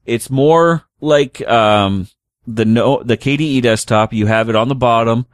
[0.06, 2.10] It's more like, um,
[2.46, 4.12] the no, the KDE desktop.
[4.12, 5.28] You have it on the bottom.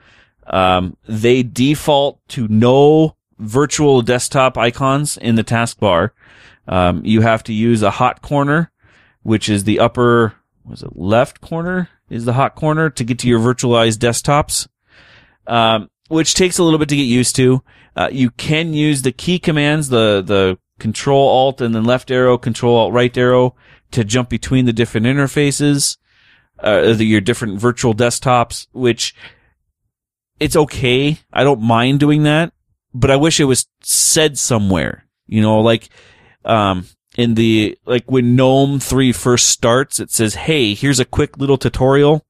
[0.45, 6.11] Um, they default to no virtual desktop icons in the taskbar.
[6.67, 8.71] Um, you have to use a hot corner,
[9.23, 10.33] which is the upper,
[10.63, 14.67] was it left corner is the hot corner to get to your virtualized desktops.
[15.47, 17.63] Um, which takes a little bit to get used to.
[17.95, 22.37] Uh, you can use the key commands, the, the control alt and then left arrow,
[22.37, 23.55] control alt right arrow
[23.91, 25.97] to jump between the different interfaces,
[26.59, 29.15] uh, the, your different virtual desktops, which
[30.39, 31.19] it's okay.
[31.31, 32.53] I don't mind doing that,
[32.93, 35.89] but I wish it was said somewhere, you know, like,
[36.45, 36.85] um,
[37.17, 41.57] in the, like when GNOME 3 first starts, it says, Hey, here's a quick little
[41.57, 42.25] tutorial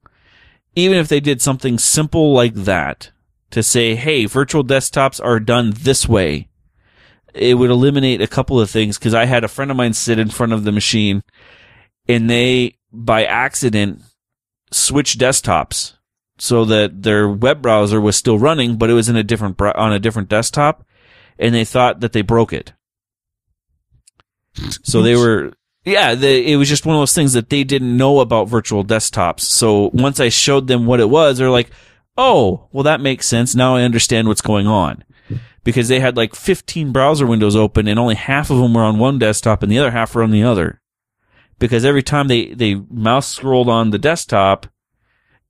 [0.76, 3.12] even if they did something simple like that
[3.52, 6.50] to say, hey, virtual desktops are done this way,
[7.34, 10.20] it would eliminate a couple of things because I had a friend of mine sit
[10.20, 11.24] in front of the machine
[12.08, 14.02] and they, by accident,
[14.72, 15.94] switched desktops
[16.38, 19.94] so that their web browser was still running, but it was in a different, on
[19.94, 20.86] a different desktop
[21.40, 22.74] and they thought that they broke it.
[24.84, 25.54] So they were,
[25.84, 28.84] yeah, they, it was just one of those things that they didn't know about virtual
[28.84, 29.42] desktops.
[29.42, 31.70] So once I showed them what it was, they're like,
[32.18, 33.56] oh, well, that makes sense.
[33.56, 35.04] Now I understand what's going on.
[35.64, 39.00] Because they had like 15 browser windows open and only half of them were on
[39.00, 40.82] one desktop and the other half were on the other.
[41.58, 44.68] Because every time they, they mouse scrolled on the desktop,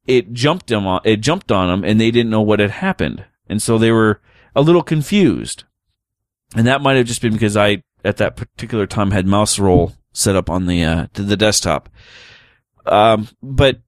[0.06, 3.26] it jumped them on, it jumped on them and they didn't know what had happened.
[3.48, 4.22] And so they were
[4.56, 5.66] a little confused.
[6.56, 9.94] And that might have just been because I, at that particular time, had mouse roll
[10.14, 11.90] set up on the, uh, to the desktop.
[12.86, 13.82] Um, but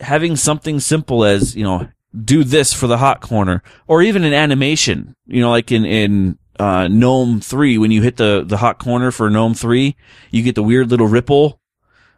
[0.00, 1.88] having something simple as, you know,
[2.24, 6.38] do this for the hot corner or even an animation, you know, like in, in,
[6.58, 9.94] uh, Gnome 3, when you hit the, the hot corner for Gnome 3,
[10.30, 11.60] you get the weird little ripple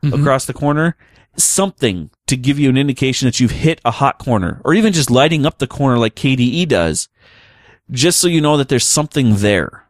[0.02, 0.18] Mhm.
[0.18, 0.96] across the corner.
[1.36, 5.10] Something to give you an indication that you've hit a hot corner or even just
[5.10, 7.08] lighting up the corner like KDE does,
[7.90, 9.84] just so you know that there's something there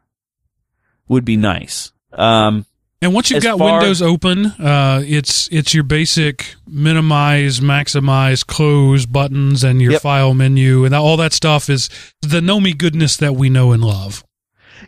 [1.10, 1.92] would be nice.
[2.12, 2.64] Um,
[3.02, 9.06] And once you've got far- Windows open, uh, it's it's your basic minimize, maximize, close
[9.06, 10.02] buttons and your Yep.
[10.02, 11.88] file menu and all that stuff is
[12.22, 14.22] the Nomi goodness that we know and love.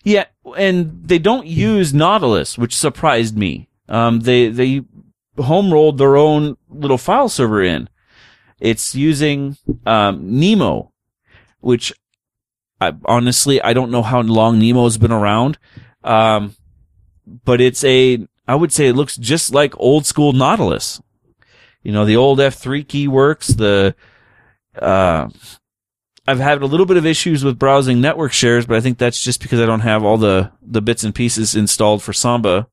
[0.04, 0.24] Yeah,
[0.56, 3.68] and they don't use Nautilus, which surprised me.
[3.88, 4.82] Um, they they
[5.38, 7.88] home rolled their own little file server in.
[8.60, 10.92] It's using um, Nemo,
[11.60, 11.92] which
[12.80, 15.58] I, honestly I don't know how long Nemo's been around,
[16.04, 16.54] um,
[17.44, 21.00] but it's a I would say it looks just like old school Nautilus.
[21.82, 23.48] You know, the old F3 key works.
[23.48, 23.94] The
[24.80, 25.28] uh,
[26.26, 29.20] I've had a little bit of issues with browsing network shares, but I think that's
[29.20, 32.68] just because I don't have all the, the bits and pieces installed for Samba.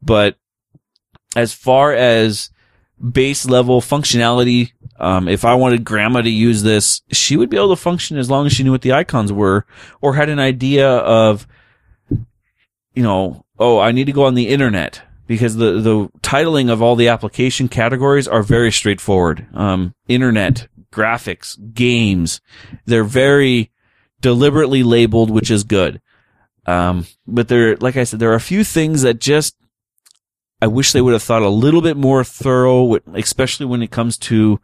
[0.00, 0.36] But
[1.36, 2.50] as far as
[2.98, 7.76] base level functionality, um, if I wanted grandma to use this, she would be able
[7.76, 9.66] to function as long as she knew what the icons were
[10.00, 11.46] or had an idea of,
[12.94, 16.82] you know, oh, I need to go on the internet because the, the titling of
[16.82, 19.46] all the application categories are very straightforward.
[19.54, 22.40] Um, internet, graphics, games,
[22.84, 23.70] they're very
[24.20, 26.00] deliberately labeled, which is good.
[26.66, 29.56] Um, but there, like I said, there are a few things that just,
[30.60, 34.16] I wish they would have thought a little bit more thorough, especially when it comes
[34.18, 34.60] to,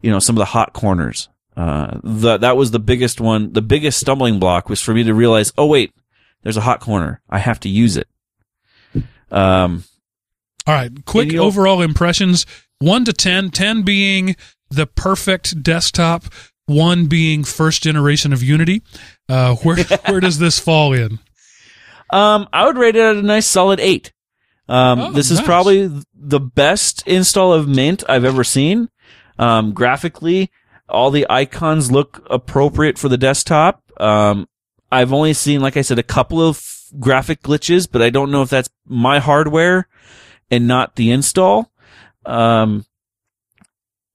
[0.00, 1.28] you know, some of the hot corners.
[1.54, 3.52] Uh, the, that was the biggest one.
[3.52, 5.92] The biggest stumbling block was for me to realize, oh wait,
[6.42, 7.20] there's a hot corner.
[7.30, 8.08] I have to use it.
[9.30, 9.84] Um,
[10.66, 12.44] All right, quick overall impressions
[12.80, 14.36] 1 to 10, 10 being
[14.70, 16.24] the perfect desktop,
[16.66, 18.82] 1 being first generation of Unity.
[19.28, 21.18] Uh, where where does this fall in?
[22.10, 24.12] Um, I would rate it at a nice solid eight.
[24.68, 25.46] Um, Oh, this is nice.
[25.46, 28.88] probably the best install of Mint I've ever seen.
[29.38, 30.50] Um, graphically,
[30.88, 33.82] all the icons look appropriate for the desktop.
[33.98, 34.46] Um,
[34.92, 36.62] I've only seen, like I said, a couple of
[37.00, 39.88] graphic glitches, but I don't know if that's my hardware
[40.50, 41.72] and not the install.
[42.26, 42.84] Um,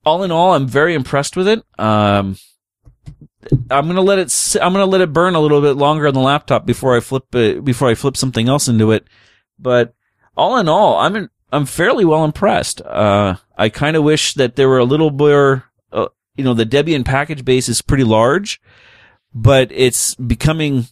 [0.05, 1.63] all in all, I'm very impressed with it.
[1.79, 2.37] Um,
[3.71, 4.55] I'm gonna let it.
[4.61, 7.33] I'm gonna let it burn a little bit longer on the laptop before I flip
[7.33, 7.65] it.
[7.65, 9.05] Before I flip something else into it.
[9.57, 9.95] But
[10.35, 12.81] all in all, I'm in, I'm fairly well impressed.
[12.81, 15.65] Uh, I kind of wish that there were a little more.
[15.91, 18.61] Uh, you know, the Debian package base is pretty large,
[19.33, 20.87] but it's becoming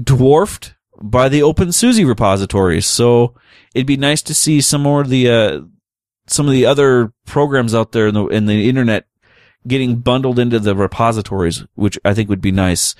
[0.00, 2.86] dwarfed by the OpenSUSE repositories.
[2.86, 3.34] So
[3.74, 5.60] it'd be nice to see some more of the uh,
[6.26, 9.06] some of the other programs out there in the in the internet
[9.66, 12.94] getting bundled into the repositories, which I think would be nice.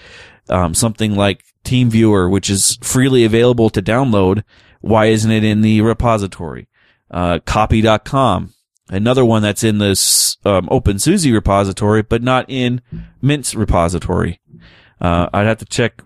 [0.49, 4.45] Um, something like TeamViewer, which is freely available to download.
[4.81, 6.69] Why isn't it in the repository?
[7.11, 8.53] Uh, copy.com,
[8.89, 12.83] another one that's in this, um, OpenSUSE repository, but not in
[13.21, 14.41] Mint's repository.
[15.01, 16.03] Uh, I'd have to check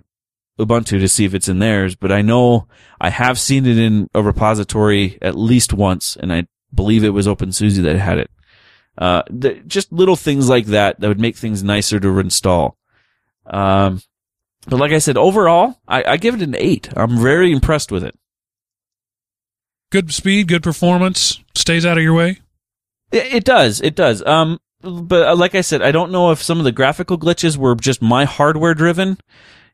[0.58, 2.68] Ubuntu to see if it's in theirs, but I know
[3.00, 7.26] I have seen it in a repository at least once, and I believe it was
[7.26, 8.30] OpenSUSE that had it.
[8.98, 12.76] Uh, th- just little things like that that would make things nicer to install.
[13.46, 14.02] Um,
[14.66, 16.90] but like I said, overall, I, I give it an eight.
[16.94, 18.14] I'm very impressed with it.
[19.90, 22.40] Good speed, good performance, stays out of your way.
[23.12, 23.80] It, does.
[23.80, 24.24] It does.
[24.24, 27.56] Um, but uh, like I said, I don't know if some of the graphical glitches
[27.56, 29.18] were just my hardware driven.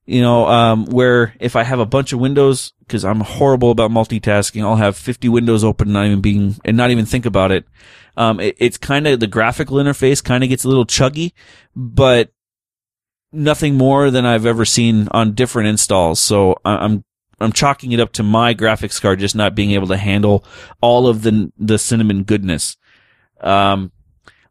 [0.08, 3.90] You know, um, where if I have a bunch of windows, cause I'm horrible about
[3.90, 7.50] multitasking, I'll have 50 windows open and not even being, and not even think about
[7.50, 7.64] it.
[8.16, 11.32] Um, it, it's kind of, the graphical interface kind of gets a little chuggy,
[11.74, 12.30] but
[13.32, 16.20] nothing more than I've ever seen on different installs.
[16.20, 17.04] So I- I'm
[17.38, 20.44] I'm chalking it up to my graphics card just not being able to handle
[20.80, 22.76] all of the the cinnamon goodness.
[23.40, 23.92] Um,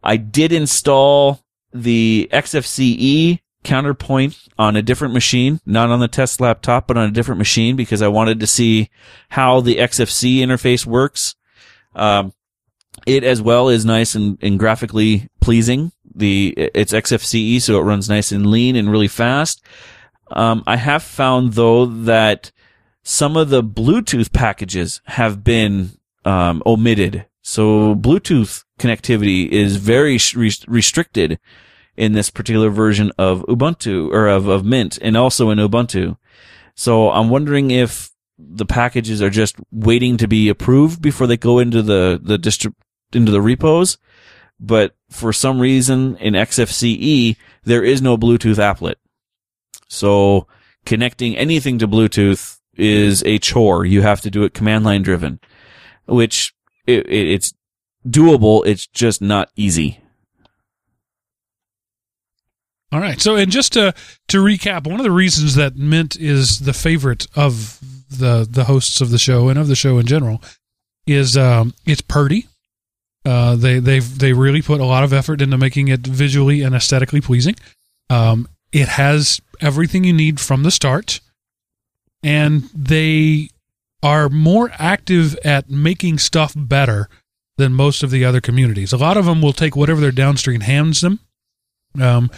[0.04, 1.42] I did install
[1.74, 7.12] the XFCE counterpoint on a different machine, not on the test laptop, but on a
[7.12, 8.90] different machine because I wanted to see
[9.30, 11.36] how the XFC interface works.
[11.96, 12.34] Um,
[13.06, 15.92] it as well is nice and, and graphically pleasing.
[16.14, 19.62] The it's XFCE, so it runs nice and lean and really fast.
[20.32, 22.52] Um, I have found though that
[23.04, 25.92] some of the Bluetooth packages have been
[26.24, 27.26] um, omitted.
[27.48, 31.40] So Bluetooth connectivity is very res- restricted
[31.96, 36.18] in this particular version of Ubuntu or of, of Mint and also in Ubuntu.
[36.74, 38.10] So I'm wondering if
[38.40, 42.74] the packages are just waiting to be approved before they go into the, the
[43.14, 44.00] into the repos.
[44.60, 48.96] But for some reason in XFCE, there is no Bluetooth applet.
[49.88, 50.48] So
[50.84, 53.86] connecting anything to Bluetooth is a chore.
[53.86, 55.40] You have to do it command line driven,
[56.08, 56.56] which
[56.88, 57.54] it, it, it's
[58.08, 58.66] doable.
[58.66, 60.00] It's just not easy.
[62.92, 63.20] All right.
[63.20, 63.94] So, and just to
[64.30, 67.80] to recap, one of the reasons that Mint is the favorite of
[68.10, 70.42] the the hosts of the show and of the show in general
[71.06, 72.48] is um, it's purdy.
[73.26, 76.76] Uh, they they they really put a lot of effort into making it visually and
[76.76, 77.56] aesthetically pleasing.
[78.10, 81.20] Um, it has everything you need from the start,
[82.24, 83.50] and they
[84.04, 87.10] are more active at making stuff better
[87.58, 88.94] than most of the other communities.
[88.94, 91.20] A lot of them will take whatever their downstream hands them.
[92.00, 92.30] Um,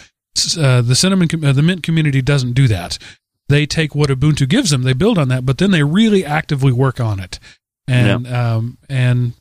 [0.58, 2.98] uh, the cinnamon, com- uh, the mint community doesn't do that.
[3.48, 6.70] They take what Ubuntu gives them, they build on that, but then they really actively
[6.70, 7.38] work on it,
[7.88, 9.32] and um, and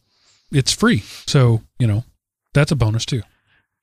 [0.51, 1.03] it's free.
[1.27, 2.05] So you know
[2.53, 3.21] that's a bonus too.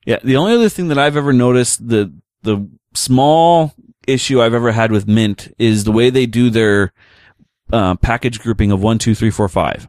[0.05, 0.19] Yeah.
[0.23, 2.13] The only other thing that I've ever noticed, the,
[2.43, 3.75] the small
[4.07, 6.93] issue I've ever had with Mint is the way they do their,
[7.75, 9.89] uh, package grouping of one, two, three, four, five.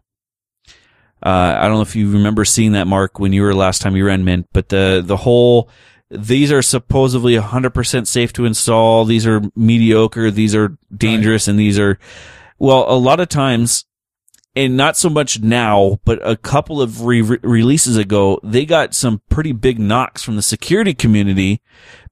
[1.24, 3.96] Uh, I don't know if you remember seeing that mark when you were last time
[3.96, 5.70] you ran Mint, but the, the whole,
[6.10, 9.06] these are supposedly 100% safe to install.
[9.06, 10.32] These are mediocre.
[10.32, 12.00] These are dangerous and these are,
[12.58, 13.86] well, a lot of times
[14.56, 19.22] and not so much now, but a couple of re- releases ago, they got some
[19.30, 21.62] pretty big knocks from the security community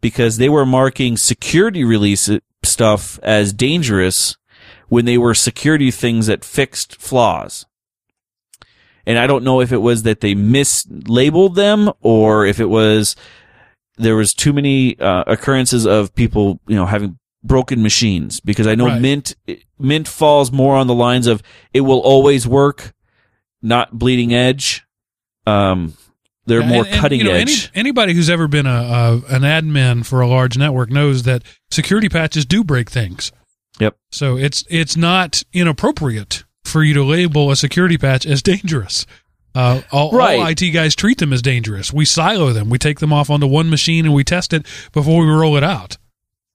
[0.02, 2.30] because they were marking security release
[2.64, 4.38] stuff as dangerous
[4.90, 7.66] when they were security things that fixed flaws.
[9.06, 13.16] And I don't know if it was that they mislabeled them or if it was
[13.98, 18.76] there was too many uh, occurrences of people, you know, having broken machines because I
[18.76, 19.02] know Right.
[19.02, 19.36] Mint
[19.78, 21.44] Mint falls more on the lines of
[21.74, 22.94] it will always work,
[23.62, 24.86] not bleeding edge.
[25.46, 25.94] Um,
[26.46, 27.72] they're Yeah, more and- and, cutting you know, any- edge.
[27.76, 28.70] anybody who's ever been a,
[29.30, 33.32] a an admin for a large network knows that security patches do break things.
[33.80, 33.98] Yep.
[34.12, 39.06] So it's it's not inappropriate for you to label a security patch as dangerous.
[39.56, 40.62] Uh, all, all Right.
[40.62, 41.94] IT guys treat them as dangerous.
[41.94, 42.70] We silo them.
[42.70, 45.64] We take them off onto one machine and we test it before we roll it
[45.64, 45.98] out.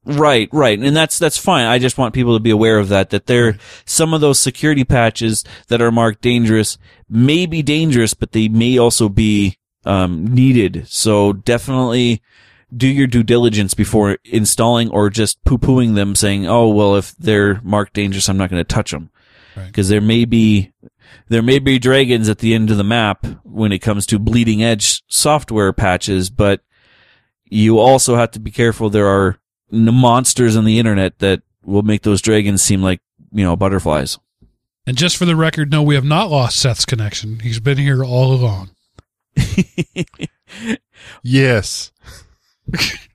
[0.05, 0.78] Right, right.
[0.78, 1.66] And that's, that's fine.
[1.66, 4.82] I just want people to be aware of that, that there, some of those security
[4.82, 6.78] patches that are marked dangerous
[7.09, 10.86] may be dangerous, but they may also be, um, needed.
[10.89, 12.23] So definitely
[12.77, 17.61] do your due diligence before installing or just poo-pooing them saying, oh, well, if they're
[17.62, 19.11] marked dangerous, I'm not going to touch them.
[19.57, 19.73] Right.
[19.73, 20.73] Cause there may be,
[21.28, 24.62] there may be dragons at the end of the map when it comes to bleeding
[24.62, 26.61] edge software patches, but
[27.45, 28.90] you also have to be careful.
[28.90, 29.39] There are
[29.73, 33.01] n- monsters on the internet that will make those dragons seem like,
[33.32, 34.19] you know, butterflies.
[34.86, 37.40] And just for the record, no, we have not lost Seth's connection.
[37.40, 38.70] He's been here all along.
[41.23, 41.93] Yes.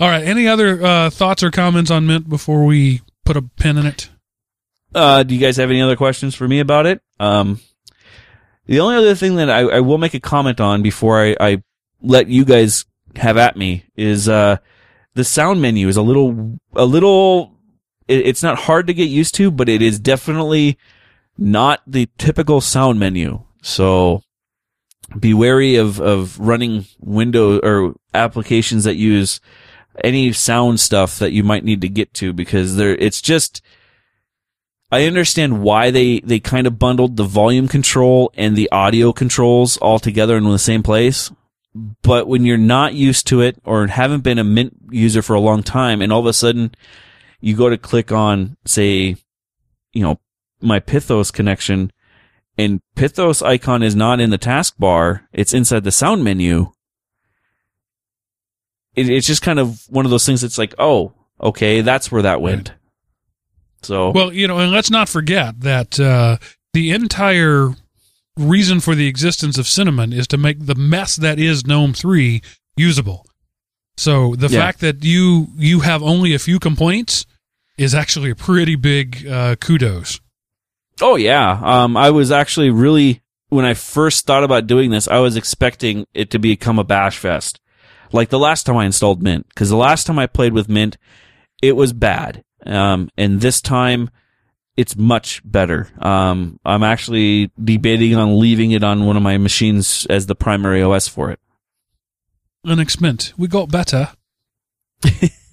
[0.00, 0.24] All right.
[0.24, 4.10] Any other uh, thoughts or comments on Mint before we put a pin in it?
[4.94, 7.02] Uh, do you guys have any other questions for me about it?
[7.20, 7.60] Um,
[8.66, 11.62] the only other thing that I, I will make a comment on before I, I
[12.00, 12.84] let you guys
[13.16, 14.56] have at me is, uh,
[15.14, 17.52] the sound menu is a little, a little,
[18.08, 20.78] it, it's not hard to get used to, but it is definitely
[21.38, 23.42] not the typical sound menu.
[23.62, 24.22] So
[25.18, 29.40] be wary of, of running window or applications that use
[30.02, 33.62] any sound stuff that you might need to get to because there, it's just,
[34.90, 39.76] I understand why they, they kind of bundled the volume control and the audio controls
[39.78, 41.30] all together in the same place.
[42.02, 45.40] but when you're not used to it or haven't been a Mint user for a
[45.40, 46.74] long time, and all of a sudden
[47.40, 49.16] you go to click on, say,
[49.92, 50.18] you know,
[50.60, 51.92] my Pithos connection,
[52.58, 56.72] and Pithos icon is not in the taskbar; it's inside the sound menu.
[58.94, 60.40] It, it's just kind of one of those things.
[60.40, 62.72] That's like, oh, okay, that's where that went.
[63.82, 66.38] So, Well, you know, and let's not forget that uh,
[66.72, 67.70] the entire
[68.36, 72.42] reason for the existence of Cinnamon is to make the mess that is GNOME 3
[72.76, 73.26] usable.
[73.96, 74.60] So the Yeah.
[74.60, 77.26] fact that you you have only a few complaints
[77.78, 80.20] is actually a pretty big uh, kudos.
[81.00, 81.60] Oh yeah.
[81.62, 86.06] Um, I was actually really when I first thought about doing this, I was expecting
[86.14, 87.60] it to become a bash fest,
[88.12, 89.46] like the last time I installed Mint.
[89.48, 90.96] Because the last time I played with Mint,
[91.62, 92.42] it was bad.
[92.64, 94.10] Um, and this time,
[94.76, 95.88] it's much better.
[95.98, 100.82] Um, I'm actually debating on leaving it on one of my machines as the primary
[100.82, 101.40] OS for it.
[102.66, 104.10] Linux Mint, we got better.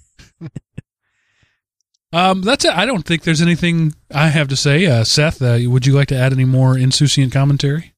[2.13, 2.71] um, that's it.
[2.71, 4.85] I don't think there's anything I have to say.
[4.85, 7.93] Uh, Seth, uh, would you like to add any more insouciant commentary?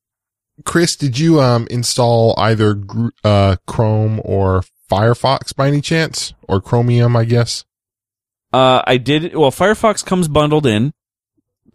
[0.63, 2.81] Chris, did you um install either
[3.25, 7.15] uh Chrome or Firefox by any chance, or Chromium?
[7.15, 7.65] I guess.
[8.53, 9.35] Uh, I did.
[9.35, 10.93] Well, Firefox comes bundled in,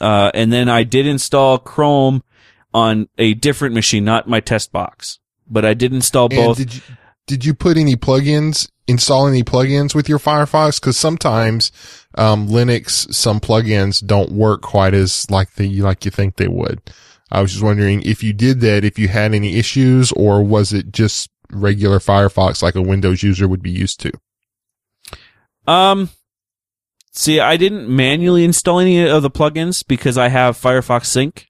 [0.00, 2.22] uh, and then I did install Chrome
[2.72, 6.56] on a different machine, not my test box, but I did install And both.
[6.56, 6.80] did you
[7.26, 8.68] did you put any plugins?
[8.86, 10.80] Install any plugins with your Firefox?
[10.80, 11.70] Because sometimes
[12.16, 16.80] um, Linux some plugins don't work quite as like the like you think they would.
[17.30, 20.72] I was just wondering if you did that, if you had any issues, or was
[20.72, 24.12] it just regular Firefox like a Windows user would be used to?
[25.66, 26.10] Um,
[27.12, 31.46] see, I didn't manually install any of the plugins because I have Firefox Sync.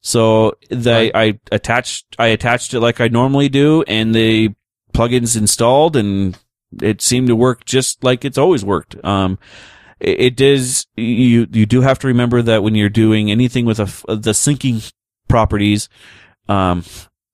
[0.00, 4.50] So the, I attached, I attached it like I normally do and the
[4.92, 6.38] plugins installed and
[6.80, 9.02] it seemed to work just like it's always worked.
[9.04, 9.38] Um,
[10.00, 13.80] it, it does, you, you do have to remember that when you're doing anything with
[13.80, 14.92] a, the syncing
[15.28, 15.88] properties,
[16.48, 16.84] um,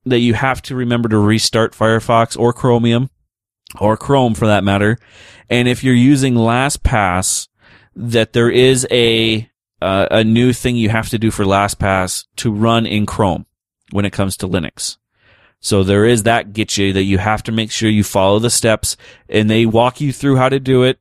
[0.05, 3.10] that you have to remember to restart Firefox or Chromium
[3.78, 4.98] or Chrome for that matter.
[5.51, 7.48] And if you're using LastPass,
[7.94, 12.52] that there is a uh, a new thing you have to do for LastPass to
[12.52, 13.47] run in Chrome
[13.93, 14.97] when it comes to Linux.
[15.60, 18.97] So there is that getcha that you have to make sure you follow the steps,
[19.28, 20.98] and they walk you through how to do it.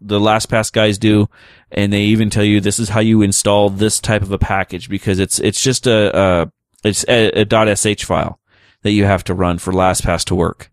[0.00, 1.28] The LastPass guys do,
[1.70, 4.88] and they even tell you this is how you install this type of a package
[4.88, 6.52] because it's it's just a, a
[6.84, 8.38] it's a, a .sh file
[8.82, 10.70] that you have to run for LastPass to work.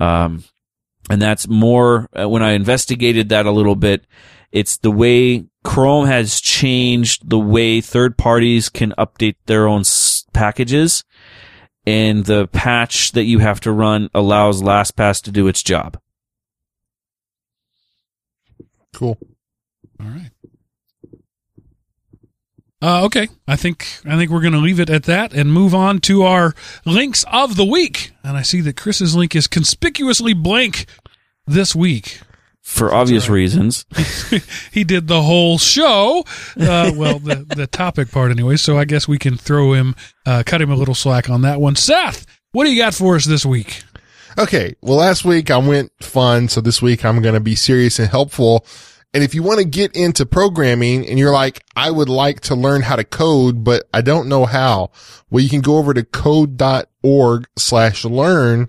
[0.00, 0.44] Um,
[1.10, 4.06] and that's more uh, when I investigated that a little bit.
[4.52, 10.24] It's the way Chrome has changed the way third parties can update their own s-
[10.32, 11.04] packages,
[11.88, 15.98] and the patch that you have to run allows LastPass to do its job.
[18.92, 19.16] Cool.
[19.98, 20.30] All right.
[22.82, 25.74] Uh, okay, I think I think we're going to leave it at that and move
[25.74, 26.54] on to our
[26.84, 28.12] links of the week.
[28.22, 30.84] And I see that Chris's link is conspicuously blank
[31.46, 32.20] this week.
[32.68, 33.36] For obvious right.
[33.36, 33.86] reasons.
[34.72, 36.22] he did the whole show.
[36.54, 38.56] Uh, well, the the topic part anyway.
[38.56, 39.96] So I guess we can throw him,
[40.26, 41.76] uh, cut him a little slack on that one.
[41.76, 43.82] Seth, what do you got for us this week?
[44.36, 44.76] Okay.
[44.82, 46.48] Well, last week I went fun.
[46.48, 48.66] So this week I'm going to be serious and helpful.
[49.14, 52.54] And if you want to get into programming and you're like, I would like to
[52.54, 54.90] learn how to code, but I don't know how.
[55.30, 58.68] Well, you can go over to code.org slash learn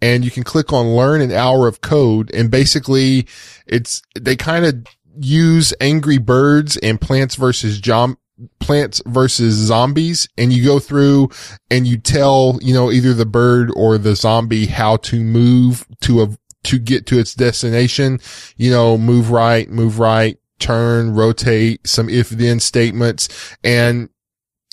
[0.00, 2.30] and you can click on learn an hour of code.
[2.34, 3.26] And basically
[3.66, 4.86] it's, they kind of
[5.18, 8.16] use angry birds and plants versus jom-
[8.60, 11.30] plants versus zombies and you go through
[11.70, 16.22] and you tell, you know, either the bird or the zombie how to move to
[16.22, 16.28] a,
[16.64, 18.20] to get to its destination,
[18.56, 24.08] you know, move right, move right, turn, rotate, some if then statements and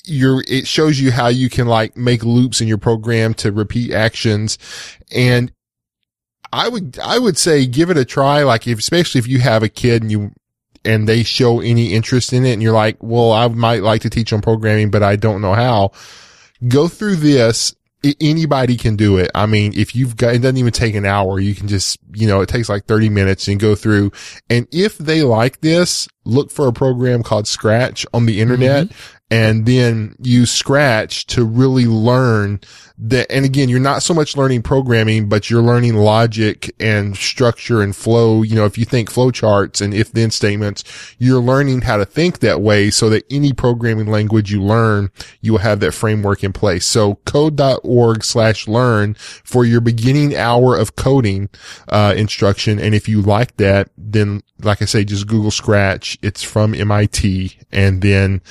[0.04, 3.92] you're, it shows you how you can like make loops in your program to repeat
[3.92, 4.58] actions.
[5.14, 5.52] And
[6.52, 8.42] I would, I would say give it a try.
[8.42, 10.32] Like if, especially if you have a kid and you,
[10.84, 14.10] and they show any interest in it and you're like, well, I might like to
[14.10, 15.92] teach them programming, but I don't know how.
[16.68, 17.74] Go through this.
[18.20, 19.30] Anybody can do it.
[19.34, 21.40] I mean, if you've got, it doesn't even take an hour.
[21.40, 24.12] You can just you know, it takes like 30 minutes and go through.
[24.50, 28.90] And if they like this, look for a program called Scratch on the internet
[29.30, 32.60] and then use Scratch to really learn
[32.98, 33.30] that.
[33.32, 37.96] And again, you're not so much learning programming, but you're learning logic and structure and
[37.96, 38.42] flow.
[38.42, 40.84] You know, if you think flow charts and if then statements,
[41.18, 45.10] you're learning how to think that way so that any programming language you learn,
[45.40, 46.84] you will have that framework in place.
[46.86, 51.48] So code.org slash learn for your beginning hour of coding,
[51.88, 52.78] uh, instruction.
[52.78, 56.13] And if you like that, then like I say, just Google Scratch.
[56.22, 57.58] It's from MIT.
[57.72, 58.42] And then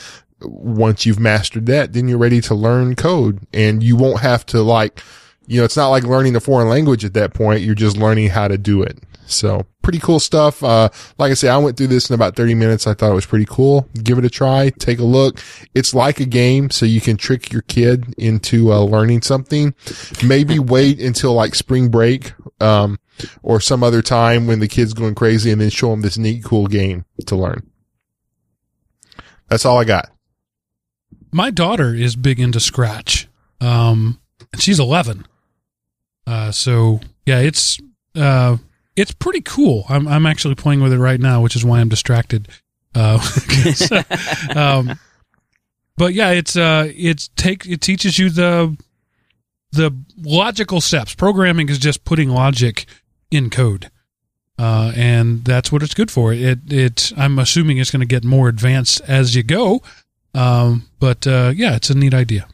[0.41, 4.61] once you've mastered that, then you're ready to learn code and you won't have to
[4.61, 5.01] like,
[5.47, 7.61] you know, it's not like learning a foreign language at that point.
[7.61, 8.99] You're just learning how to do it.
[9.25, 10.63] So pretty cool stuff.
[10.63, 12.87] Uh, like I say, I went through this in about 30 minutes.
[12.87, 13.87] I thought it was pretty cool.
[14.01, 14.69] Give it a try.
[14.69, 15.39] Take a look.
[15.73, 16.69] It's like a game.
[16.69, 19.73] So you can trick your kid into uh, learning something.
[20.23, 22.99] Maybe wait until like spring break, um,
[23.41, 26.43] or some other time when the kid's going crazy and then show them this neat,
[26.43, 27.69] cool game to learn.
[29.49, 30.09] That's all I got.
[31.31, 33.27] My daughter is big into Scratch.
[33.59, 34.19] Um,
[34.57, 35.25] she's 11.
[36.25, 37.79] Uh, so yeah, it's,
[38.15, 38.57] uh,
[38.95, 39.85] it's pretty cool.
[39.89, 42.47] I'm, I'm actually playing with it right now, which is why I'm distracted.
[42.95, 43.19] Uh,
[44.55, 44.99] um,
[45.97, 48.77] but yeah, it's, uh, it's take, it teaches you the,
[49.71, 49.91] the
[50.21, 51.15] logical steps.
[51.15, 52.85] Programming is just putting logic
[53.33, 53.89] in code.
[54.59, 56.31] Uh, and that's what it's good for.
[56.31, 59.81] It, it, I'm assuming it's going to get more advanced as you go.
[60.35, 62.47] Um, but, uh, yeah, it's a neat idea.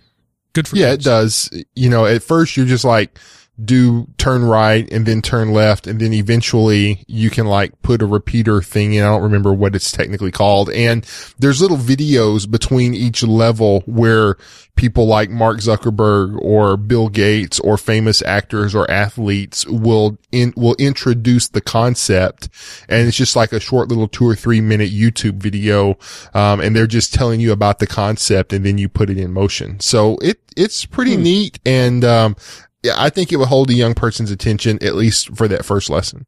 [0.53, 1.05] Good for Yeah, kids.
[1.05, 1.63] it does.
[1.75, 3.19] You know, at first you're just like,
[3.63, 5.87] do turn right and then turn left.
[5.87, 9.03] And then eventually you can like put a repeater thing in.
[9.03, 10.69] I don't remember what it's technically called.
[10.69, 11.05] And
[11.37, 14.37] there's little videos between each level where
[14.75, 20.75] people like Mark Zuckerberg or Bill Gates or famous actors or athletes will in, will
[20.79, 22.47] introduce the concept.
[22.87, 25.97] And it's just like a short little two or three minute YouTube video.
[26.33, 29.33] Um, and they're just telling you about the concept and then you put it in
[29.33, 29.79] motion.
[29.81, 31.59] So it, it's pretty neat.
[31.65, 32.35] And, um,
[32.83, 35.89] yeah, I think it would hold a young person's attention at least for that first
[35.89, 36.25] lesson.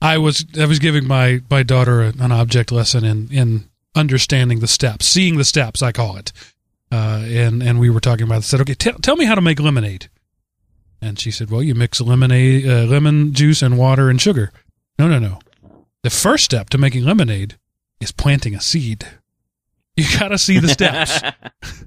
[0.00, 4.66] I was I was giving my my daughter an object lesson in in understanding the
[4.66, 6.32] steps, seeing the steps, I call it.
[6.92, 8.36] Uh, and and we were talking about.
[8.36, 8.38] it.
[8.38, 10.08] I said, okay, tell tell me how to make lemonade.
[11.00, 14.52] And she said, well, you mix lemonade, uh, lemon juice, and water and sugar.
[14.98, 15.38] No, no, no.
[16.02, 17.58] The first step to making lemonade
[18.00, 19.06] is planting a seed.
[19.96, 21.22] You got to see the steps.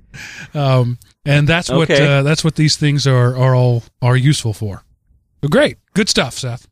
[0.53, 2.06] um, and that's what Okay.
[2.06, 4.84] uh, that's what these things are are all are useful for.
[5.44, 6.68] So great, good stuff, Seth.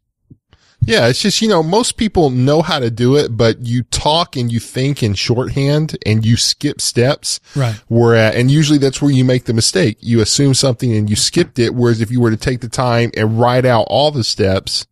[0.86, 4.36] Yeah, it's just, you know, most people know how to do it, but you talk
[4.36, 7.40] and you think in shorthand and you skip steps.
[7.56, 7.76] Right.
[7.88, 9.98] Where, uh, and usually that's where you make the mistake.
[10.00, 11.74] You assume something and you skipped it.
[11.74, 14.86] Whereas if you were to take the time and write out all the steps,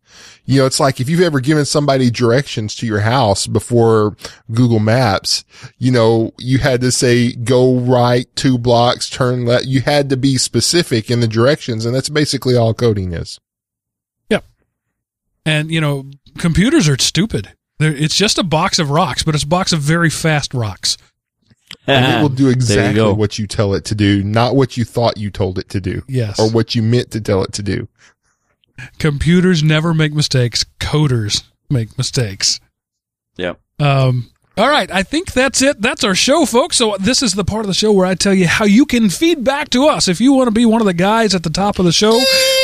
[0.44, 4.16] you know, it's like if you've ever given somebody directions to your house before
[4.52, 5.44] Google Maps,
[5.78, 9.64] you know, you had to say go right two blocks, turn left.
[9.64, 11.86] You had to be specific in the directions.
[11.86, 13.40] And that's basically all coding is.
[15.46, 17.52] And you know, computers are stupid.
[17.78, 20.96] They're, it's just a box of rocks, but it's a box of very fast rocks.
[21.86, 24.76] And it will do There you exactly what you tell it to do, not what
[24.76, 26.38] you thought you told it to do Yes.
[26.38, 27.88] or what you meant to tell it to do.
[28.98, 30.64] computers never make mistakes.
[30.80, 32.60] Coders make mistakes.
[33.36, 33.54] Yeah.
[33.78, 35.80] Um, all right, I think that's it.
[35.80, 36.76] That's our show, folks.
[36.76, 39.10] So this is the part of the show where I tell you how you can
[39.10, 41.50] feed back to us if you want to be one of the guys at the
[41.50, 42.12] top of the show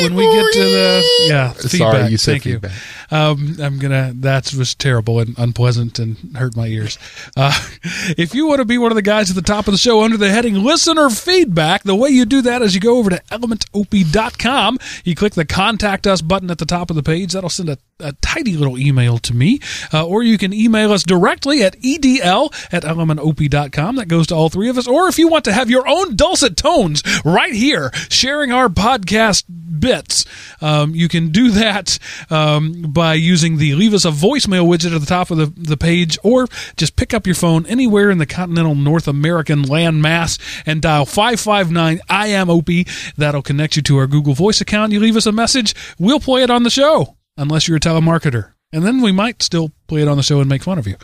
[0.01, 1.71] when we get to the yeah feedback.
[1.71, 2.71] Sorry, you said Thank feedback.
[2.71, 3.17] you.
[3.17, 4.13] Um, I'm gonna.
[4.15, 6.97] That was terrible and unpleasant and hurt my ears.
[7.35, 7.51] Uh,
[8.17, 10.01] if you want to be one of the guys at the top of the show
[10.03, 13.21] under the heading "Listener Feedback," the way you do that is you go over to
[13.31, 14.79] elementop.com.
[15.03, 17.33] You click the "Contact Us" button at the top of the page.
[17.33, 19.59] That'll send a, a tidy little email to me,
[19.93, 23.95] uh, or you can email us directly at edl at elementop.com.
[23.95, 24.87] That goes to all three of us.
[24.87, 29.43] Or if you want to have your own dulcet tones right here, sharing our podcast
[29.79, 30.25] bits,
[30.61, 31.97] um, you can do that
[32.29, 35.77] um, by using the leave us a voicemail widget at the top of the, the
[35.77, 36.47] page, or
[36.77, 41.99] just pick up your phone anywhere in the continental North American landmass and dial 559
[42.09, 42.87] I am Opie.
[43.17, 44.91] That'll connect you to our Google Voice account.
[44.91, 48.53] You leave us a message, we'll play it on the show, unless you're a telemarketer.
[48.73, 50.95] And then we might still play it on the show and make fun of you.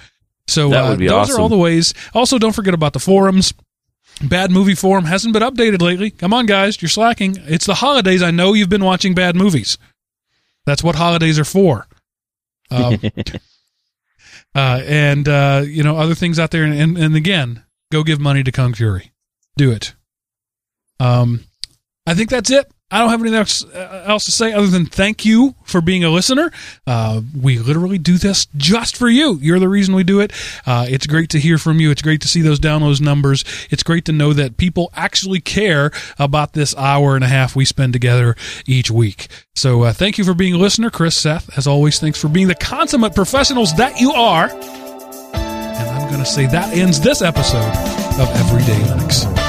[0.48, 1.94] So That uh, would be those are all the ways.
[2.14, 3.53] Also, don't forget about the forums.
[4.22, 6.10] Bad Movie Forum hasn't been updated lately.
[6.10, 7.36] Come on, guys, you're slacking.
[7.41, 8.24] It's the holidays.
[8.24, 9.78] I know you've been watching bad movies.
[10.65, 11.86] That's what holidays are for.
[12.72, 12.99] Um,
[14.56, 16.64] uh, and uh, you know other things out there.
[16.64, 19.11] And, and and again, go give money to Kung Fury.
[19.56, 19.94] Do it.
[20.99, 21.45] Um,
[22.06, 22.72] I think that's it.
[22.90, 26.06] I don't have anything else, uh, else to say other than thank you for being
[26.06, 26.52] a listener.
[26.86, 29.38] Uh, we literally do this just for you.
[29.42, 30.32] You're the reason we do it.
[30.66, 31.92] Uh, it's great to hear from you.
[31.92, 33.44] It's great to see those downloads numbers.
[33.70, 37.66] It's great to know that people actually care about this hour and a half we
[37.66, 39.28] spend together each week.
[39.58, 41.58] So uh, thank you for being a listener, Chris, Seth.
[41.58, 44.50] As always, thanks for being the consummate professionals that you are.
[44.50, 47.76] And I'm going to say that ends this episode
[48.18, 49.47] of Everyday Linux.